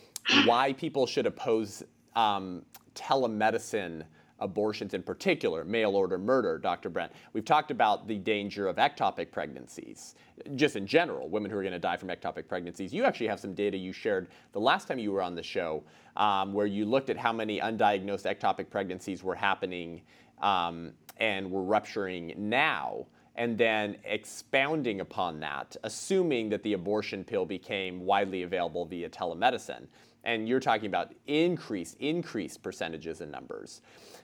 why 0.44 0.72
people 0.72 1.06
should 1.06 1.26
oppose 1.26 1.82
um, 2.14 2.62
telemedicine 2.94 4.04
abortions 4.42 4.92
in 4.92 5.02
particular, 5.02 5.64
mail 5.64 5.94
order 5.96 6.18
murder, 6.18 6.58
Dr. 6.58 6.90
Brent. 6.90 7.12
We've 7.32 7.44
talked 7.44 7.70
about 7.70 8.08
the 8.08 8.18
danger 8.18 8.66
of 8.66 8.76
ectopic 8.76 9.30
pregnancies, 9.30 10.16
just 10.56 10.74
in 10.76 10.86
general, 10.86 11.28
women 11.28 11.50
who 11.50 11.56
are 11.56 11.62
going 11.62 11.72
to 11.72 11.78
die 11.78 11.96
from 11.96 12.08
ectopic 12.08 12.48
pregnancies. 12.48 12.92
You 12.92 13.04
actually 13.04 13.28
have 13.28 13.40
some 13.40 13.54
data 13.54 13.76
you 13.76 13.92
shared 13.92 14.28
the 14.52 14.60
last 14.60 14.88
time 14.88 14.98
you 14.98 15.12
were 15.12 15.22
on 15.22 15.34
the 15.36 15.42
show 15.42 15.84
um, 16.16 16.52
where 16.52 16.66
you 16.66 16.84
looked 16.84 17.08
at 17.08 17.16
how 17.16 17.32
many 17.32 17.60
undiagnosed 17.60 18.26
ectopic 18.26 18.68
pregnancies 18.68 19.22
were 19.22 19.36
happening 19.36 20.02
um, 20.42 20.92
and 21.18 21.48
were 21.50 21.62
rupturing 21.62 22.34
now 22.36 23.06
and 23.36 23.56
then 23.56 23.96
expounding 24.04 25.00
upon 25.00 25.40
that, 25.40 25.76
assuming 25.84 26.48
that 26.50 26.62
the 26.62 26.74
abortion 26.74 27.24
pill 27.24 27.46
became 27.46 28.04
widely 28.04 28.42
available 28.42 28.84
via 28.84 29.08
telemedicine. 29.08 29.86
And 30.24 30.48
you're 30.48 30.60
talking 30.60 30.86
about 30.86 31.14
increase, 31.26 31.96
increased 31.98 32.62
percentages 32.62 33.20
and 33.20 33.32
numbers. 33.32 33.80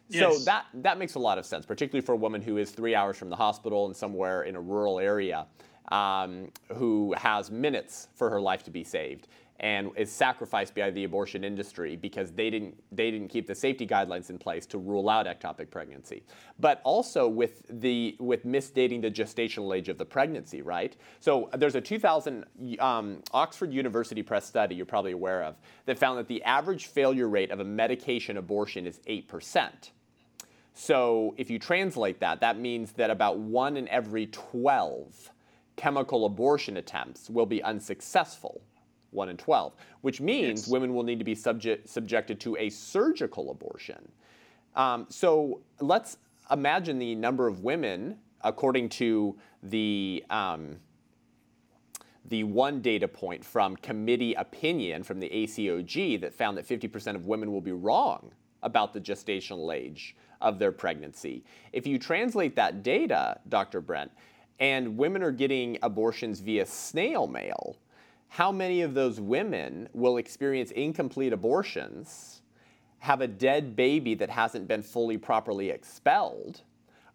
Yes. 0.08 0.38
So 0.38 0.44
that, 0.44 0.66
that 0.74 0.98
makes 0.98 1.16
a 1.16 1.18
lot 1.18 1.38
of 1.38 1.46
sense, 1.46 1.66
particularly 1.66 2.04
for 2.04 2.12
a 2.12 2.16
woman 2.16 2.40
who 2.40 2.58
is 2.58 2.70
three 2.70 2.94
hours 2.94 3.16
from 3.16 3.30
the 3.30 3.36
hospital 3.36 3.86
and 3.86 3.96
somewhere 3.96 4.42
in 4.42 4.56
a 4.56 4.60
rural 4.60 5.00
area 5.00 5.46
um, 5.90 6.50
who 6.74 7.14
has 7.16 7.50
minutes 7.50 8.08
for 8.14 8.30
her 8.30 8.40
life 8.40 8.62
to 8.64 8.70
be 8.70 8.84
saved 8.84 9.28
and 9.60 9.90
is 9.96 10.10
sacrificed 10.10 10.74
by 10.74 10.90
the 10.90 11.04
abortion 11.04 11.42
industry 11.42 11.96
because 11.96 12.30
they 12.32 12.48
didn't 12.48 12.76
they 12.92 13.10
didn't 13.10 13.28
keep 13.28 13.46
the 13.46 13.54
safety 13.54 13.86
guidelines 13.86 14.30
in 14.30 14.38
place 14.38 14.66
to 14.66 14.78
rule 14.78 15.08
out 15.08 15.26
ectopic 15.26 15.70
pregnancy. 15.70 16.22
But 16.60 16.80
also 16.84 17.26
with 17.26 17.62
the 17.68 18.16
with 18.20 18.46
misdating 18.46 19.02
the 19.02 19.10
gestational 19.10 19.76
age 19.76 19.88
of 19.88 19.98
the 19.98 20.04
pregnancy, 20.04 20.62
right? 20.62 20.96
So 21.20 21.50
there's 21.56 21.74
a 21.74 21.80
2000 21.80 22.44
um, 22.78 23.22
Oxford 23.32 23.72
University 23.72 24.22
Press 24.22 24.46
study 24.46 24.76
you're 24.76 24.86
probably 24.86 25.12
aware 25.12 25.42
of 25.42 25.56
that 25.86 25.98
found 25.98 26.18
that 26.18 26.28
the 26.28 26.42
average 26.44 26.86
failure 26.86 27.28
rate 27.28 27.50
of 27.50 27.58
a 27.60 27.64
medication 27.64 28.36
abortion 28.36 28.86
is 28.86 29.00
eight 29.06 29.26
percent. 29.26 29.90
So 30.74 31.34
if 31.36 31.50
you 31.50 31.58
translate 31.58 32.20
that, 32.20 32.40
that 32.40 32.60
means 32.60 32.92
that 32.92 33.10
about 33.10 33.38
one 33.38 33.76
in 33.76 33.88
every 33.88 34.26
12 34.26 35.32
chemical 35.74 36.24
abortion 36.24 36.76
attempts 36.76 37.28
will 37.28 37.46
be 37.46 37.60
unsuccessful 37.64 38.60
1 39.10 39.28
in 39.28 39.36
12, 39.36 39.74
which 40.02 40.20
means 40.20 40.62
yes. 40.62 40.68
women 40.68 40.94
will 40.94 41.02
need 41.02 41.18
to 41.18 41.24
be 41.24 41.34
subject, 41.34 41.88
subjected 41.88 42.40
to 42.40 42.56
a 42.56 42.68
surgical 42.68 43.50
abortion. 43.50 44.10
Um, 44.76 45.06
so 45.08 45.60
let's 45.80 46.18
imagine 46.50 46.98
the 46.98 47.14
number 47.14 47.46
of 47.46 47.60
women, 47.60 48.18
according 48.42 48.88
to 48.90 49.36
the 49.62 50.24
um, 50.30 50.76
the 52.26 52.44
one 52.44 52.80
data 52.80 53.08
point 53.08 53.44
from 53.44 53.76
committee 53.76 54.34
opinion 54.34 55.02
from 55.02 55.18
the 55.18 55.28
ACOG 55.30 56.20
that 56.20 56.34
found 56.34 56.58
that 56.58 56.68
50% 56.68 57.14
of 57.14 57.26
women 57.26 57.50
will 57.50 57.60
be 57.60 57.72
wrong 57.72 58.30
about 58.62 58.92
the 58.92 59.00
gestational 59.00 59.74
age 59.74 60.14
of 60.40 60.58
their 60.58 60.72
pregnancy. 60.72 61.44
If 61.72 61.86
you 61.86 61.98
translate 61.98 62.54
that 62.56 62.82
data, 62.82 63.40
Dr. 63.48 63.80
Brent, 63.80 64.10
and 64.60 64.96
women 64.96 65.22
are 65.22 65.30
getting 65.30 65.78
abortions 65.82 66.40
via 66.40 66.66
snail 66.66 67.26
mail, 67.26 67.76
how 68.28 68.52
many 68.52 68.82
of 68.82 68.94
those 68.94 69.20
women 69.20 69.88
will 69.92 70.18
experience 70.18 70.70
incomplete 70.72 71.32
abortions, 71.32 72.42
have 73.00 73.20
a 73.20 73.26
dead 73.26 73.74
baby 73.74 74.14
that 74.14 74.30
hasn't 74.30 74.68
been 74.68 74.82
fully 74.82 75.16
properly 75.16 75.70
expelled, 75.70 76.62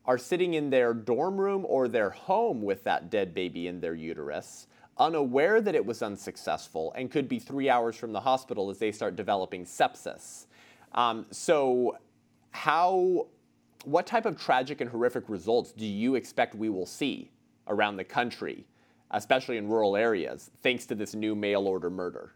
are 0.05 0.18
sitting 0.18 0.55
in 0.55 0.70
their 0.70 0.93
dorm 0.93 1.39
room 1.39 1.66
or 1.68 1.88
their 1.88 2.09
home 2.09 2.61
with 2.61 2.84
that 2.84 3.09
dead 3.09 3.34
baby 3.34 3.68
in 3.68 3.80
their 3.80 3.93
uterus, 3.93 4.68
unaware 4.97 5.61
that 5.61 5.76
it 5.76 5.86
was 5.86 6.01
unsuccessful, 6.01 6.91
and 6.95 7.11
could 7.11 7.30
be 7.30 7.39
three 7.39 7.70
hours 7.70 7.95
from 7.95 8.11
the 8.11 8.20
hospital 8.20 8.70
as 8.70 8.80
they 8.80 8.91
start 8.91 9.16
developing 9.16 9.66
sepsis. 9.66 10.47
Um, 10.93 11.26
so, 11.32 11.97
how, 12.51 13.28
what 13.86 14.05
type 14.05 14.26
of 14.26 14.39
tragic 14.39 14.82
and 14.82 14.89
horrific 14.89 15.28
results 15.28 15.72
do 15.72 15.86
you 15.86 16.16
expect 16.16 16.53
we 16.53 16.70
will 16.70 16.86
see 16.86 17.32
around 17.68 17.97
the 17.97 18.03
country 18.03 18.66
especially 19.14 19.57
in 19.57 19.68
rural 19.68 19.95
areas, 19.95 20.51
thanks 20.61 20.86
to 20.88 20.95
this 20.95 21.16
new 21.16 21.36
mail 21.36 21.68
order 21.68 21.89
murder? 21.89 22.34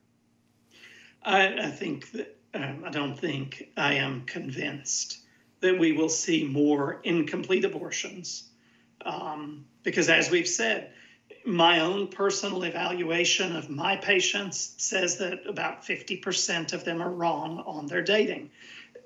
I, 1.23 1.67
I 1.67 1.71
think 1.71 2.11
that 2.11 2.38
um, 2.53 2.84
I 2.86 2.89
don't 2.89 3.19
think 3.19 3.69
I 3.75 3.95
am 3.95 4.23
convinced 4.25 5.19
that 5.59 5.78
we 5.78 5.91
will 5.91 6.09
see 6.09 6.45
more 6.45 7.01
incomplete 7.03 7.65
abortions. 7.65 8.49
Um, 9.03 9.65
because 9.84 10.09
as 10.09 10.30
we've 10.30 10.47
said, 10.47 10.91
my 11.45 11.80
own 11.80 12.07
personal 12.07 12.63
evaluation 12.63 13.55
of 13.55 13.69
my 13.69 13.95
patients 13.95 14.75
says 14.78 15.17
that 15.17 15.47
about 15.47 15.84
50% 15.84 16.73
of 16.73 16.84
them 16.84 17.01
are 17.01 17.09
wrong 17.09 17.63
on 17.65 17.88
their 17.88 18.01
dating. 18.01 18.51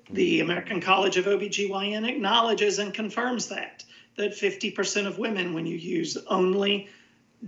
The 0.10 0.42
American 0.42 0.82
College 0.82 1.18
of 1.18 1.26
OBGYN 1.26 2.08
acknowledges 2.08 2.80
and 2.80 2.94
confirms 2.94 3.48
that, 3.50 3.84
that 4.18 4.32
50% 4.32 5.08
of 5.08 5.20
women, 5.20 5.54
when 5.54 5.66
you 5.66 5.78
use 5.78 6.18
only 6.28 6.90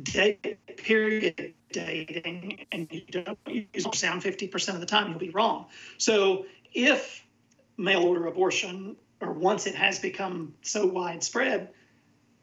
date, 0.01 0.57
period 0.77 1.53
dating 1.71 2.65
and 2.71 2.87
you 2.91 3.01
don't 3.09 3.37
use 3.47 3.85
sound 3.93 4.21
50% 4.21 4.73
of 4.73 4.79
the 4.79 4.85
time, 4.85 5.09
you'll 5.09 5.19
be 5.19 5.29
wrong. 5.29 5.65
So 5.97 6.45
if 6.73 7.23
mail 7.77 8.03
order 8.03 8.27
abortion, 8.27 8.95
or 9.21 9.31
once 9.31 9.67
it 9.67 9.75
has 9.75 9.99
become 9.99 10.53
so 10.61 10.85
widespread, 10.85 11.69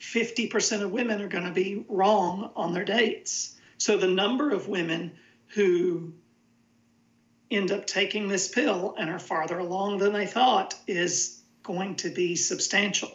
50% 0.00 0.82
of 0.82 0.90
women 0.90 1.20
are 1.20 1.28
going 1.28 1.44
to 1.44 1.50
be 1.50 1.84
wrong 1.88 2.50
on 2.56 2.72
their 2.72 2.84
dates. 2.84 3.56
So 3.78 3.96
the 3.96 4.08
number 4.08 4.50
of 4.50 4.68
women 4.68 5.12
who 5.48 6.12
end 7.50 7.72
up 7.72 7.86
taking 7.86 8.28
this 8.28 8.48
pill 8.48 8.94
and 8.98 9.10
are 9.10 9.18
farther 9.18 9.58
along 9.58 9.98
than 9.98 10.12
they 10.12 10.26
thought 10.26 10.74
is 10.86 11.42
going 11.62 11.96
to 11.96 12.10
be 12.10 12.36
substantial. 12.36 13.10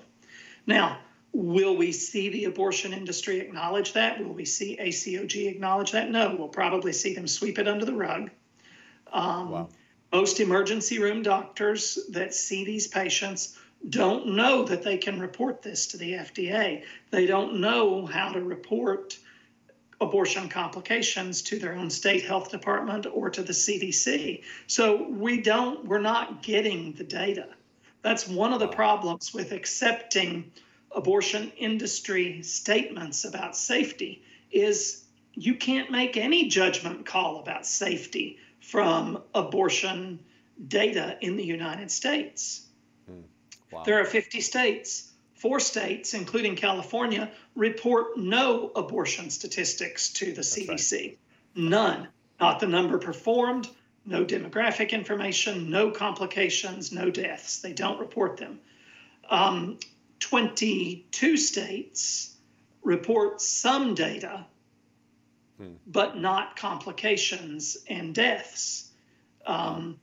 Now, 0.68 1.00
Will 1.38 1.76
we 1.76 1.92
see 1.92 2.30
the 2.30 2.46
abortion 2.46 2.94
industry 2.94 3.42
acknowledge 3.42 3.92
that? 3.92 4.24
Will 4.24 4.32
we 4.32 4.46
see 4.46 4.78
ACOG 4.78 5.48
acknowledge 5.48 5.92
that? 5.92 6.10
No, 6.10 6.34
we'll 6.34 6.48
probably 6.48 6.94
see 6.94 7.14
them 7.14 7.28
sweep 7.28 7.60
it 7.60 7.68
under 7.68 7.84
the 7.84 7.94
rug. 7.94 8.32
Um, 9.12 9.52
wow. 9.52 9.70
Most 10.14 10.40
emergency 10.40 10.98
room 10.98 11.24
doctors 11.24 12.00
that 12.12 12.34
see 12.34 12.64
these 12.64 12.88
patients 12.88 13.60
don't 13.90 14.28
know 14.28 14.64
that 14.64 14.84
they 14.84 14.98
can 14.98 15.20
report 15.20 15.62
this 15.62 15.88
to 15.88 15.98
the 15.98 16.14
FDA. 16.14 16.86
They 17.12 17.26
don't 17.26 17.60
know 17.60 18.06
how 18.06 18.32
to 18.32 18.42
report 18.42 19.18
abortion 20.00 20.48
complications 20.48 21.42
to 21.42 21.60
their 21.60 21.74
own 21.74 21.90
state 21.90 22.24
health 22.24 22.50
department 22.50 23.08
or 23.14 23.30
to 23.32 23.44
the 23.44 23.52
CDC. 23.52 24.44
So 24.68 25.10
we 25.10 25.42
don't, 25.42 25.84
we're 25.84 26.00
not 26.00 26.42
getting 26.42 26.94
the 26.94 27.04
data. 27.04 27.50
That's 28.04 28.26
one 28.26 28.54
of 28.54 28.62
the 28.62 28.70
problems 28.70 29.34
with 29.34 29.52
accepting 29.52 30.54
abortion 30.96 31.52
industry 31.58 32.42
statements 32.42 33.26
about 33.26 33.56
safety 33.56 34.24
is 34.52 35.04
you 35.34 35.56
can't 35.56 35.92
make 35.92 36.18
any 36.18 36.48
judgment 36.48 37.06
call 37.06 37.40
about 37.40 37.66
safety 37.68 38.40
from 38.62 39.22
abortion 39.36 40.20
data 40.68 41.18
in 41.22 41.36
the 41.36 41.44
United 41.44 41.92
States. 41.92 42.66
Hmm. 43.08 43.22
Wow. 43.72 43.84
There 43.84 44.00
are 44.00 44.06
50 44.06 44.42
states. 44.42 45.12
Four 45.34 45.60
states, 45.60 46.14
including 46.14 46.56
California, 46.56 47.30
report 47.56 48.18
no 48.18 48.72
abortion 48.76 49.30
statistics 49.30 50.14
to 50.14 50.28
the 50.28 50.36
That's 50.36 50.58
CDC. 50.58 50.92
Right. 50.94 51.18
None. 51.56 52.08
Not 52.40 52.60
the 52.60 52.68
number 52.68 52.98
performed, 52.98 53.70
no 54.06 54.24
demographic 54.26 54.92
information, 54.92 55.70
no 55.70 55.92
complications, 55.92 56.92
no 56.92 57.10
deaths. 57.10 57.60
They 57.62 57.74
don't 57.74 58.00
report 58.00 58.38
them. 58.38 58.60
Um, 59.30 59.78
22 60.30 61.38
states 61.38 62.36
report 62.82 63.40
some 63.40 63.94
data, 63.94 64.44
hmm. 65.60 65.74
but 65.86 66.18
not 66.18 66.56
complications 66.56 67.78
and 67.88 68.16
deaths. 68.16 68.90
Um, 69.46 70.00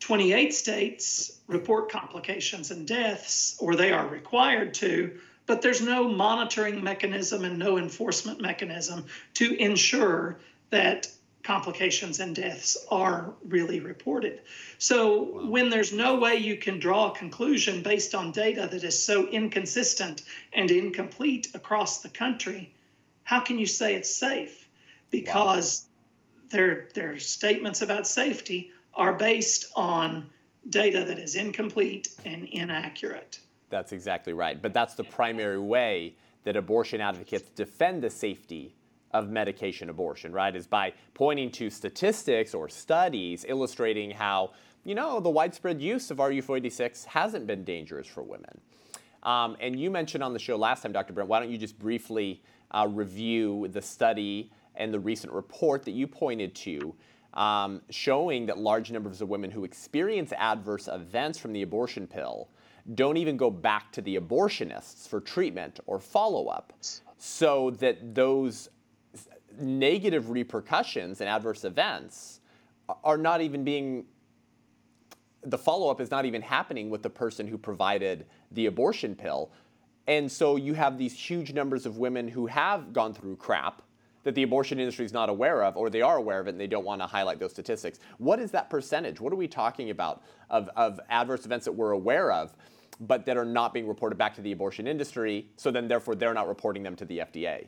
28 0.00 0.52
states 0.52 1.40
report 1.46 1.90
complications 1.90 2.70
and 2.70 2.86
deaths, 2.86 3.56
or 3.58 3.74
they 3.74 3.90
are 3.90 4.06
required 4.06 4.74
to, 4.74 5.18
but 5.46 5.62
there's 5.62 5.80
no 5.80 6.08
monitoring 6.08 6.84
mechanism 6.84 7.42
and 7.42 7.58
no 7.58 7.78
enforcement 7.78 8.42
mechanism 8.42 9.06
to 9.32 9.54
ensure 9.54 10.40
that 10.68 11.08
complications 11.44 12.18
and 12.20 12.34
deaths 12.34 12.76
are 12.90 13.34
really 13.46 13.78
reported. 13.78 14.40
So, 14.78 15.22
wow. 15.22 15.46
when 15.46 15.68
there's 15.70 15.92
no 15.92 16.16
way 16.16 16.36
you 16.36 16.56
can 16.56 16.78
draw 16.80 17.12
a 17.12 17.14
conclusion 17.14 17.82
based 17.82 18.14
on 18.14 18.32
data 18.32 18.68
that 18.72 18.82
is 18.82 19.00
so 19.00 19.28
inconsistent 19.28 20.22
and 20.52 20.70
incomplete 20.70 21.48
across 21.54 22.00
the 22.02 22.08
country, 22.08 22.74
how 23.22 23.40
can 23.40 23.58
you 23.58 23.66
say 23.66 23.94
it's 23.94 24.14
safe? 24.14 24.68
Because 25.10 25.86
wow. 25.86 26.48
their, 26.50 26.88
their 26.94 27.18
statements 27.18 27.82
about 27.82 28.06
safety 28.06 28.72
are 28.94 29.12
based 29.12 29.66
on 29.76 30.30
data 30.70 31.04
that 31.04 31.18
is 31.18 31.34
incomplete 31.34 32.08
and 32.24 32.48
inaccurate. 32.48 33.38
That's 33.68 33.92
exactly 33.92 34.32
right. 34.32 34.60
But 34.60 34.72
that's 34.72 34.94
the 34.94 35.04
primary 35.04 35.58
way 35.58 36.14
that 36.44 36.56
abortion 36.56 37.00
advocates 37.00 37.50
defend 37.50 38.02
the 38.02 38.10
safety 38.10 38.74
of 39.14 39.30
medication 39.30 39.88
abortion, 39.88 40.32
right? 40.32 40.54
Is 40.54 40.66
by 40.66 40.92
pointing 41.14 41.50
to 41.52 41.70
statistics 41.70 42.52
or 42.52 42.68
studies 42.68 43.46
illustrating 43.48 44.10
how, 44.10 44.50
you 44.84 44.94
know, 44.94 45.20
the 45.20 45.30
widespread 45.30 45.80
use 45.80 46.10
of 46.10 46.18
RU486 46.18 47.06
hasn't 47.06 47.46
been 47.46 47.64
dangerous 47.64 48.06
for 48.06 48.22
women. 48.22 48.60
Um, 49.22 49.56
and 49.60 49.80
you 49.80 49.90
mentioned 49.90 50.22
on 50.22 50.34
the 50.34 50.38
show 50.38 50.56
last 50.56 50.82
time, 50.82 50.92
Dr. 50.92 51.14
Brent, 51.14 51.30
why 51.30 51.40
don't 51.40 51.50
you 51.50 51.56
just 51.56 51.78
briefly 51.78 52.42
uh, 52.72 52.86
review 52.90 53.68
the 53.68 53.80
study 53.80 54.50
and 54.74 54.92
the 54.92 55.00
recent 55.00 55.32
report 55.32 55.84
that 55.84 55.92
you 55.92 56.06
pointed 56.06 56.54
to 56.56 56.94
um, 57.34 57.80
showing 57.90 58.46
that 58.46 58.58
large 58.58 58.90
numbers 58.90 59.20
of 59.20 59.28
women 59.28 59.50
who 59.50 59.64
experience 59.64 60.32
adverse 60.36 60.88
events 60.88 61.38
from 61.38 61.52
the 61.52 61.62
abortion 61.62 62.06
pill 62.06 62.48
don't 62.94 63.16
even 63.16 63.36
go 63.36 63.50
back 63.50 63.90
to 63.92 64.02
the 64.02 64.16
abortionists 64.16 65.08
for 65.08 65.20
treatment 65.20 65.80
or 65.86 65.98
follow 65.98 66.48
up, 66.48 66.72
so 67.16 67.70
that 67.70 68.14
those 68.14 68.68
negative 69.60 70.30
repercussions 70.30 71.20
and 71.20 71.28
adverse 71.28 71.64
events 71.64 72.40
are 73.02 73.18
not 73.18 73.40
even 73.40 73.64
being 73.64 74.06
the 75.46 75.58
follow 75.58 75.90
up 75.90 76.00
is 76.00 76.10
not 76.10 76.24
even 76.24 76.42
happening 76.42 76.90
with 76.90 77.02
the 77.02 77.10
person 77.10 77.46
who 77.46 77.58
provided 77.58 78.26
the 78.52 78.66
abortion 78.66 79.14
pill. 79.14 79.50
And 80.06 80.30
so 80.30 80.56
you 80.56 80.74
have 80.74 80.98
these 80.98 81.12
huge 81.12 81.52
numbers 81.52 81.86
of 81.86 81.98
women 81.98 82.28
who 82.28 82.46
have 82.46 82.92
gone 82.92 83.14
through 83.14 83.36
crap 83.36 83.82
that 84.22 84.34
the 84.34 84.42
abortion 84.42 84.78
industry 84.78 85.04
is 85.04 85.12
not 85.12 85.28
aware 85.28 85.62
of, 85.62 85.76
or 85.76 85.90
they 85.90 86.00
are 86.00 86.16
aware 86.16 86.40
of 86.40 86.46
it 86.46 86.50
and 86.50 86.60
they 86.60 86.66
don't 86.66 86.84
want 86.84 87.00
to 87.02 87.06
highlight 87.06 87.38
those 87.38 87.50
statistics. 87.50 87.98
What 88.18 88.40
is 88.40 88.50
that 88.52 88.70
percentage? 88.70 89.20
What 89.20 89.32
are 89.32 89.36
we 89.36 89.48
talking 89.48 89.90
about 89.90 90.22
of, 90.48 90.70
of 90.76 90.98
adverse 91.10 91.44
events 91.44 91.66
that 91.66 91.72
we're 91.72 91.90
aware 91.90 92.32
of, 92.32 92.54
but 93.00 93.26
that 93.26 93.36
are 93.36 93.44
not 93.44 93.74
being 93.74 93.86
reported 93.86 94.16
back 94.16 94.34
to 94.36 94.40
the 94.40 94.52
abortion 94.52 94.86
industry? 94.86 95.48
So 95.56 95.70
then, 95.70 95.88
therefore, 95.88 96.14
they're 96.14 96.32
not 96.32 96.48
reporting 96.48 96.82
them 96.82 96.96
to 96.96 97.04
the 97.04 97.18
FDA. 97.18 97.66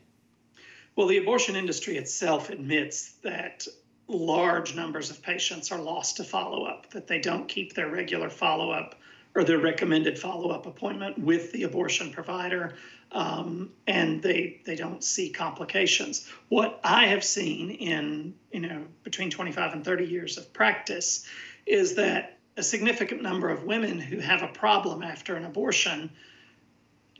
Well, 0.96 1.06
the 1.06 1.18
abortion 1.18 1.56
industry 1.56 1.98
itself 1.98 2.48
admits 2.48 3.12
that 3.22 3.66
large 4.08 4.74
numbers 4.74 5.10
of 5.10 5.22
patients 5.22 5.70
are 5.70 5.80
lost 5.80 6.16
to 6.16 6.24
follow 6.24 6.64
up, 6.64 6.90
that 6.90 7.06
they 7.06 7.20
don't 7.20 7.46
keep 7.46 7.74
their 7.74 7.88
regular 7.88 8.30
follow 8.30 8.70
up 8.70 8.94
or 9.34 9.44
their 9.44 9.58
recommended 9.58 10.18
follow 10.18 10.48
up 10.48 10.64
appointment 10.64 11.18
with 11.18 11.52
the 11.52 11.64
abortion 11.64 12.10
provider 12.10 12.74
um, 13.12 13.70
and 13.86 14.22
they 14.22 14.60
they 14.64 14.74
don't 14.74 15.04
see 15.04 15.30
complications. 15.30 16.28
What 16.48 16.80
I 16.82 17.06
have 17.08 17.22
seen 17.22 17.70
in 17.70 18.34
you 18.50 18.60
know 18.60 18.84
between 19.04 19.30
25 19.30 19.74
and 19.74 19.84
30 19.84 20.06
years 20.06 20.38
of 20.38 20.52
practice 20.52 21.26
is 21.66 21.94
that 21.96 22.38
a 22.56 22.62
significant 22.62 23.22
number 23.22 23.50
of 23.50 23.64
women 23.64 24.00
who 24.00 24.18
have 24.18 24.42
a 24.42 24.48
problem 24.48 25.02
after 25.02 25.36
an 25.36 25.44
abortion 25.44 26.10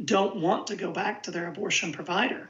don't 0.02 0.36
want 0.36 0.68
to 0.68 0.76
go 0.76 0.90
back 0.90 1.22
to 1.24 1.30
their 1.30 1.48
abortion 1.48 1.92
provider 1.92 2.48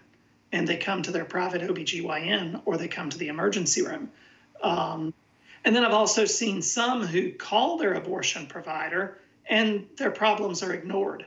and 0.56 0.66
they 0.66 0.76
come 0.76 1.02
to 1.02 1.10
their 1.10 1.24
private 1.24 1.62
OBGYN 1.62 2.62
or 2.64 2.76
they 2.76 2.88
come 2.88 3.10
to 3.10 3.18
the 3.18 3.28
emergency 3.28 3.82
room. 3.82 4.10
Um, 4.62 5.14
and 5.64 5.74
then 5.74 5.84
I've 5.84 5.92
also 5.92 6.24
seen 6.24 6.62
some 6.62 7.02
who 7.06 7.32
call 7.32 7.78
their 7.78 7.94
abortion 7.94 8.46
provider 8.46 9.18
and 9.48 9.86
their 9.96 10.10
problems 10.10 10.62
are 10.62 10.72
ignored 10.72 11.26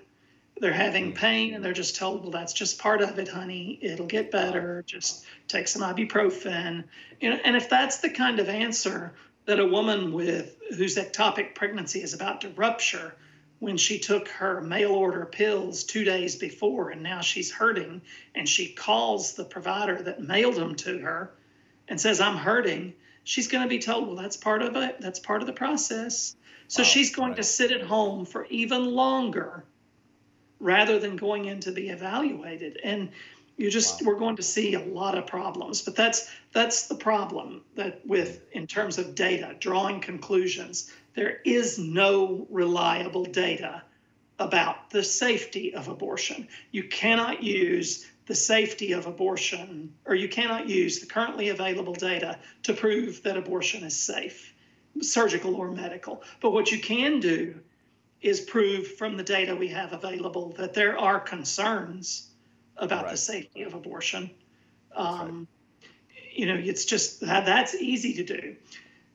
they're 0.59 0.73
having 0.73 1.13
mm. 1.13 1.15
pain 1.15 1.53
and 1.53 1.63
they're 1.63 1.73
just 1.73 1.95
told, 1.95 2.21
well, 2.21 2.31
that's 2.31 2.53
just 2.53 2.79
part 2.79 3.01
of 3.01 3.17
it, 3.19 3.27
honey. 3.27 3.79
It'll 3.81 4.05
get 4.05 4.31
better. 4.31 4.83
Just 4.85 5.25
take 5.47 5.67
some 5.67 5.81
ibuprofen. 5.81 6.85
You 7.19 7.31
know, 7.31 7.39
and 7.43 7.55
if 7.55 7.69
that's 7.69 7.97
the 7.97 8.09
kind 8.09 8.39
of 8.39 8.49
answer 8.49 9.13
that 9.45 9.59
a 9.59 9.65
woman 9.65 10.11
with 10.11 10.57
whose 10.77 10.95
ectopic 10.95 11.55
pregnancy 11.55 12.01
is 12.01 12.13
about 12.13 12.41
to 12.41 12.49
rupture 12.49 13.15
when 13.59 13.77
she 13.77 13.99
took 13.99 14.27
her 14.29 14.61
mail 14.61 14.91
order 14.91 15.25
pills 15.25 15.83
two 15.83 16.03
days 16.03 16.35
before 16.35 16.89
and 16.89 17.03
now 17.03 17.21
she's 17.21 17.51
hurting 17.51 18.01
and 18.35 18.47
she 18.47 18.73
calls 18.73 19.33
the 19.33 19.43
provider 19.43 20.01
that 20.01 20.21
mailed 20.21 20.55
them 20.55 20.75
to 20.75 20.97
her 20.99 21.31
and 21.87 21.99
says 21.99 22.19
i'm 22.21 22.37
hurting 22.37 22.93
she's 23.23 23.47
going 23.47 23.63
to 23.63 23.69
be 23.69 23.79
told 23.79 24.07
well 24.07 24.15
that's 24.15 24.37
part 24.37 24.61
of 24.61 24.75
it 24.75 24.99
that's 25.01 25.19
part 25.19 25.41
of 25.41 25.47
the 25.47 25.53
process 25.53 26.35
so 26.69 26.83
wow, 26.83 26.87
she's 26.87 27.15
going 27.15 27.29
right. 27.29 27.37
to 27.37 27.43
sit 27.43 27.71
at 27.71 27.81
home 27.81 28.25
for 28.25 28.45
even 28.45 28.93
longer 28.93 29.65
rather 30.59 30.99
than 30.99 31.15
going 31.15 31.45
in 31.45 31.59
to 31.61 31.71
be 31.71 31.89
evaluated. 31.89 32.79
And 32.83 33.09
you 33.57 33.71
just 33.71 34.01
wow. 34.01 34.09
we're 34.11 34.19
going 34.19 34.35
to 34.35 34.43
see 34.43 34.75
a 34.75 34.85
lot 34.85 35.17
of 35.17 35.25
problems. 35.25 35.81
But 35.81 35.95
that's 35.95 36.31
that's 36.53 36.87
the 36.87 36.95
problem 36.95 37.63
that 37.75 38.05
with 38.05 38.43
in 38.51 38.67
terms 38.67 38.99
of 38.99 39.15
data, 39.15 39.55
drawing 39.59 39.99
conclusions, 39.99 40.93
there 41.19 41.41
is 41.43 41.77
no 41.77 42.47
reliable 42.49 43.25
data 43.25 43.81
about 44.39 44.89
the 44.89 45.03
safety 45.03 45.75
of 45.75 45.89
abortion. 45.89 46.47
You 46.71 46.85
cannot 46.85 47.43
use 47.43 48.07
the 48.27 48.35
safety 48.35 48.93
of 48.93 49.05
abortion, 49.05 49.93
or 50.05 50.15
you 50.15 50.29
cannot 50.29 50.69
use 50.69 50.99
the 50.99 51.07
currently 51.07 51.49
available 51.49 51.93
data 51.93 52.39
to 52.63 52.73
prove 52.73 53.21
that 53.23 53.35
abortion 53.35 53.83
is 53.83 53.97
safe, 53.99 54.53
surgical 55.01 55.55
or 55.55 55.73
medical. 55.73 56.23
But 56.39 56.51
what 56.51 56.71
you 56.71 56.79
can 56.79 57.19
do 57.19 57.59
is 58.21 58.39
prove 58.39 58.87
from 58.87 59.17
the 59.17 59.23
data 59.23 59.53
we 59.57 59.67
have 59.67 59.91
available 59.91 60.53
that 60.53 60.73
there 60.73 60.97
are 60.97 61.19
concerns 61.19 62.29
about 62.77 63.03
right. 63.03 63.11
the 63.11 63.17
safety 63.17 63.63
of 63.63 63.73
abortion. 63.73 64.31
Um, 64.95 65.49
right. 65.81 65.89
You 66.31 66.45
know, 66.45 66.55
it's 66.55 66.85
just 66.85 67.19
that 67.19 67.45
that's 67.45 67.75
easy 67.75 68.13
to 68.13 68.23
do. 68.23 68.55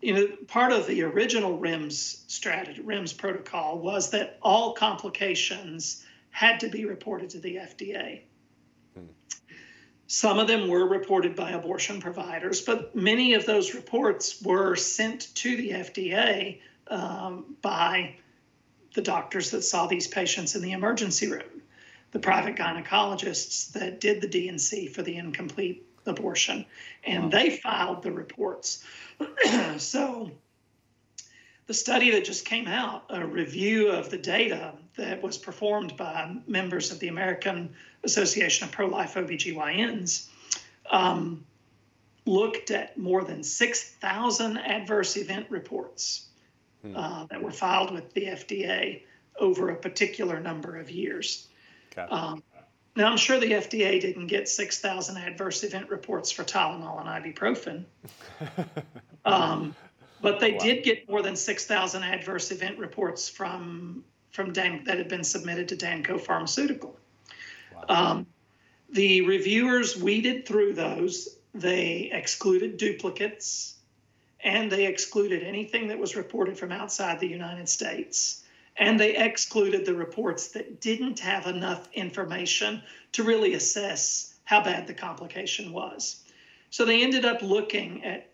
You 0.05 0.13
know, 0.13 0.29
part 0.49 0.71
of 0.71 0.87
the 0.87 1.03
original 1.03 1.59
REMS 1.59 2.31
strategy, 2.31 2.83
REMS 2.83 3.17
protocol, 3.17 3.79
was 3.79 4.11
that 4.11 4.39
all 4.43 4.75
complications 4.75 6.05
had 6.29 6.61
to 6.61 6.69
be 6.69 6.85
reported 6.85 7.31
to 7.31 7.39
the 7.39 7.57
FDA. 7.57 8.21
Hmm. 8.95 9.07
Some 10.07 10.39
of 10.39 10.47
them 10.47 10.69
were 10.69 10.87
reported 10.87 11.35
by 11.35 11.53
abortion 11.53 12.03
providers, 12.03 12.61
but 12.61 12.95
many 12.95 13.33
of 13.33 13.47
those 13.47 13.73
reports 13.73 14.43
were 14.43 14.77
sent 14.77 15.35
to 15.37 15.57
the 15.57 15.71
FDA 15.71 16.61
um, 16.89 17.57
by 17.63 18.17
the 18.93 19.01
doctors 19.01 19.53
that 19.53 19.63
saw 19.63 19.87
these 19.87 20.07
patients 20.07 20.55
in 20.55 20.61
the 20.61 20.73
emergency 20.73 21.31
room, 21.31 21.63
the 22.11 22.19
private 22.19 22.57
gynecologists 22.57 23.73
that 23.73 24.03
did 24.03 24.21
the 24.21 24.29
D&C 24.29 24.89
for 24.89 25.01
the 25.01 25.17
incomplete 25.17 25.87
abortion, 26.07 26.67
and 27.05 27.25
wow. 27.25 27.29
they 27.31 27.51
filed 27.51 28.03
the 28.03 28.13
reports. 28.13 28.85
so 29.79 30.31
the 31.67 31.75
study 31.75 32.11
that 32.11 32.25
just 32.25 32.45
came 32.45 32.67
out, 32.67 33.05
a 33.09 33.27
review 33.27 33.91
of 33.91 34.11
the 34.11 34.19
data 34.19 34.73
that 34.97 35.23
was 35.23 35.39
performed 35.39 35.97
by 35.97 36.37
members 36.47 36.93
of 36.93 36.99
the 36.99 37.09
American 37.09 37.75
Association 38.03 38.69
of 38.69 38.73
Pro 38.73 38.87
Life 38.87 39.15
OBGYNs, 39.15 40.29
um, 40.91 41.45
looked 42.27 42.71
at 42.71 42.97
more 42.99 43.25
than 43.25 43.43
6,000 43.43 44.59
adverse 44.59 45.17
event 45.17 45.47
reports 45.51 46.27
hmm. 46.83 46.97
uh, 46.97 47.27
that 47.27 47.43
were 47.43 47.51
filed 47.51 47.93
with 47.93 48.13
the 48.15 48.27
FDA 48.27 49.03
over 49.39 49.71
a 49.71 49.77
particular 49.77 50.41
number 50.41 50.77
of 50.77 50.91
years. 50.91 51.49
Um, 52.11 52.43
now, 52.97 53.11
I'm 53.11 53.17
sure 53.17 53.41
the 53.41 53.53
FDA 53.53 54.01
didn't 54.01 54.29
get 54.29 54.49
6,000 54.49 55.17
adverse 55.17 55.65
event 55.65 55.91
reports 55.91 56.31
for 56.31 56.45
Tylenol 56.45 57.01
and 57.01 57.09
ibuprofen. 57.09 57.85
um, 59.25 59.75
but 60.21 60.39
they 60.39 60.53
wow. 60.53 60.59
did 60.59 60.85
get 60.85 61.09
more 61.09 61.21
than 61.21 61.35
6,000 61.35 62.03
adverse 62.05 62.53
event 62.53 62.79
reports 62.79 63.29
from, 63.29 64.05
from 64.31 64.53
Dan, 64.53 64.85
that 64.85 64.99
had 64.99 65.09
been 65.09 65.25
submitted 65.25 65.69
to 65.69 65.77
Danco 65.77 66.21
Pharmaceutical. 66.21 66.97
Wow. 67.75 67.85
Um, 67.89 68.27
the 68.91 69.23
reviewers 69.23 69.97
weeded 69.97 70.47
through 70.47 70.75
those. 70.75 71.37
They 71.53 72.11
excluded 72.13 72.77
duplicates 72.77 73.77
and 74.45 74.71
they 74.71 74.87
excluded 74.87 75.43
anything 75.43 75.89
that 75.89 75.99
was 75.99 76.15
reported 76.15 76.57
from 76.57 76.71
outside 76.71 77.19
the 77.19 77.27
United 77.27 77.69
States 77.69 78.44
and 78.77 78.99
they 78.99 79.17
excluded 79.17 79.85
the 79.85 79.95
reports 79.95 80.49
that 80.49 80.81
didn't 80.81 81.21
have 81.21 81.47
enough 81.47 81.89
information 81.93 82.83
to 83.13 83.23
really 83.23 83.55
assess 83.55 84.35
how 84.45 84.63
bad 84.63 84.87
the 84.87 84.95
complication 84.95 85.73
was. 85.73 86.23
So 86.71 86.85
they 86.85 87.03
ended 87.03 87.25
up 87.25 87.43
looking 87.43 88.05
at 88.05 88.31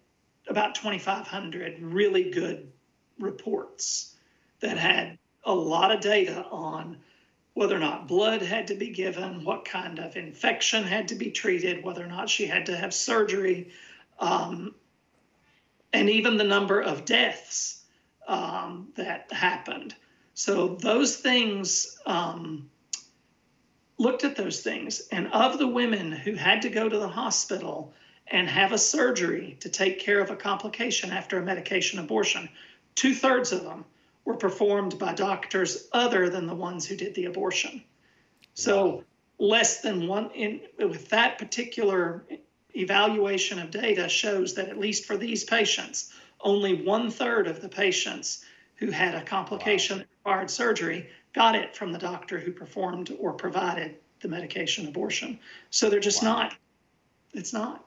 about 0.49 0.75
2,500 0.75 1.81
really 1.81 2.31
good 2.31 2.73
reports 3.19 4.17
that 4.61 4.79
had 4.79 5.19
a 5.45 5.55
lot 5.55 5.93
of 5.93 6.01
data 6.01 6.45
on 6.51 6.99
whether 7.55 7.77
or 7.77 7.81
not 7.81 8.09
blood 8.09 8.43
had 8.43 8.69
to 8.69 8.75
be 8.75 8.91
given, 8.91 9.45
what 9.45 9.65
kind 9.65 9.99
of 9.99 10.17
infection 10.17 10.85
had 10.85 11.09
to 11.09 11.15
be 11.15 11.31
treated, 11.31 11.85
whether 11.85 12.03
or 12.05 12.09
not 12.09 12.31
she 12.31 12.47
had 12.47 12.67
to 12.67 12.77
have 12.77 12.95
surgery, 12.95 13.71
um, 14.19 14.75
and 15.93 16.09
even 16.09 16.37
the 16.37 16.45
number 16.45 16.81
of 16.81 17.05
deaths 17.05 17.83
um, 18.29 18.89
that 18.97 19.31
happened. 19.33 19.95
So 20.41 20.69
those 20.69 21.17
things 21.17 21.99
um, 22.07 22.71
looked 23.99 24.25
at 24.25 24.37
those 24.37 24.63
things, 24.63 25.07
and 25.13 25.31
of 25.35 25.59
the 25.59 25.67
women 25.67 26.13
who 26.13 26.33
had 26.33 26.63
to 26.63 26.71
go 26.71 26.89
to 26.89 26.99
the 26.99 27.09
hospital 27.09 27.93
and 28.27 28.49
have 28.49 28.73
a 28.73 28.79
surgery 28.79 29.59
to 29.61 29.69
take 29.69 30.01
care 30.01 30.19
of 30.19 30.31
a 30.31 30.37
complication 30.37 31.11
after 31.11 31.37
a 31.37 31.43
medication 31.43 31.99
abortion, 31.99 32.49
two 32.95 33.15
thirds 33.15 33.53
of 33.53 33.65
them 33.65 33.85
were 34.25 34.35
performed 34.35 34.99
by 34.99 35.13
doctors 35.13 35.89
other 35.93 36.31
than 36.31 36.47
the 36.47 36.55
ones 36.55 36.87
who 36.87 36.97
did 36.97 37.15
the 37.15 37.27
abortion. 37.27 37.83
So 38.55 39.05
less 39.39 39.83
than 39.83 40.09
one 40.09 40.31
in 40.31 40.63
with 40.79 41.11
that 41.11 41.37
particular 41.37 42.25
evaluation 42.75 43.59
of 43.59 43.71
data 43.71 44.09
shows 44.09 44.55
that 44.55 44.71
at 44.71 44.79
least 44.79 45.05
for 45.05 45.19
these 45.19 45.45
patients, 45.45 46.15
only 46.41 46.83
one 46.83 47.11
third 47.11 47.47
of 47.47 47.61
the 47.61 47.69
patients 47.69 48.43
who 48.77 48.91
had 48.91 49.15
a 49.15 49.23
complication 49.23 49.99
wow. 49.99 50.05
Required 50.25 50.51
surgery 50.51 51.09
got 51.33 51.55
it 51.55 51.75
from 51.75 51.93
the 51.93 51.99
doctor 51.99 52.39
who 52.39 52.53
performed 52.53 53.17
or 53.19 53.33
provided 53.33 53.97
the 54.21 54.29
medication 54.29 54.87
abortion. 54.87 55.39
So 55.71 55.89
they're 55.89 56.01
just 56.01 56.23
wow. 56.23 56.35
not, 56.35 56.57
it's 57.33 57.53
not. 57.53 57.87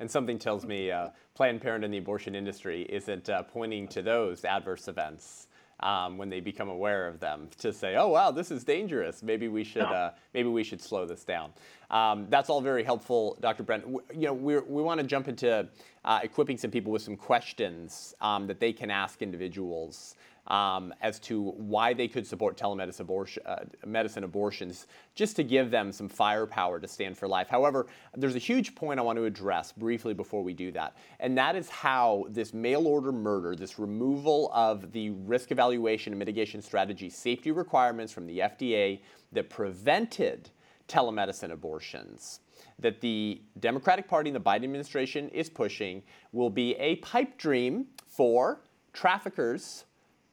And 0.00 0.10
something 0.10 0.38
tells 0.38 0.64
me 0.64 0.90
uh, 0.90 1.08
Planned 1.34 1.60
Parenthood 1.60 1.84
and 1.84 1.94
the 1.94 1.98
abortion 1.98 2.34
industry 2.34 2.82
isn't 2.88 3.28
uh, 3.28 3.42
pointing 3.42 3.88
to 3.88 4.02
those 4.02 4.44
adverse 4.44 4.88
events 4.88 5.48
um, 5.80 6.16
when 6.16 6.30
they 6.30 6.40
become 6.40 6.68
aware 6.68 7.06
of 7.06 7.20
them 7.20 7.48
to 7.58 7.72
say, 7.72 7.96
"Oh 7.96 8.08
wow, 8.08 8.30
this 8.30 8.50
is 8.50 8.64
dangerous. 8.64 9.22
Maybe 9.22 9.48
we 9.48 9.62
should 9.62 9.82
uh, 9.82 10.12
maybe 10.32 10.48
we 10.48 10.64
should 10.64 10.80
slow 10.80 11.04
this 11.04 11.22
down." 11.24 11.52
Um, 11.90 12.26
that's 12.30 12.48
all 12.48 12.62
very 12.62 12.82
helpful, 12.82 13.36
Dr. 13.40 13.62
Brent. 13.62 13.82
W- 13.82 14.02
you 14.12 14.26
know, 14.26 14.32
we 14.32 14.58
we 14.58 14.82
want 14.82 15.00
to 15.00 15.06
jump 15.06 15.28
into 15.28 15.68
uh, 16.04 16.20
equipping 16.22 16.56
some 16.56 16.70
people 16.70 16.92
with 16.92 17.02
some 17.02 17.16
questions 17.16 18.14
um, 18.22 18.46
that 18.46 18.58
they 18.58 18.72
can 18.72 18.90
ask 18.90 19.20
individuals 19.20 20.14
um, 20.48 20.94
as 21.00 21.18
to 21.20 21.50
why 21.52 21.92
they 21.92 22.08
could 22.08 22.26
support 22.26 22.56
telemedicine 22.56 23.00
abortion, 23.00 23.42
uh, 23.46 24.24
abortions, 24.24 24.86
just 25.14 25.36
to 25.36 25.42
give 25.42 25.70
them 25.70 25.92
some 25.92 26.08
firepower 26.08 26.78
to 26.78 26.88
stand 26.88 27.16
for 27.16 27.26
life. 27.26 27.48
However, 27.48 27.86
there's 28.16 28.36
a 28.36 28.40
huge 28.40 28.74
point 28.74 29.00
I 29.00 29.02
want 29.02 29.16
to 29.16 29.24
address 29.24 29.72
briefly 29.72 30.14
before 30.14 30.42
we 30.42 30.52
do 30.52 30.70
that, 30.72 30.96
and 31.20 31.36
that 31.38 31.56
is 31.56 31.68
how 31.68 32.26
this 32.30 32.54
mail 32.54 32.86
order 32.86 33.12
murder, 33.12 33.54
this 33.56 33.78
removal 33.78 34.50
of 34.54 34.92
the 34.92 35.10
risk 35.10 35.50
evaluation 35.50 36.12
and 36.12 36.18
mitigation 36.18 36.62
strategy 36.62 37.10
safety 37.10 37.50
requirements 37.50 38.12
from 38.12 38.26
the 38.26 38.38
FDA 38.38 39.00
that 39.32 39.50
prevented 39.50 40.50
telemedicine 40.88 41.50
abortions 41.50 42.40
that 42.78 43.00
the 43.00 43.40
Democratic 43.58 44.06
Party 44.06 44.30
and 44.30 44.36
the 44.36 44.40
Biden 44.40 44.64
administration 44.64 45.28
is 45.30 45.48
pushing 45.48 46.02
will 46.32 46.50
be 46.50 46.74
a 46.76 46.96
pipe 46.96 47.38
dream 47.38 47.86
for 48.06 48.60
traffickers 48.92 49.84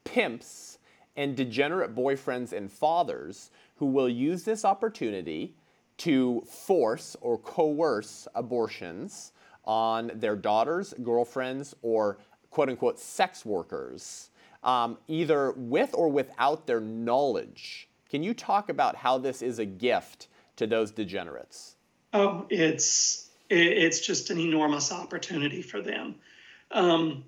pimps, 0.03 0.77
and 1.15 1.35
degenerate 1.35 1.95
boyfriends 1.95 2.53
and 2.53 2.71
fathers 2.71 3.51
who 3.75 3.85
will 3.85 4.09
use 4.09 4.43
this 4.43 4.65
opportunity 4.65 5.53
to 5.97 6.41
force 6.41 7.15
or 7.21 7.37
coerce 7.37 8.27
abortions 8.35 9.31
on 9.65 10.11
their 10.15 10.35
daughters, 10.35 10.93
girlfriends, 11.03 11.75
or 11.81 12.17
quote 12.49 12.69
unquote 12.69 12.99
sex 12.99 13.45
workers, 13.45 14.29
um, 14.63 14.97
either 15.07 15.51
with 15.55 15.93
or 15.93 16.09
without 16.09 16.65
their 16.65 16.81
knowledge. 16.81 17.87
Can 18.09 18.23
you 18.23 18.33
talk 18.33 18.69
about 18.69 18.95
how 18.95 19.17
this 19.17 19.41
is 19.41 19.59
a 19.59 19.65
gift 19.65 20.27
to 20.57 20.67
those 20.67 20.91
degenerates? 20.91 21.75
Oh, 22.11 22.45
it's 22.49 23.29
it's 23.49 23.99
just 23.99 24.29
an 24.29 24.39
enormous 24.39 24.91
opportunity 24.91 25.61
for 25.61 25.81
them. 25.81 26.15
Um, 26.71 27.23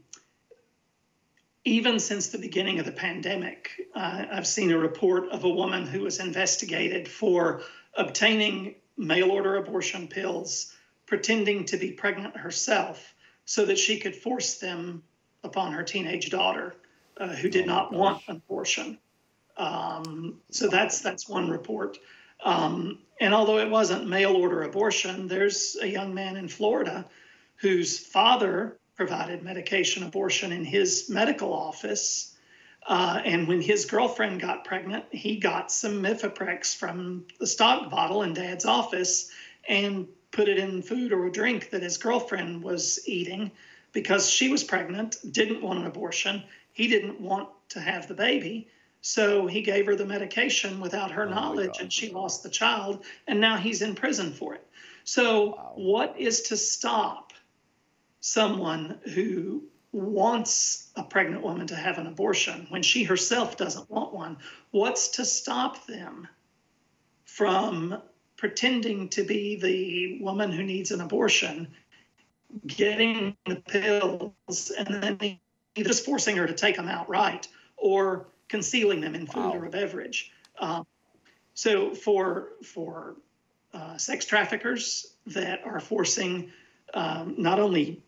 even 1.66 1.99
since 1.99 2.28
the 2.28 2.38
beginning 2.38 2.80
of 2.80 2.86
the 2.86 2.91
pandemic, 2.91 3.72
uh, 3.95 4.26
I've 4.32 4.47
seen 4.47 4.72
a 4.72 4.78
report 4.78 5.30
of 5.30 5.43
a 5.43 5.49
woman 5.49 5.88
who 5.88 6.01
was 6.01 6.20
investigated 6.20 7.07
for 7.07 7.61
obtaining 7.95 8.76
mail 8.97 9.32
order 9.32 9.57
abortion 9.57 10.07
pills, 10.07 10.72
pretending 11.07 11.66
to 11.66 11.78
be 11.78 11.91
pregnant 11.91 12.38
herself 12.38 13.13
so 13.45 13.66
that 13.66 13.80
she 13.80 13.99
could 13.99 14.16
force 14.16 14.59
them 14.59 15.03
upon 15.43 15.74
her 15.74 15.84
teenage 15.84 16.30
daughter 16.30 16.76
uh, 17.18 17.30
who 17.30 17.49
did 17.49 17.63
oh 17.66 17.68
not 17.68 17.89
gosh. 17.89 17.99
want 17.99 18.24
an 18.28 18.36
abortion. 18.38 18.97
Um, 19.57 20.41
so 20.51 20.68
that's 20.68 21.01
that's 21.01 21.28
one 21.28 21.49
report. 21.49 21.97
Um, 22.43 22.99
and 23.20 23.34
although 23.34 23.57
it 23.57 23.70
wasn't 23.70 24.07
mail 24.07 24.36
order 24.36 24.63
abortion, 24.63 25.28
there's 25.28 25.78
a 25.82 25.88
young 25.88 26.13
man 26.13 26.36
in 26.36 26.47
Florida 26.47 27.05
whose 27.57 27.97
father 27.97 28.78
provided 28.96 29.43
medication 29.43 30.04
abortion 30.04 30.52
in 30.52 30.64
his 30.64 31.10
medical 31.10 31.54
office. 31.54 32.34
Uh, 32.88 33.22
and 33.26 33.48
when 33.48 33.62
his 33.62 33.86
girlfriend 33.86 34.39
got 34.39 34.64
pregnant, 34.64 35.06
he 35.12 35.38
got 35.38 35.72
some 35.72 36.04
Mifeprex 36.04 36.76
from 36.76 37.26
the 37.39 37.48
stock 37.48 37.89
bottle 37.89 38.22
in 38.22 38.34
dad's 38.34 38.66
office 38.66 39.32
and 39.68 40.08
put 40.32 40.48
it 40.48 40.58
in 40.58 40.82
food 40.82 41.12
or 41.12 41.26
a 41.26 41.32
drink 41.32 41.72
that 41.72 41.82
his 41.82 41.98
girlfriend 41.98 42.64
was 42.64 43.00
eating 43.08 43.52
because 43.91 44.30
she 44.30 44.50
was 44.50 44.64
pregnant, 44.64 45.18
didn't 45.30 45.62
want 45.62 45.80
an 45.80 45.88
abortion. 45.88 46.43
He 46.74 46.88
didn't 46.88 47.20
want 47.20 47.50
to 47.70 47.80
have 47.80 48.08
the 48.08 48.14
baby. 48.14 48.68
So 49.02 49.48
he 49.48 49.62
gave 49.62 49.86
her 49.86 49.96
the 49.96 50.06
medication 50.06 50.80
without 50.80 51.12
her 51.12 51.26
oh 51.26 51.30
knowledge, 51.30 51.78
and 51.80 51.91
she 51.91 52.12
lost 52.12 52.43
the 52.43 52.50
child, 52.50 53.06
and 53.28 53.39
now 53.39 53.56
he's 53.56 53.82
in 53.82 53.96
prison 53.96 54.34
for 54.34 54.56
it. 54.56 54.68
So, 55.04 55.56
wow. 55.56 55.74
what 55.76 56.16
is 56.18 56.41
to 56.43 56.58
stop 56.58 57.32
someone 58.26 58.98
who 59.14 59.62
wants 59.92 60.90
a 60.96 61.04
pregnant 61.04 61.44
woman 61.44 61.68
to 61.68 61.76
have 61.76 62.00
an 62.00 62.08
abortion 62.08 62.66
when 62.70 62.82
she 62.82 63.04
herself 63.04 63.56
doesn't 63.56 63.88
want 63.88 64.16
one, 64.16 64.36
what's 64.72 65.10
to 65.10 65.24
stop 65.24 65.86
them 65.86 66.28
from 67.26 68.02
pretending 68.36 69.10
to 69.10 69.24
be 69.24 69.58
the 69.58 70.24
woman 70.24 70.52
who 70.52 70.64
needs 70.64 70.90
an 70.90 71.02
abortion, 71.02 71.68
getting 72.66 73.38
the 73.46 73.58
pills, 73.58 74.72
and 74.76 75.04
then 75.04 75.40
either 75.76 75.88
just 75.88 76.04
forcing 76.04 76.36
her 76.36 76.48
to 76.48 76.54
take 76.54 76.78
them 76.78 76.88
outright 76.88 77.48
or 77.78 78.26
concealing 78.48 79.02
them 79.02 79.14
in 79.14 79.28
food 79.28 79.44
wow. 79.44 79.54
or 79.54 79.66
a 79.66 79.70
beverage? 79.70 80.32
Um, 80.58 80.88
so 81.54 81.94
for 81.94 82.54
for 82.64 83.18
uh, 83.72 83.98
sex 83.98 84.26
traffickers 84.26 85.14
that 85.28 85.64
are 85.64 85.80
forcing 85.80 86.52
um, 86.96 87.36
not 87.38 87.60
only 87.60 88.02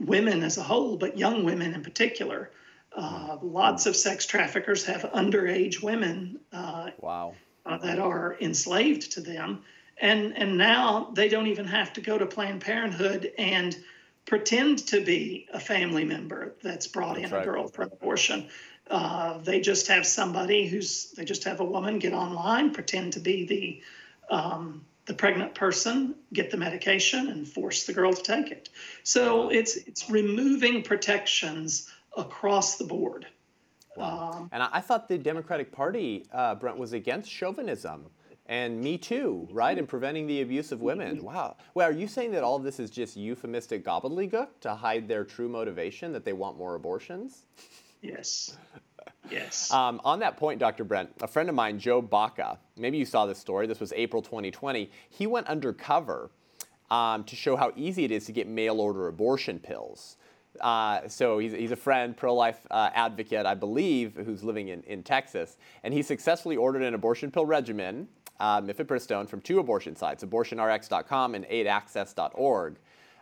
women 0.00 0.42
as 0.42 0.58
a 0.58 0.62
whole, 0.62 0.96
but 0.96 1.18
young 1.18 1.44
women 1.44 1.74
in 1.74 1.82
particular. 1.82 2.50
Uh, 2.96 3.36
lots 3.42 3.86
of 3.86 3.94
sex 3.94 4.26
traffickers 4.26 4.84
have 4.84 5.02
underage 5.14 5.82
women 5.82 6.40
uh, 6.52 6.90
wow. 6.98 7.34
uh, 7.64 7.78
that 7.78 7.98
are 7.98 8.36
enslaved 8.40 9.12
to 9.12 9.20
them. 9.20 9.62
And, 9.98 10.36
and 10.36 10.56
now 10.56 11.10
they 11.14 11.28
don't 11.28 11.46
even 11.46 11.66
have 11.66 11.92
to 11.92 12.00
go 12.00 12.18
to 12.18 12.26
Planned 12.26 12.62
Parenthood 12.62 13.32
and 13.38 13.76
pretend 14.24 14.78
to 14.88 15.04
be 15.04 15.46
a 15.52 15.60
family 15.60 16.04
member 16.04 16.54
that's 16.62 16.86
brought 16.86 17.16
that's 17.16 17.28
in 17.28 17.34
right. 17.34 17.42
a 17.42 17.44
girl 17.44 17.68
for 17.68 17.82
an 17.82 17.90
abortion. 17.92 18.48
Uh, 18.88 19.38
they 19.38 19.60
just 19.60 19.86
have 19.86 20.04
somebody 20.06 20.66
who's 20.66 21.12
they 21.12 21.24
just 21.24 21.44
have 21.44 21.60
a 21.60 21.64
woman 21.64 21.98
get 21.98 22.12
online, 22.12 22.72
pretend 22.72 23.12
to 23.12 23.20
be 23.20 23.46
the 23.46 23.82
um, 24.34 24.84
the 25.10 25.16
pregnant 25.16 25.56
person, 25.56 26.14
get 26.32 26.52
the 26.52 26.56
medication, 26.56 27.30
and 27.30 27.46
force 27.46 27.82
the 27.82 27.92
girl 27.92 28.12
to 28.12 28.22
take 28.22 28.52
it. 28.52 28.68
So 29.02 29.48
it's 29.48 29.74
it's 29.74 30.08
removing 30.08 30.84
protections 30.84 31.90
across 32.16 32.78
the 32.78 32.84
board. 32.84 33.26
Wow. 33.96 34.30
Um, 34.34 34.48
and 34.52 34.62
I, 34.62 34.80
thought 34.80 35.08
the 35.08 35.18
Democratic 35.18 35.72
Party, 35.72 36.26
uh, 36.32 36.54
Brent, 36.54 36.78
was 36.78 36.92
against 36.92 37.28
chauvinism 37.28 38.06
and 38.46 38.80
Me 38.80 38.96
Too, 38.96 39.48
right? 39.50 39.76
And 39.76 39.88
preventing 39.88 40.28
the 40.28 40.42
abuse 40.42 40.70
of 40.70 40.80
women. 40.80 41.24
Wow. 41.24 41.56
Well, 41.74 41.88
are 41.88 41.92
you 41.92 42.06
saying 42.06 42.30
that 42.30 42.44
all 42.44 42.54
of 42.54 42.62
this 42.62 42.78
is 42.78 42.88
just 42.88 43.16
euphemistic 43.16 43.84
gobbledygook 43.84 44.60
to 44.60 44.76
hide 44.76 45.08
their 45.08 45.24
true 45.24 45.48
motivation 45.48 46.12
that 46.12 46.24
they 46.24 46.34
want 46.34 46.56
more 46.56 46.76
abortions? 46.76 47.46
Yes. 48.00 48.56
Yes. 49.30 49.72
Um, 49.80 50.00
on 50.04 50.18
that 50.20 50.36
point, 50.36 50.58
Dr. 50.58 50.84
Brent, 50.84 51.10
a 51.22 51.26
friend 51.26 51.48
of 51.48 51.54
mine, 51.54 51.78
Joe 51.78 52.02
Baca, 52.02 52.58
maybe 52.76 52.98
you 52.98 53.04
saw 53.04 53.24
this 53.26 53.38
story. 53.38 53.66
This 53.66 53.80
was 53.80 53.92
April 53.94 54.20
2020. 54.20 54.90
He 55.08 55.26
went 55.26 55.46
undercover 55.46 56.30
um, 56.90 57.24
to 57.24 57.36
show 57.36 57.56
how 57.56 57.72
easy 57.76 58.04
it 58.04 58.10
is 58.10 58.26
to 58.26 58.32
get 58.32 58.48
mail 58.48 58.80
order 58.80 59.08
abortion 59.08 59.58
pills. 59.58 60.16
Uh, 60.60 61.08
so 61.08 61.38
he's, 61.38 61.52
he's 61.52 61.70
a 61.70 61.76
friend, 61.76 62.16
pro 62.16 62.34
life 62.34 62.66
uh, 62.70 62.90
advocate, 62.94 63.46
I 63.46 63.54
believe, 63.54 64.14
who's 64.14 64.42
living 64.42 64.68
in, 64.68 64.82
in 64.82 65.02
Texas. 65.02 65.56
And 65.84 65.94
he 65.94 66.02
successfully 66.02 66.56
ordered 66.56 66.82
an 66.82 66.94
abortion 66.94 67.30
pill 67.30 67.46
regimen, 67.46 68.08
uh, 68.40 68.60
mifepristone, 68.60 69.28
from 69.28 69.40
two 69.40 69.60
abortion 69.60 69.94
sites, 69.94 70.24
abortionrx.com 70.24 71.34
and 71.34 71.44
aidaccess.org, 71.46 72.76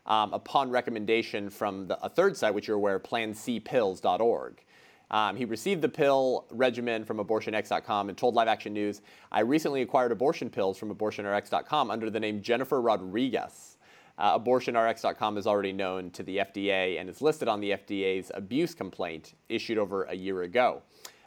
um, 0.07 0.33
upon 0.33 0.71
recommendation 0.71 1.51
from 1.51 1.87
the, 1.87 2.03
a 2.03 2.09
third 2.09 2.37
site, 2.37 2.55
which 2.55 2.67
you're 2.67 2.77
aware, 2.77 2.99
plancpills.org. 2.99 4.65
Um, 5.11 5.37
he 5.37 5.45
received 5.45 5.83
the 5.83 5.89
pill 5.89 6.47
regimen 6.51 7.05
from 7.05 7.19
abortionx.com 7.19 8.09
and 8.09 8.19
told 8.19 8.35
Live 8.35 8.49
Action 8.49 8.73
News, 8.73 9.01
I 9.33 9.41
recently 9.41 9.83
acquired 9.83 10.13
abortion 10.13 10.51
pills 10.51 10.79
from 10.79 10.95
abortionrx.com 10.95 11.91
under 11.91 12.11
the 12.11 12.21
name 12.21 12.43
Jennifer 12.43 12.81
Rodriguez. 12.81 13.79
Uh, 14.19 14.39
abortionrx.com 14.39 15.39
is 15.39 15.47
already 15.47 15.73
known 15.73 16.11
to 16.11 16.23
the 16.23 16.39
FDA 16.39 17.01
and 17.01 17.09
is 17.09 17.23
listed 17.23 17.49
on 17.49 17.61
the 17.61 17.71
FDA's 17.71 18.31
abuse 18.35 18.75
complaint 18.75 19.35
issued 19.49 19.79
over 19.79 20.05
a 20.05 20.15
year 20.15 20.43
ago. 20.43 20.83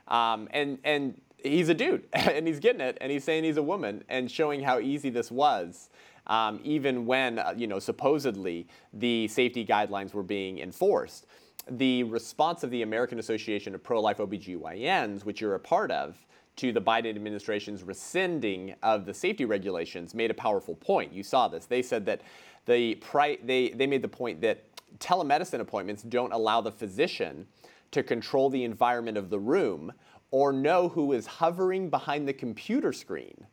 Um, 0.09 0.49
and, 0.51 0.77
and 0.83 1.19
he's 1.37 1.69
a 1.69 1.73
dude, 1.73 2.07
and 2.13 2.45
he's 2.45 2.59
getting 2.59 2.81
it, 2.81 2.97
and 2.99 3.11
he's 3.11 3.23
saying 3.23 3.45
he's 3.45 3.57
a 3.57 3.63
woman, 3.63 4.03
and 4.09 4.29
showing 4.29 4.61
how 4.61 4.79
easy 4.79 5.09
this 5.09 5.31
was. 5.31 5.89
Um, 6.27 6.59
even 6.63 7.07
when, 7.07 7.39
uh, 7.39 7.53
you 7.57 7.65
know, 7.65 7.79
supposedly 7.79 8.67
the 8.93 9.27
safety 9.27 9.65
guidelines 9.65 10.13
were 10.13 10.23
being 10.23 10.59
enforced. 10.59 11.25
The 11.71 12.03
response 12.03 12.63
of 12.63 12.69
the 12.69 12.81
American 12.81 13.17
Association 13.17 13.73
of 13.73 13.81
Pro 13.81 14.01
Life 14.01 14.17
OBGYNs, 14.17 15.23
which 15.23 15.39
you're 15.39 15.55
a 15.55 15.59
part 15.59 15.89
of, 15.89 16.17
to 16.57 16.73
the 16.73 16.81
Biden 16.81 17.09
administration's 17.11 17.81
rescinding 17.81 18.75
of 18.83 19.05
the 19.05 19.13
safety 19.13 19.45
regulations 19.45 20.13
made 20.13 20.29
a 20.29 20.33
powerful 20.33 20.75
point. 20.75 21.13
You 21.13 21.23
saw 21.23 21.47
this. 21.47 21.65
They 21.65 21.81
said 21.81 22.05
that 22.07 22.23
the 22.65 22.95
pri- 22.95 23.39
they, 23.43 23.69
they 23.69 23.87
made 23.87 24.01
the 24.01 24.09
point 24.09 24.41
that 24.41 24.65
telemedicine 24.99 25.61
appointments 25.61 26.03
don't 26.03 26.33
allow 26.33 26.59
the 26.59 26.73
physician 26.73 27.47
to 27.91 28.03
control 28.03 28.49
the 28.49 28.65
environment 28.65 29.17
of 29.17 29.29
the 29.29 29.39
room 29.39 29.93
or 30.31 30.51
know 30.51 30.89
who 30.89 31.13
is 31.13 31.25
hovering 31.25 31.89
behind 31.89 32.27
the 32.27 32.33
computer 32.33 32.91
screen 32.91 33.47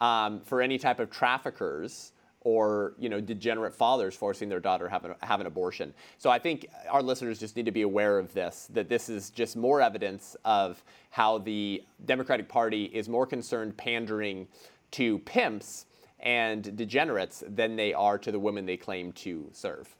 um, 0.00 0.40
for 0.40 0.60
any 0.60 0.76
type 0.76 1.00
of 1.00 1.10
traffickers 1.10 2.12
or 2.44 2.92
you 2.98 3.08
know 3.08 3.20
degenerate 3.20 3.74
fathers 3.74 4.14
forcing 4.14 4.48
their 4.48 4.60
daughter 4.60 4.88
have 4.88 5.04
an, 5.04 5.14
have 5.22 5.40
an 5.40 5.46
abortion. 5.46 5.92
So 6.18 6.30
I 6.30 6.38
think 6.38 6.66
our 6.88 7.02
listeners 7.02 7.40
just 7.40 7.56
need 7.56 7.66
to 7.66 7.72
be 7.72 7.82
aware 7.82 8.18
of 8.18 8.32
this. 8.32 8.68
That 8.72 8.88
this 8.88 9.08
is 9.08 9.30
just 9.30 9.56
more 9.56 9.80
evidence 9.80 10.36
of 10.44 10.82
how 11.10 11.38
the 11.38 11.82
Democratic 12.04 12.48
Party 12.48 12.84
is 12.84 13.08
more 13.08 13.26
concerned 13.26 13.76
pandering 13.76 14.46
to 14.92 15.18
pimps 15.20 15.86
and 16.20 16.76
degenerates 16.76 17.42
than 17.46 17.76
they 17.76 17.92
are 17.92 18.18
to 18.18 18.30
the 18.30 18.38
women 18.38 18.64
they 18.64 18.76
claim 18.76 19.12
to 19.12 19.48
serve. 19.52 19.94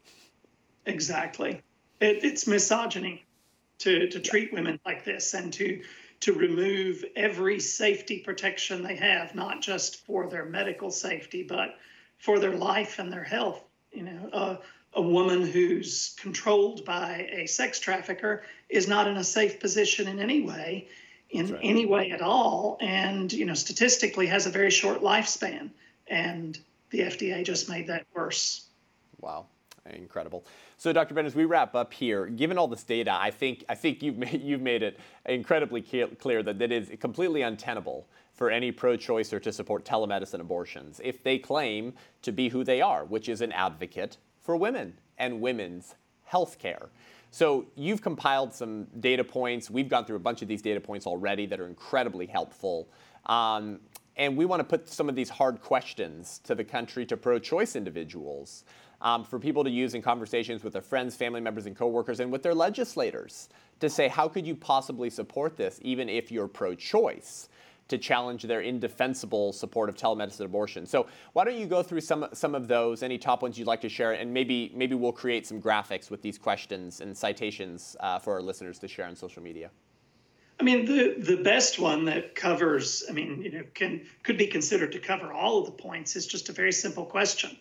Exactly. 0.87 1.63
It, 2.01 2.25
it's 2.25 2.47
misogyny 2.47 3.25
to, 3.79 4.09
to 4.09 4.21
treat 4.21 4.53
women 4.53 4.81
like 4.87 5.05
this 5.05 5.35
and 5.35 5.53
to 5.55 5.83
to 6.21 6.33
remove 6.33 7.05
every 7.17 7.61
safety 7.61 8.21
protection 8.21 8.83
they 8.83 8.97
have, 8.97 9.35
not 9.35 9.61
just 9.61 10.07
for 10.07 10.27
their 10.31 10.47
medical 10.47 10.91
safety, 10.91 11.43
but 11.43 11.77
for 12.19 12.39
their 12.39 12.57
life 12.57 12.99
and 12.99 13.13
their 13.13 13.25
health. 13.25 13.63
You 13.93 14.05
know, 14.05 14.29
uh, 14.33 14.57
a 14.95 15.03
woman 15.03 15.43
who's 15.47 16.15
controlled 16.21 16.85
by 16.85 17.29
a 17.33 17.47
sex 17.47 17.81
trafficker 17.81 18.45
is 18.69 18.89
not 18.89 19.09
in 19.09 19.17
a 19.17 19.25
safe 19.25 19.61
position 19.61 20.09
in 20.09 20.21
any 20.21 20.43
way, 20.43 20.89
in 21.31 21.53
right. 21.53 21.61
any 21.63 21.87
way 21.87 22.11
at 22.11 22.21
all, 22.21 22.79
and 22.81 23.33
you 23.33 23.45
know, 23.45 23.55
statistically 23.55 24.27
has 24.27 24.47
a 24.47 24.51
very 24.51 24.71
short 24.71 25.03
lifespan 25.03 25.71
and 26.07 26.59
the 26.91 27.01
FDA 27.01 27.45
just 27.45 27.69
made 27.69 27.89
that 27.89 28.07
worse. 28.15 28.67
Wow, 29.21 29.47
incredible. 29.93 30.45
So, 30.77 30.93
Dr. 30.93 31.15
Ben, 31.15 31.27
as 31.27 31.35
we 31.35 31.45
wrap 31.45 31.75
up 31.75 31.93
here, 31.93 32.27
given 32.27 32.59
all 32.59 32.69
this 32.69 32.83
data, 32.83 33.13
I 33.13 33.31
think 33.31 33.65
I 33.69 33.75
think 33.75 34.03
you've 34.03 34.17
made, 34.19 34.43
you've 34.43 34.63
made 34.63 34.83
it 34.83 34.99
incredibly 35.27 35.83
clear 35.83 36.43
that 36.43 36.61
it 36.61 36.73
is 36.73 36.91
completely 37.01 37.43
untenable 37.43 38.07
for 38.33 38.51
any 38.51 38.73
pro-choicer 38.73 39.41
to 39.41 39.53
support 39.53 39.85
telemedicine 39.85 40.41
abortions 40.41 41.01
if 41.05 41.23
they 41.23 41.39
claim 41.39 41.93
to 42.23 42.33
be 42.33 42.49
who 42.49 42.65
they 42.65 42.81
are, 42.81 43.05
which 43.05 43.29
is 43.29 43.41
an 43.41 43.53
advocate 43.53 44.17
for 44.43 44.57
women 44.57 44.95
and 45.19 45.41
women's 45.41 45.95
health 46.25 46.59
care. 46.59 46.89
So 47.31 47.67
you've 47.77 48.03
compiled 48.03 48.53
some 48.53 48.87
data 49.01 49.23
points. 49.25 49.71
We've 49.71 49.89
gone 49.89 50.05
through 50.05 50.17
a 50.17 50.21
bunch 50.21 50.43
of 50.43 50.49
these 50.49 50.63
data 50.63 50.81
points 50.81 51.07
already 51.07 51.47
that 51.47 51.61
are 51.61 51.67
incredibly 51.67 52.27
helpful. 52.27 52.89
Um, 53.27 53.81
and 54.17 54.37
we 54.37 54.45
want 54.45 54.61
to 54.61 54.65
put 54.65 54.89
some 54.89 55.09
of 55.09 55.17
these 55.17 55.29
hard 55.29 55.61
questions 55.61 56.41
to 56.45 56.55
the 56.55 56.65
country 56.65 57.05
to 57.07 57.17
pro 57.17 57.39
choice 57.39 57.75
individuals 57.75 58.65
um, 59.05 59.23
for 59.23 59.39
people 59.39 59.63
to 59.63 59.71
use 59.71 59.95
in 59.95 60.03
conversations 60.03 60.65
with 60.65 60.73
their 60.73 60.83
friends, 60.83 61.15
family 61.15 61.41
members, 61.41 61.67
and 61.67 61.77
coworkers, 61.77 62.19
and 62.19 62.33
with 62.33 62.43
their 62.43 62.55
legislators 62.55 63.49
to 63.79 63.89
say, 63.89 64.09
how 64.09 64.27
could 64.27 64.47
you 64.47 64.57
possibly 64.57 65.11
support 65.11 65.57
this, 65.57 65.79
even 65.83 66.09
if 66.09 66.33
you're 66.33 66.49
pro 66.49 66.75
choice? 66.75 67.49
To 67.89 67.99
challenge 67.99 68.45
their 68.45 68.63
indefensible 68.63 69.53
support 69.53 69.91
of 69.91 69.95
telemedicine 69.95 70.47
abortion. 70.47 70.87
So 70.87 71.07
why 71.35 71.45
don't 71.45 71.59
you 71.59 71.67
go 71.67 71.83
through 71.83 72.01
some 72.01 72.27
some 72.33 72.55
of 72.55 72.67
those, 72.67 73.03
any 73.03 73.19
top 73.19 73.43
ones 73.43 73.59
you'd 73.59 73.69
like 73.69 73.83
to 73.83 73.91
share, 73.91 74.13
and 74.13 74.33
maybe 74.33 74.73
maybe 74.75 74.95
we'll 74.95 75.13
create 75.13 75.47
some 75.47 75.61
graphics 75.61 76.11
with 76.11 76.23
these 76.23 76.39
questions 76.39 77.03
and 77.03 77.15
citations 77.15 77.95
uh, 78.01 78.19
for 78.19 78.33
our 78.33 78.41
listeners 78.41 78.79
to 78.79 78.89
share 78.89 79.07
on 79.07 79.15
social 79.15 79.43
media. 79.43 79.71
I 80.59 80.63
mean, 80.63 80.87
the 80.87 81.17
the 81.19 81.37
best 81.43 81.79
one 81.79 82.07
that 82.07 82.35
covers, 82.35 83.05
I 83.07 83.13
mean, 83.13 83.43
you 83.43 83.53
know, 83.53 83.65
can 83.75 84.07
could 84.23 84.39
be 84.39 84.47
considered 84.47 84.93
to 84.93 84.99
cover 84.99 85.31
all 85.31 85.59
of 85.61 85.67
the 85.67 85.73
points 85.73 86.17
is 86.17 86.27
just 86.27 86.49
a 86.49 86.53
very 86.53 86.73
simple 86.73 87.05
question. 87.05 87.55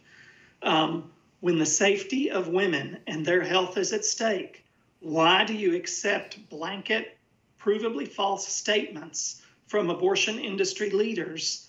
Um, 0.61 1.11
when 1.43 1.57
the 1.57 1.65
safety 1.65 2.31
of 2.31 2.47
women 2.47 2.99
and 3.05 3.25
their 3.25 3.41
health 3.41 3.77
is 3.77 3.91
at 3.91 4.05
stake, 4.05 4.63
why 5.01 5.43
do 5.43 5.53
you 5.53 5.75
accept 5.75 6.49
blanket, 6.49 7.17
provably 7.59 8.07
false 8.07 8.47
statements 8.47 9.41
from 9.67 9.89
abortion 9.89 10.39
industry 10.39 10.89
leaders 10.89 11.67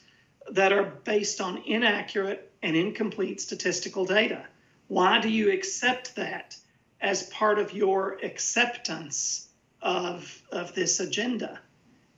that 0.48 0.72
are 0.72 0.84
based 0.84 1.40
on 1.40 1.60
inaccurate 1.66 2.52
and 2.62 2.76
incomplete 2.76 3.40
statistical 3.40 4.04
data? 4.04 4.46
Why 4.86 5.20
do 5.20 5.28
you 5.28 5.50
accept 5.50 6.14
that 6.14 6.56
as 7.00 7.24
part 7.24 7.58
of 7.58 7.72
your 7.72 8.20
acceptance 8.22 9.48
of 9.82 10.40
of 10.52 10.72
this 10.76 11.00
agenda. 11.00 11.58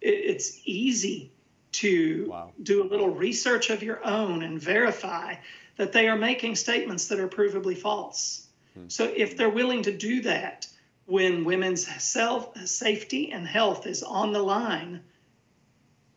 It, 0.03 0.15
it's 0.15 0.61
easy 0.67 1.33
to 1.73 2.27
wow. 2.31 2.51
do 2.63 2.83
a 2.83 2.87
little 2.87 3.11
research 3.11 3.71
of 3.71 3.83
your 3.83 4.05
own 4.07 4.43
and 4.43 4.61
verify 4.61 5.37
that 5.77 5.93
they 5.93 6.09
are 6.09 6.17
making 6.17 6.57
statements 6.57 7.09
that 7.09 7.21
are 7.21 7.29
provably 7.29 7.77
false. 7.77 8.47
Hmm. 8.75 8.89
So 8.89 9.05
if 9.05 9.37
they're 9.37 9.51
willing 9.51 9.83
to 9.83 9.97
do 9.97 10.23
that 10.23 10.67
when 11.07 11.45
women's 11.45 11.87
self 12.03 12.57
safety 12.67 13.33
and 13.33 13.47
health 13.47 13.87
is 13.87 14.03
on 14.03 14.33
the 14.33 14.43
line, 14.43 15.03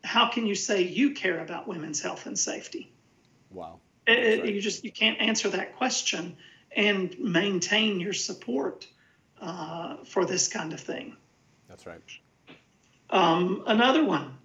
how 0.04 0.30
can 0.30 0.46
you 0.46 0.56
say 0.56 0.82
you 0.82 1.12
care 1.12 1.40
about 1.40 1.68
women's 1.68 2.02
health 2.02 2.26
and 2.26 2.38
safety? 2.38 2.92
Wow. 3.50 3.80
It, 4.08 4.42
right. 4.42 4.54
You 4.54 4.62
just 4.62 4.84
you 4.84 4.92
can't 4.92 5.20
answer 5.20 5.50
that 5.50 5.78
question 5.78 6.38
and 6.76 7.18
maintain 7.20 8.00
your 8.00 8.14
support 8.14 8.88
uh, 9.42 9.98
for 10.06 10.26
this 10.26 10.48
kind 10.48 10.74
of 10.74 10.80
thing. 10.80 11.16
That's 11.68 11.86
right. 11.86 12.02
Um, 13.10 13.64
another 13.68 14.04
one. 14.04 14.38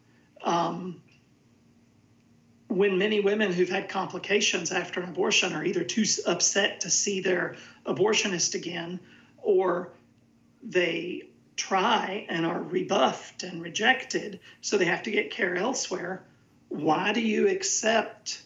Um, 0.42 1.02
when 2.76 2.98
many 2.98 3.20
women 3.20 3.52
who've 3.52 3.68
had 3.68 3.88
complications 3.88 4.72
after 4.72 5.00
an 5.00 5.08
abortion 5.08 5.52
are 5.52 5.64
either 5.64 5.84
too 5.84 6.04
upset 6.26 6.80
to 6.80 6.90
see 6.90 7.20
their 7.20 7.56
abortionist 7.86 8.54
again 8.54 9.00
or 9.42 9.92
they 10.62 11.28
try 11.56 12.26
and 12.28 12.44
are 12.44 12.62
rebuffed 12.62 13.42
and 13.42 13.62
rejected, 13.62 14.40
so 14.60 14.76
they 14.76 14.86
have 14.86 15.02
to 15.04 15.10
get 15.10 15.30
care 15.30 15.56
elsewhere. 15.56 16.24
Why 16.68 17.12
do 17.12 17.20
you 17.20 17.48
accept 17.48 18.42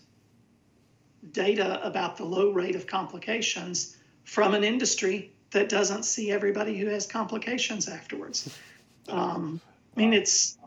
data 1.32 1.84
about 1.84 2.16
the 2.16 2.24
low 2.24 2.50
rate 2.50 2.76
of 2.76 2.86
complications 2.86 3.96
from 4.24 4.54
an 4.54 4.64
industry 4.64 5.32
that 5.50 5.68
doesn't 5.68 6.04
see 6.04 6.30
everybody 6.30 6.76
who 6.76 6.86
has 6.86 7.06
complications 7.06 7.88
afterwards. 7.88 8.56
Um, 9.10 9.62
I 9.96 10.00
mean, 10.00 10.12
it's, 10.12 10.58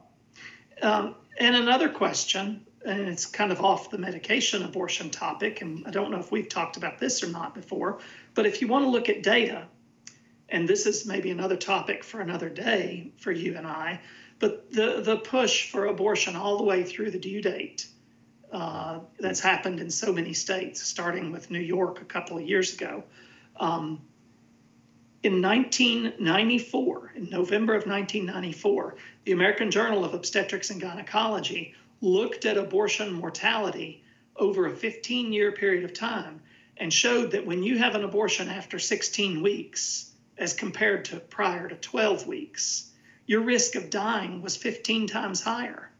um, 0.81 1.13
and 1.37 1.55
another 1.55 1.89
question, 1.89 2.65
and 2.85 3.01
it's 3.01 3.25
kind 3.25 3.51
of 3.51 3.61
off 3.61 3.89
the 3.89 3.97
medication 3.97 4.63
abortion 4.63 5.09
topic, 5.09 5.61
and 5.61 5.85
I 5.87 5.91
don't 5.91 6.11
know 6.11 6.19
if 6.19 6.31
we've 6.31 6.49
talked 6.49 6.77
about 6.77 6.99
this 6.99 7.23
or 7.23 7.27
not 7.27 7.53
before, 7.53 7.99
but 8.33 8.45
if 8.45 8.61
you 8.61 8.67
want 8.67 8.85
to 8.85 8.89
look 8.89 9.09
at 9.09 9.23
data, 9.23 9.67
and 10.49 10.67
this 10.67 10.85
is 10.85 11.05
maybe 11.05 11.31
another 11.31 11.55
topic 11.55 12.03
for 12.03 12.21
another 12.21 12.49
day 12.49 13.11
for 13.17 13.31
you 13.31 13.55
and 13.55 13.67
I, 13.67 14.01
but 14.39 14.71
the, 14.71 15.01
the 15.01 15.17
push 15.17 15.71
for 15.71 15.85
abortion 15.85 16.35
all 16.35 16.57
the 16.57 16.63
way 16.63 16.83
through 16.83 17.11
the 17.11 17.19
due 17.19 17.41
date 17.41 17.87
uh, 18.51 18.99
that's 19.19 19.39
happened 19.39 19.79
in 19.79 19.89
so 19.89 20.11
many 20.11 20.33
states, 20.33 20.81
starting 20.81 21.31
with 21.31 21.51
New 21.51 21.59
York 21.59 22.01
a 22.01 22.05
couple 22.05 22.37
of 22.37 22.43
years 22.43 22.73
ago. 22.73 23.03
Um, 23.57 24.01
in 25.23 25.41
1994, 25.41 27.13
in 27.15 27.29
November 27.29 27.75
of 27.75 27.85
1994, 27.85 28.95
the 29.25 29.31
American 29.31 29.69
Journal 29.69 30.03
of 30.03 30.15
Obstetrics 30.15 30.71
and 30.71 30.81
Gynecology 30.81 31.75
looked 32.01 32.45
at 32.45 32.57
abortion 32.57 33.13
mortality 33.13 34.03
over 34.35 34.65
a 34.65 34.75
15 34.75 35.31
year 35.31 35.51
period 35.51 35.83
of 35.83 35.93
time 35.93 36.41
and 36.77 36.91
showed 36.91 37.31
that 37.31 37.45
when 37.45 37.63
you 37.63 37.77
have 37.77 37.95
an 37.95 38.03
abortion 38.03 38.49
after 38.49 38.79
16 38.79 39.43
weeks, 39.43 40.11
as 40.37 40.53
compared 40.53 41.05
to 41.05 41.19
prior 41.19 41.69
to 41.69 41.75
12 41.75 42.25
weeks, 42.25 42.91
your 43.27 43.41
risk 43.41 43.75
of 43.75 43.91
dying 43.91 44.41
was 44.41 44.57
15 44.57 45.07
times 45.07 45.41
higher. 45.41 45.91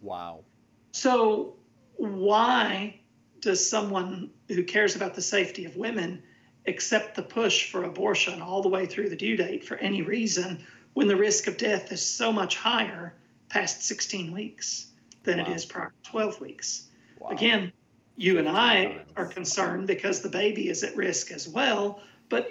Wow. 0.00 0.44
So, 0.92 1.56
why 1.96 3.00
does 3.40 3.68
someone 3.68 4.30
who 4.48 4.64
cares 4.64 4.96
about 4.96 5.14
the 5.14 5.22
safety 5.22 5.66
of 5.66 5.76
women 5.76 6.22
accept 6.66 7.14
the 7.14 7.22
push 7.22 7.70
for 7.70 7.84
abortion 7.84 8.40
all 8.40 8.62
the 8.62 8.68
way 8.68 8.86
through 8.86 9.10
the 9.10 9.16
due 9.16 9.36
date 9.36 9.64
for 9.64 9.76
any 9.76 10.02
reason 10.02 10.64
when 10.94 11.06
the 11.06 11.16
risk 11.16 11.46
of 11.46 11.56
death 11.58 11.92
is 11.92 12.00
so 12.00 12.32
much 12.32 12.56
higher 12.56 13.14
past 13.48 13.82
16 13.82 14.32
weeks 14.32 14.88
than 15.22 15.38
wow. 15.38 15.44
it 15.44 15.52
is 15.54 15.64
prior 15.64 15.92
to 16.02 16.10
12 16.10 16.40
weeks. 16.40 16.88
Wow. 17.18 17.30
Again, 17.30 17.72
you 18.16 18.38
and 18.38 18.48
I 18.48 19.02
are 19.16 19.26
concerned 19.26 19.86
because 19.86 20.22
the 20.22 20.28
baby 20.28 20.68
is 20.68 20.82
at 20.82 20.96
risk 20.96 21.30
as 21.30 21.46
well, 21.48 22.00
but 22.28 22.50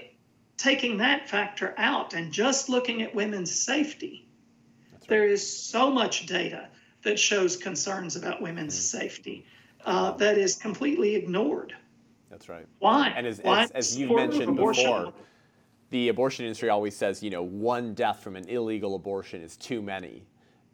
taking 0.58 0.98
that 0.98 1.28
factor 1.30 1.74
out 1.78 2.14
and 2.14 2.32
just 2.32 2.70
looking 2.70 3.02
at 3.02 3.14
women's 3.14 3.54
safety, 3.54 4.28
right. 4.91 5.08
there 5.08 5.28
is 5.28 5.46
so 5.46 5.91
much 5.91 6.28
data 6.28 6.68
that 7.04 7.20
shows 7.20 7.58
concerns 7.58 8.16
about 8.16 8.41
women's 8.41 8.76
mm. 8.76 8.82
safety 8.82 9.46
uh, 9.86 10.12
that 10.14 10.38
is 10.38 10.56
completely 10.56 11.16
ignored. 11.16 11.74
That's 12.30 12.50
right. 12.50 12.66
Why? 12.80 13.14
And 13.16 13.26
as, 13.26 13.39
Why? 13.39 13.64
as, 13.64 13.72
as 13.72 13.98
you 13.98 14.14
mentioned 14.16 14.58
before, 14.58 15.14
the 15.91 16.10
abortion 16.10 16.46
industry 16.46 16.70
always 16.70 16.96
says, 16.96 17.24
you 17.24 17.30
know, 17.30 17.43
one 17.43 17.93
death 17.93 18.22
from 18.22 18.36
an 18.36 18.48
illegal 18.50 18.96
abortion 18.96 19.41
is 19.41 19.56
too 19.56 19.82
many. 19.82 20.24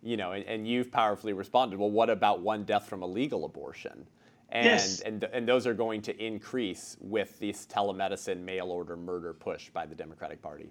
You 0.04 0.18
know, 0.18 0.32
and, 0.32 0.44
and 0.46 0.68
you've 0.68 0.92
powerfully 0.92 1.34
responded, 1.34 1.80
well, 1.80 1.92
what 1.92 2.10
about 2.10 2.42
one 2.42 2.64
death 2.64 2.88
from 2.88 3.04
a 3.04 3.06
legal 3.06 3.46
abortion? 3.46 4.08
And, 4.50 4.66
yes. 4.66 5.00
and, 5.02 5.24
and 5.26 5.48
those 5.48 5.66
are 5.66 5.74
going 5.74 6.02
to 6.04 6.24
increase 6.24 6.98
with 7.00 7.40
this 7.40 7.66
telemedicine 7.66 8.42
mail 8.44 8.72
order 8.72 8.98
murder 8.98 9.34
push 9.34 9.70
by 9.70 9.86
the 9.86 9.96
Democratic 9.96 10.42
Party. 10.42 10.70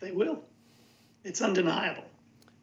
They 0.00 0.10
will. 0.12 0.42
It's 1.24 1.40
undeniable. 1.40 2.04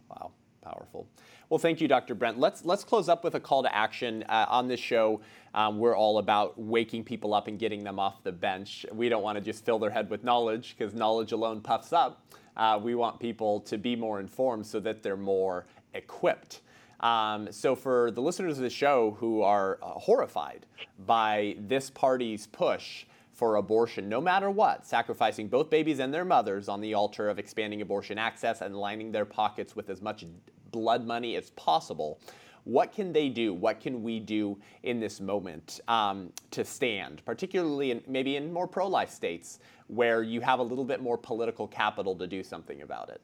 Wow, 0.09 0.31
powerful. 0.61 1.07
Well, 1.49 1.57
thank 1.57 1.81
you, 1.81 1.87
Dr. 1.87 2.15
Brent. 2.15 2.39
Let's 2.39 2.63
let's 2.65 2.83
close 2.83 3.09
up 3.09 3.23
with 3.23 3.35
a 3.35 3.39
call 3.39 3.63
to 3.63 3.75
action 3.75 4.23
uh, 4.29 4.45
on 4.47 4.67
this 4.67 4.79
show. 4.79 5.21
Um, 5.53 5.79
we're 5.79 5.97
all 5.97 6.19
about 6.19 6.59
waking 6.59 7.03
people 7.03 7.33
up 7.33 7.47
and 7.47 7.59
getting 7.59 7.83
them 7.83 7.99
off 7.99 8.23
the 8.23 8.31
bench. 8.31 8.85
We 8.91 9.09
don't 9.09 9.23
want 9.23 9.37
to 9.37 9.41
just 9.43 9.65
fill 9.65 9.79
their 9.79 9.89
head 9.89 10.09
with 10.09 10.23
knowledge 10.23 10.75
because 10.77 10.93
knowledge 10.93 11.31
alone 11.31 11.61
puffs 11.61 11.93
up. 11.93 12.25
Uh, 12.55 12.79
we 12.81 12.95
want 12.95 13.19
people 13.19 13.59
to 13.61 13.77
be 13.77 13.95
more 13.95 14.19
informed 14.19 14.65
so 14.65 14.79
that 14.79 15.03
they're 15.03 15.17
more 15.17 15.65
equipped. 15.93 16.61
Um, 16.99 17.51
so, 17.51 17.75
for 17.75 18.11
the 18.11 18.21
listeners 18.21 18.57
of 18.57 18.63
the 18.63 18.69
show 18.69 19.17
who 19.19 19.41
are 19.41 19.77
uh, 19.81 19.87
horrified 19.87 20.65
by 21.05 21.55
this 21.59 21.89
party's 21.89 22.47
push 22.47 23.05
for 23.33 23.57
abortion, 23.57 24.07
no 24.07 24.21
matter 24.21 24.49
what, 24.49 24.85
sacrificing 24.85 25.49
both 25.49 25.69
babies 25.69 25.99
and 25.99 26.13
their 26.13 26.23
mothers 26.23 26.69
on 26.69 26.79
the 26.79 26.93
altar 26.93 27.29
of 27.29 27.39
expanding 27.39 27.81
abortion 27.81 28.17
access 28.17 28.61
and 28.61 28.75
lining 28.75 29.11
their 29.11 29.25
pockets 29.25 29.75
with 29.75 29.89
as 29.89 30.01
much 30.01 30.25
blood 30.71 31.05
money 31.05 31.35
as 31.35 31.49
possible. 31.51 32.19
What 32.63 32.93
can 32.93 33.11
they 33.11 33.27
do? 33.27 33.53
What 33.53 33.81
can 33.81 34.01
we 34.01 34.21
do 34.21 34.57
in 34.83 34.99
this 34.99 35.19
moment 35.19 35.81
um, 35.89 36.31
to 36.51 36.63
stand, 36.63 37.21
particularly 37.25 37.91
in, 37.91 38.01
maybe 38.07 38.37
in 38.37 38.53
more 38.53 38.67
pro 38.67 38.87
life 38.87 39.09
states 39.09 39.59
where 39.87 40.23
you 40.23 40.39
have 40.39 40.59
a 40.59 40.63
little 40.63 40.85
bit 40.85 41.01
more 41.01 41.17
political 41.17 41.67
capital 41.67 42.15
to 42.15 42.27
do 42.27 42.43
something 42.43 42.81
about 42.81 43.09
it? 43.09 43.19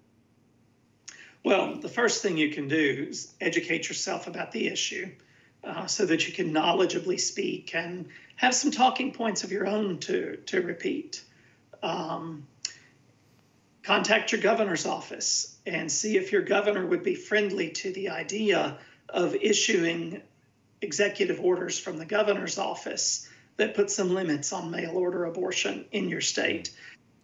Well, 1.43 1.75
the 1.75 1.89
first 1.89 2.21
thing 2.21 2.37
you 2.37 2.51
can 2.51 2.67
do 2.67 3.07
is 3.09 3.33
educate 3.39 3.87
yourself 3.87 4.27
about 4.27 4.51
the 4.51 4.67
issue 4.67 5.09
uh, 5.63 5.85
so 5.85 6.05
that 6.05 6.27
you 6.27 6.33
can 6.33 6.53
knowledgeably 6.53 7.19
speak 7.19 7.73
and 7.73 8.07
have 8.35 8.53
some 8.53 8.71
talking 8.71 9.11
points 9.11 9.43
of 9.43 9.51
your 9.51 9.67
own 9.67 9.99
to, 9.99 10.37
to 10.47 10.61
repeat. 10.61 11.23
Um, 11.81 12.45
contact 13.83 14.31
your 14.31 14.41
governor's 14.41 14.85
office 14.85 15.57
and 15.65 15.91
see 15.91 16.17
if 16.17 16.31
your 16.31 16.41
governor 16.41 16.85
would 16.85 17.03
be 17.03 17.15
friendly 17.15 17.69
to 17.69 17.91
the 17.93 18.09
idea 18.09 18.77
of 19.07 19.35
issuing 19.35 20.21
executive 20.81 21.39
orders 21.39 21.79
from 21.79 21.97
the 21.97 22.05
governor's 22.05 22.57
office 22.57 23.27
that 23.57 23.75
put 23.75 23.89
some 23.89 24.13
limits 24.13 24.53
on 24.53 24.71
mail 24.71 24.95
order 24.95 25.25
abortion 25.25 25.85
in 25.91 26.09
your 26.09 26.21
state. 26.21 26.71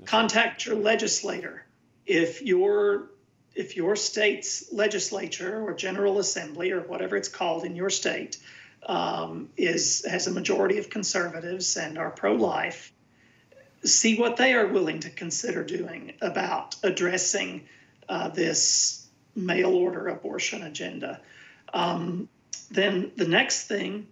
Contact 0.06 0.66
your 0.66 0.76
legislator. 0.76 1.66
If 2.06 2.42
your 2.42 3.10
if 3.56 3.78
your 3.78 3.96
state's 3.96 4.72
legislature 4.72 5.62
or 5.62 5.74
general 5.74 6.20
assembly 6.20 6.72
or 6.72 6.82
whatever 6.82 7.16
it's 7.16 7.30
called 7.30 7.64
in 7.64 7.76
your 7.76 7.90
state 7.90 8.38
um, 8.86 9.50
is 9.58 10.06
has 10.06 10.28
a 10.28 10.32
majority 10.32 10.78
of 10.78 10.90
conservatives 10.90 11.78
and 11.78 11.98
are 11.98 12.12
pro-life, 12.12 12.94
see 13.84 14.18
what 14.20 14.38
they 14.38 14.54
are 14.54 14.68
willing 14.68 15.00
to 15.00 15.10
consider 15.10 15.64
doing 15.64 16.14
about 16.22 16.76
addressing 16.84 17.68
uh, 18.10 18.30
this 18.30 19.08
mail 19.36 19.74
order 19.74 20.08
abortion 20.08 20.64
agenda. 20.64 21.22
Um, 21.74 22.30
then 22.72 23.12
the 23.16 23.28
next 23.28 23.68
thing, 23.68 24.08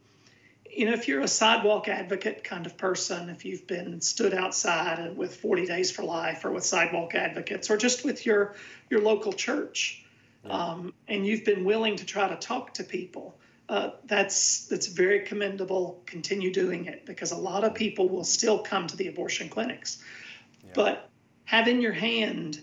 you 0.75 0.85
know, 0.85 0.93
if 0.93 1.07
you're 1.07 1.21
a 1.21 1.27
sidewalk 1.27 1.87
advocate 1.87 2.43
kind 2.43 2.65
of 2.65 2.77
person, 2.77 3.29
if 3.29 3.45
you've 3.45 3.67
been 3.67 4.01
stood 4.01 4.33
outside 4.33 5.15
with 5.15 5.35
40 5.35 5.65
Days 5.65 5.91
for 5.91 6.03
Life 6.03 6.45
or 6.45 6.51
with 6.51 6.65
sidewalk 6.65 7.15
advocates 7.15 7.69
or 7.69 7.77
just 7.77 8.03
with 8.03 8.25
your 8.25 8.55
your 8.89 9.01
local 9.01 9.33
church, 9.33 10.03
um, 10.49 10.93
and 11.07 11.25
you've 11.25 11.45
been 11.45 11.63
willing 11.63 11.95
to 11.97 12.05
try 12.05 12.27
to 12.27 12.35
talk 12.35 12.73
to 12.75 12.83
people, 12.83 13.35
uh, 13.69 13.91
that's 14.05 14.67
that's 14.67 14.87
very 14.87 15.21
commendable. 15.21 16.01
Continue 16.05 16.51
doing 16.51 16.85
it 16.85 17.05
because 17.05 17.31
a 17.31 17.37
lot 17.37 17.63
of 17.63 17.73
people 17.73 18.09
will 18.09 18.23
still 18.23 18.59
come 18.59 18.87
to 18.87 18.97
the 18.97 19.07
abortion 19.07 19.49
clinics. 19.49 20.01
Yeah. 20.65 20.71
But 20.75 21.09
have 21.45 21.67
in 21.67 21.81
your 21.81 21.93
hand 21.93 22.61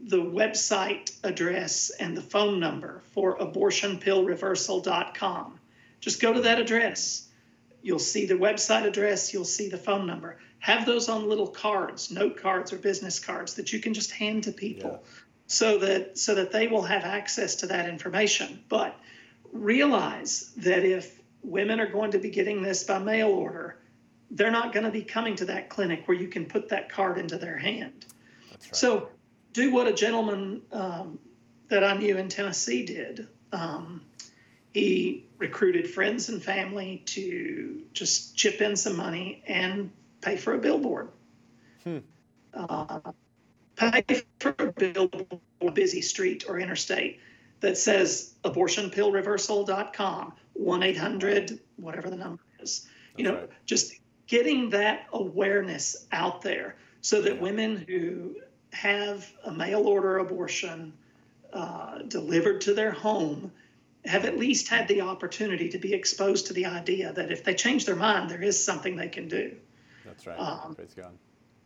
the 0.00 0.18
website 0.18 1.12
address 1.24 1.90
and 1.90 2.16
the 2.16 2.22
phone 2.22 2.60
number 2.60 3.02
for 3.12 3.36
abortionpillreversal.com. 3.38 5.58
Just 6.00 6.20
go 6.20 6.32
to 6.32 6.42
that 6.42 6.60
address. 6.60 7.27
You'll 7.82 7.98
see 7.98 8.26
the 8.26 8.34
website 8.34 8.84
address, 8.84 9.32
you'll 9.32 9.44
see 9.44 9.68
the 9.68 9.78
phone 9.78 10.06
number. 10.06 10.38
Have 10.60 10.86
those 10.86 11.08
on 11.08 11.28
little 11.28 11.46
cards, 11.46 12.10
note 12.10 12.36
cards 12.36 12.72
or 12.72 12.78
business 12.78 13.20
cards 13.20 13.54
that 13.54 13.72
you 13.72 13.78
can 13.78 13.94
just 13.94 14.10
hand 14.10 14.44
to 14.44 14.52
people 14.52 15.00
yeah. 15.02 15.10
so 15.46 15.78
that 15.78 16.18
so 16.18 16.34
that 16.34 16.50
they 16.50 16.66
will 16.66 16.82
have 16.82 17.04
access 17.04 17.56
to 17.56 17.66
that 17.68 17.88
information. 17.88 18.62
But 18.68 18.98
realize 19.52 20.52
that 20.56 20.84
if 20.84 21.20
women 21.42 21.80
are 21.80 21.90
going 21.90 22.10
to 22.10 22.18
be 22.18 22.30
getting 22.30 22.62
this 22.62 22.84
by 22.84 22.98
mail 22.98 23.28
order, 23.28 23.78
they're 24.30 24.50
not 24.50 24.72
going 24.72 24.84
to 24.84 24.90
be 24.90 25.02
coming 25.02 25.36
to 25.36 25.46
that 25.46 25.68
clinic 25.70 26.06
where 26.06 26.16
you 26.16 26.28
can 26.28 26.46
put 26.46 26.68
that 26.70 26.90
card 26.90 27.18
into 27.18 27.38
their 27.38 27.56
hand. 27.56 28.04
Right. 28.50 28.76
So 28.76 29.08
do 29.52 29.72
what 29.72 29.86
a 29.86 29.92
gentleman 29.92 30.62
um, 30.72 31.18
that 31.68 31.84
I 31.84 31.96
knew 31.96 32.18
in 32.18 32.28
Tennessee 32.28 32.84
did. 32.84 33.28
Um, 33.52 34.02
he 34.78 35.26
recruited 35.38 35.90
friends 35.90 36.28
and 36.28 36.42
family 36.42 37.02
to 37.06 37.82
just 37.92 38.36
chip 38.36 38.60
in 38.60 38.76
some 38.76 38.96
money 38.96 39.42
and 39.46 39.90
pay 40.20 40.36
for 40.36 40.54
a 40.54 40.58
billboard. 40.58 41.08
Hmm. 41.82 41.98
Uh, 42.54 43.00
pay 43.76 44.22
for 44.38 44.54
a 44.58 44.72
billboard, 44.72 45.40
busy 45.74 46.00
street 46.00 46.44
or 46.48 46.60
interstate 46.60 47.20
that 47.60 47.76
says 47.76 48.34
abortionpillreversal.com, 48.44 50.32
1 50.52 50.82
800, 50.82 51.60
whatever 51.76 52.08
the 52.08 52.16
number 52.16 52.42
is. 52.60 52.86
You 53.16 53.24
know, 53.24 53.34
right. 53.34 53.50
just 53.66 53.94
getting 54.28 54.70
that 54.70 55.06
awareness 55.12 56.06
out 56.12 56.42
there 56.42 56.76
so 57.00 57.20
that 57.22 57.34
yeah. 57.34 57.40
women 57.40 57.84
who 57.88 58.36
have 58.72 59.28
a 59.44 59.50
mail 59.50 59.88
order 59.88 60.18
abortion 60.18 60.92
uh, 61.52 61.98
delivered 62.02 62.60
to 62.60 62.74
their 62.74 62.92
home 62.92 63.50
have 64.08 64.24
at 64.24 64.38
least 64.38 64.68
had 64.68 64.88
the 64.88 65.02
opportunity 65.02 65.68
to 65.68 65.78
be 65.78 65.92
exposed 65.94 66.46
to 66.46 66.52
the 66.52 66.66
idea 66.66 67.12
that 67.12 67.30
if 67.30 67.44
they 67.44 67.54
change 67.54 67.84
their 67.84 67.96
mind, 67.96 68.30
there 68.30 68.42
is 68.42 68.62
something 68.62 68.96
they 68.96 69.08
can 69.08 69.28
do. 69.28 69.54
That's 70.04 70.26
right. 70.26 70.38
Um, 70.38 70.74
Praise 70.74 70.94
God. 70.94 71.12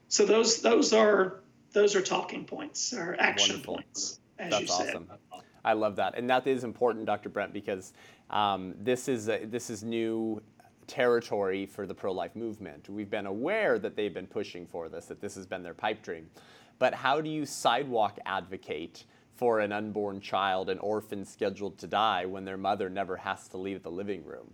so 0.09 0.26
those 0.26 0.61
those 0.61 0.93
are 0.93 1.40
those 1.72 1.95
are 1.95 2.03
talking 2.03 2.45
points 2.45 2.93
or 2.93 3.16
action 3.18 3.55
Wonderful. 3.57 3.74
points, 3.76 4.20
as 4.38 4.51
That's 4.51 4.62
you 4.62 4.68
said. 4.68 4.88
awesome. 4.88 5.09
I 5.64 5.74
love 5.74 5.97
that, 5.97 6.18
and 6.18 6.28
that 6.28 6.47
is 6.47 6.64
important, 6.64 7.07
Dr. 7.07 7.28
Brent, 7.28 7.53
because 7.53 7.93
um, 8.30 8.74
this 8.80 9.09
is 9.09 9.28
a, 9.28 9.45
this 9.45 9.70
is 9.70 9.84
new 9.84 10.43
territory 10.88 11.66
for 11.66 11.86
the 11.86 11.95
pro-life 11.95 12.34
movement. 12.34 12.88
We've 12.88 13.09
been 13.09 13.26
aware 13.26 13.78
that 13.78 13.95
they've 13.95 14.12
been 14.12 14.26
pushing 14.26 14.66
for 14.66 14.88
this, 14.88 15.07
that 15.07 15.20
this 15.20 15.36
has 15.36 15.47
been 15.47 15.62
their 15.62 15.74
pipe 15.74 16.03
dream, 16.03 16.28
but 16.80 16.93
how 16.93 17.20
do 17.20 17.30
you 17.30 17.47
sidewalk 17.47 18.18
advocate 18.26 19.05
for 19.35 19.61
an 19.61 19.72
unborn 19.72 20.20
child, 20.20 20.68
an 20.68 20.78
orphan 20.78 21.24
scheduled 21.24 21.78
to 21.78 21.87
die, 21.87 22.26
when 22.26 22.45
their 22.45 22.57
mother 22.57 22.89
never 22.91 23.16
has 23.16 23.49
to 23.49 23.57
leave 23.59 23.83
the 23.83 23.91
living 23.91 24.24
room? 24.24 24.53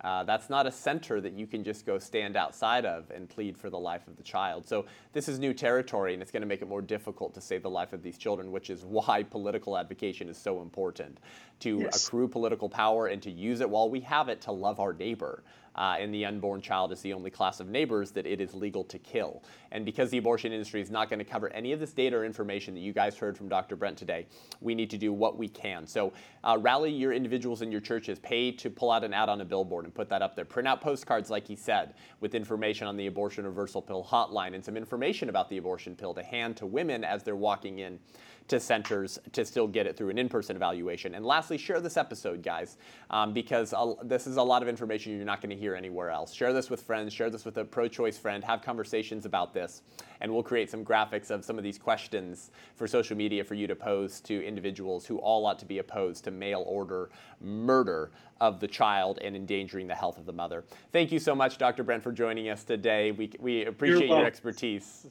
Uh, 0.00 0.22
that's 0.22 0.50
not 0.50 0.66
a 0.66 0.70
center 0.70 1.18
that 1.18 1.32
you 1.32 1.46
can 1.46 1.64
just 1.64 1.86
go 1.86 1.98
stand 1.98 2.36
outside 2.36 2.84
of 2.84 3.10
and 3.10 3.26
plead 3.26 3.56
for 3.56 3.70
the 3.70 3.78
life 3.78 4.06
of 4.06 4.16
the 4.16 4.22
child. 4.22 4.66
So 4.68 4.84
this 5.14 5.30
is 5.30 5.38
new 5.38 5.54
territory, 5.54 6.12
and 6.12 6.20
it's 6.20 6.30
going 6.30 6.42
to 6.42 6.46
make 6.46 6.60
it 6.60 6.68
more 6.68 6.82
difficult 6.82 7.32
to 7.34 7.40
save 7.40 7.62
the 7.62 7.70
life 7.70 7.94
of 7.94 8.02
these 8.02 8.18
children, 8.18 8.52
which 8.52 8.68
is 8.68 8.84
why 8.84 9.22
political 9.30 9.78
advocation 9.78 10.28
is 10.28 10.36
so 10.36 10.60
important 10.60 11.18
to 11.60 11.80
Yes. 11.80 12.04
accrue 12.06 12.28
political 12.28 12.68
power 12.68 13.06
and 13.06 13.22
to 13.22 13.30
use 13.30 13.60
it 13.62 13.70
while 13.70 13.88
we 13.88 14.00
have 14.00 14.28
it 14.28 14.42
to 14.42 14.52
love 14.52 14.78
our 14.78 14.92
neighbor. 14.92 15.42
Uh, 15.74 15.96
and 15.98 16.14
the 16.14 16.24
unborn 16.24 16.60
child 16.60 16.92
is 16.92 17.00
the 17.00 17.12
only 17.12 17.30
class 17.30 17.60
of 17.60 17.68
neighbors 17.68 18.10
that 18.12 18.26
it 18.26 18.40
is 18.40 18.54
legal 18.54 18.84
to 18.84 18.98
kill. 18.98 19.42
And 19.72 19.84
because 19.84 20.10
the 20.10 20.18
abortion 20.18 20.52
industry 20.52 20.80
is 20.80 20.90
not 20.90 21.08
going 21.10 21.18
to 21.18 21.24
cover 21.24 21.50
any 21.50 21.72
of 21.72 21.80
this 21.80 21.92
data 21.92 22.16
or 22.16 22.24
information 22.24 22.74
that 22.74 22.80
you 22.80 22.92
guys 22.92 23.16
heard 23.16 23.36
from 23.36 23.48
Dr. 23.48 23.76
Brent 23.76 23.98
today, 23.98 24.26
we 24.60 24.74
need 24.74 24.90
to 24.90 24.98
do 24.98 25.12
what 25.12 25.36
we 25.36 25.48
can. 25.48 25.86
So 25.86 26.12
uh, 26.44 26.58
rally 26.60 26.90
your 26.90 27.12
individuals 27.12 27.62
in 27.62 27.72
your 27.72 27.80
churches, 27.80 28.18
pay 28.18 28.52
to 28.52 28.70
pull 28.70 28.90
out 28.90 29.04
an 29.04 29.12
ad 29.12 29.28
on 29.28 29.40
a 29.40 29.44
billboard 29.44 29.84
and 29.84 29.94
put 29.94 30.08
that 30.10 30.22
up 30.22 30.36
there. 30.36 30.44
Print 30.44 30.68
out 30.68 30.80
postcards, 30.80 31.30
like 31.30 31.46
he 31.46 31.56
said, 31.56 31.94
with 32.20 32.34
information 32.34 32.86
on 32.86 32.96
the 32.96 33.06
abortion 33.06 33.44
reversal 33.44 33.82
pill 33.82 34.04
hotline 34.04 34.54
and 34.54 34.64
some 34.64 34.76
information 34.76 35.28
about 35.28 35.48
the 35.48 35.56
abortion 35.56 35.96
pill 35.96 36.14
to 36.14 36.22
hand 36.22 36.56
to 36.56 36.66
women 36.66 37.04
as 37.04 37.22
they're 37.22 37.36
walking 37.36 37.80
in 37.80 37.98
to 38.46 38.60
centers 38.60 39.18
to 39.32 39.44
still 39.44 39.66
get 39.66 39.86
it 39.86 39.96
through 39.96 40.10
an 40.10 40.18
in-person 40.18 40.54
evaluation. 40.54 41.14
And 41.14 41.24
lastly, 41.24 41.56
share 41.56 41.80
this 41.80 41.96
episode, 41.96 42.42
guys, 42.42 42.76
um, 43.10 43.32
because 43.32 43.72
a- 43.72 43.94
this 44.02 44.26
is 44.26 44.36
a 44.36 44.42
lot 44.42 44.62
of 44.62 44.68
information 44.68 45.16
you're 45.16 45.24
not 45.24 45.40
going 45.40 45.50
to 45.50 45.56
hear 45.56 45.74
anywhere 45.74 46.10
else. 46.10 46.32
Share 46.32 46.52
this 46.52 46.68
with 46.68 46.82
friends. 46.82 47.12
Share 47.12 47.30
this 47.30 47.44
with 47.44 47.56
a 47.56 47.64
pro-choice 47.64 48.18
friend. 48.18 48.44
Have 48.44 48.60
conversations 48.60 49.24
about 49.24 49.54
this, 49.54 49.82
and 50.20 50.32
we'll 50.32 50.42
create 50.42 50.70
some 50.70 50.84
graphics 50.84 51.30
of 51.30 51.42
some 51.44 51.56
of 51.56 51.64
these 51.64 51.78
questions 51.78 52.50
for 52.76 52.86
social 52.86 53.16
media 53.16 53.42
for 53.42 53.54
you 53.54 53.66
to 53.66 53.74
pose 53.74 54.20
to 54.20 54.44
individuals 54.44 55.06
who 55.06 55.16
all 55.18 55.46
ought 55.46 55.58
to 55.58 55.66
be 55.66 55.78
opposed 55.78 56.24
to 56.24 56.30
mail 56.30 56.64
order 56.66 57.10
murder 57.40 58.10
of 58.40 58.60
the 58.60 58.68
child 58.68 59.18
and 59.22 59.34
endangering 59.36 59.86
the 59.86 59.94
health 59.94 60.18
of 60.18 60.26
the 60.26 60.32
mother. 60.32 60.64
Thank 60.92 61.12
you 61.12 61.18
so 61.18 61.34
much, 61.34 61.56
Dr. 61.56 61.82
Brent, 61.82 62.02
for 62.02 62.12
joining 62.12 62.48
us 62.48 62.64
today. 62.64 63.10
We, 63.12 63.30
we 63.38 63.64
appreciate 63.64 64.08
your 64.08 64.26
expertise. 64.26 65.06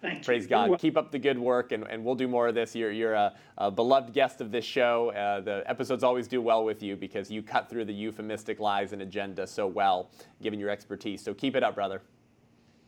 Thank 0.00 0.18
you. 0.18 0.24
Praise 0.24 0.48
You're 0.48 0.68
God. 0.68 0.78
Keep 0.78 0.96
up 0.96 1.10
the 1.12 1.18
good 1.18 1.38
work, 1.38 1.72
and, 1.72 1.84
and 1.84 2.04
we'll 2.04 2.14
do 2.14 2.26
more 2.26 2.48
of 2.48 2.54
this. 2.54 2.74
You're, 2.74 2.90
you're 2.90 3.14
a, 3.14 3.34
a 3.58 3.70
beloved 3.70 4.12
guest 4.12 4.40
of 4.40 4.50
this 4.50 4.64
show. 4.64 5.10
Uh, 5.10 5.40
the 5.40 5.62
episodes 5.66 6.02
always 6.02 6.26
do 6.26 6.40
well 6.40 6.64
with 6.64 6.82
you 6.82 6.96
because 6.96 7.30
you 7.30 7.42
cut 7.42 7.68
through 7.68 7.84
the 7.84 7.92
euphemistic 7.92 8.60
lies 8.60 8.92
and 8.92 9.02
agenda 9.02 9.46
so 9.46 9.66
well, 9.66 10.10
given 10.42 10.58
your 10.58 10.70
expertise. 10.70 11.22
So 11.22 11.34
keep 11.34 11.54
it 11.54 11.62
up, 11.62 11.74
brother. 11.74 12.00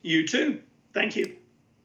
You 0.02 0.26
too. 0.26 0.62
Thank 0.94 1.16
you. 1.16 1.36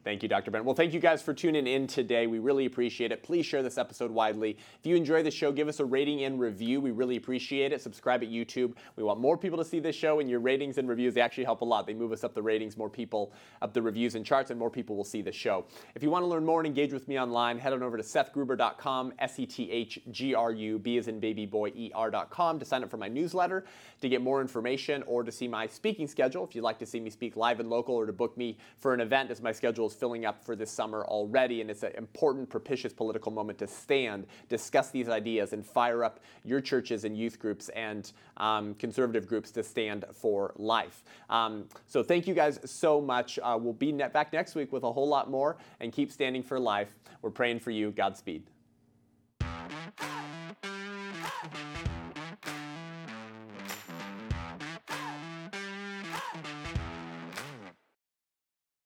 Thank 0.03 0.23
you, 0.23 0.29
Dr. 0.29 0.51
Brent. 0.51 0.65
Well, 0.65 0.73
thank 0.73 0.93
you 0.93 1.01
guys 1.01 1.21
for 1.21 1.33
tuning 1.33 1.67
in 1.67 1.85
today. 1.85 2.27
We 2.27 2.39
really 2.39 2.65
appreciate 2.65 3.11
it. 3.11 3.23
Please 3.23 3.45
share 3.45 3.61
this 3.61 3.77
episode 3.77 4.09
widely. 4.09 4.51
If 4.79 4.85
you 4.85 4.95
enjoy 4.95 5.21
the 5.21 5.31
show, 5.31 5.51
give 5.51 5.67
us 5.67 5.81
a 5.81 5.85
rating 5.85 6.23
and 6.23 6.39
review. 6.39 6.79
We 6.79 6.91
really 6.91 7.17
appreciate 7.17 7.73
it. 7.73 7.81
Subscribe 7.81 8.23
at 8.23 8.29
YouTube. 8.29 8.75
We 8.95 9.03
want 9.03 9.19
more 9.19 9.37
people 9.37 9.57
to 9.57 9.65
see 9.65 9.81
this 9.81 9.97
show, 9.97 10.21
and 10.21 10.29
your 10.29 10.39
ratings 10.39 10.77
and 10.77 10.87
reviews, 10.87 11.13
they 11.13 11.19
actually 11.19 11.43
help 11.43 11.59
a 11.59 11.65
lot. 11.65 11.85
They 11.85 11.93
move 11.93 12.13
us 12.13 12.23
up 12.23 12.33
the 12.33 12.41
ratings, 12.41 12.77
more 12.77 12.89
people 12.89 13.33
up 13.61 13.73
the 13.73 13.81
reviews 13.81 14.15
and 14.15 14.25
charts, 14.25 14.49
and 14.49 14.57
more 14.57 14.69
people 14.69 14.95
will 14.95 15.03
see 15.03 15.21
the 15.21 15.33
show. 15.33 15.65
If 15.93 16.03
you 16.03 16.09
want 16.09 16.23
to 16.23 16.27
learn 16.27 16.45
more 16.45 16.61
and 16.61 16.67
engage 16.67 16.93
with 16.93 17.09
me 17.09 17.19
online, 17.19 17.59
head 17.59 17.73
on 17.73 17.83
over 17.83 17.97
to 17.97 18.03
sethgruber.com, 18.03 19.13
S 19.19 19.39
E 19.39 19.45
T 19.45 19.69
H 19.69 19.99
G 20.11 20.33
R 20.33 20.53
U, 20.53 20.79
B 20.79 20.97
as 20.97 21.09
in 21.09 21.19
baby 21.19 21.45
boy, 21.45 21.73
E 21.75 21.91
R.com 21.93 22.59
to 22.59 22.65
sign 22.65 22.81
up 22.81 22.89
for 22.89 22.97
my 22.97 23.09
newsletter, 23.09 23.65
to 23.99 24.07
get 24.07 24.21
more 24.21 24.39
information, 24.39 25.03
or 25.05 25.23
to 25.25 25.33
see 25.33 25.49
my 25.49 25.67
speaking 25.67 26.07
schedule. 26.07 26.45
If 26.45 26.55
you'd 26.55 26.61
like 26.61 26.79
to 26.79 26.85
see 26.85 27.01
me 27.01 27.09
speak 27.09 27.35
live 27.35 27.59
and 27.59 27.69
local, 27.69 27.93
or 27.93 28.05
to 28.05 28.13
book 28.13 28.37
me 28.37 28.57
for 28.77 28.93
an 28.93 29.01
event, 29.01 29.31
as 29.31 29.41
my 29.41 29.51
schedule 29.51 29.87
is 29.87 29.96
filling 29.97 30.25
up 30.25 30.43
for 30.43 30.55
this 30.55 30.71
summer 30.71 31.03
already, 31.05 31.61
and 31.61 31.69
it's 31.69 31.83
an 31.83 31.93
important, 31.97 32.49
propitious 32.49 32.93
political 32.93 33.31
moment 33.31 33.57
to 33.59 33.67
stand, 33.67 34.27
discuss 34.49 34.89
these 34.91 35.09
ideas, 35.09 35.53
and 35.53 35.65
fire 35.65 36.03
up 36.03 36.19
your 36.43 36.61
churches 36.61 37.03
and 37.03 37.17
youth 37.17 37.39
groups 37.39 37.69
and 37.69 38.11
um, 38.37 38.73
conservative 38.75 39.27
groups 39.27 39.51
to 39.51 39.63
stand 39.63 40.05
for 40.13 40.53
life. 40.57 41.03
Um, 41.29 41.65
so 41.87 42.03
thank 42.03 42.27
you 42.27 42.33
guys 42.33 42.59
so 42.65 43.01
much. 43.01 43.39
Uh, 43.41 43.57
we'll 43.59 43.73
be 43.73 43.91
back 43.91 44.31
next 44.33 44.55
week 44.55 44.71
with 44.71 44.83
a 44.83 44.91
whole 44.91 45.07
lot 45.07 45.29
more, 45.29 45.57
and 45.79 45.91
keep 45.91 46.11
standing 46.11 46.43
for 46.43 46.59
life. 46.59 46.89
We're 47.21 47.31
praying 47.31 47.59
for 47.59 47.71
you. 47.71 47.91
Godspeed. 47.91 48.43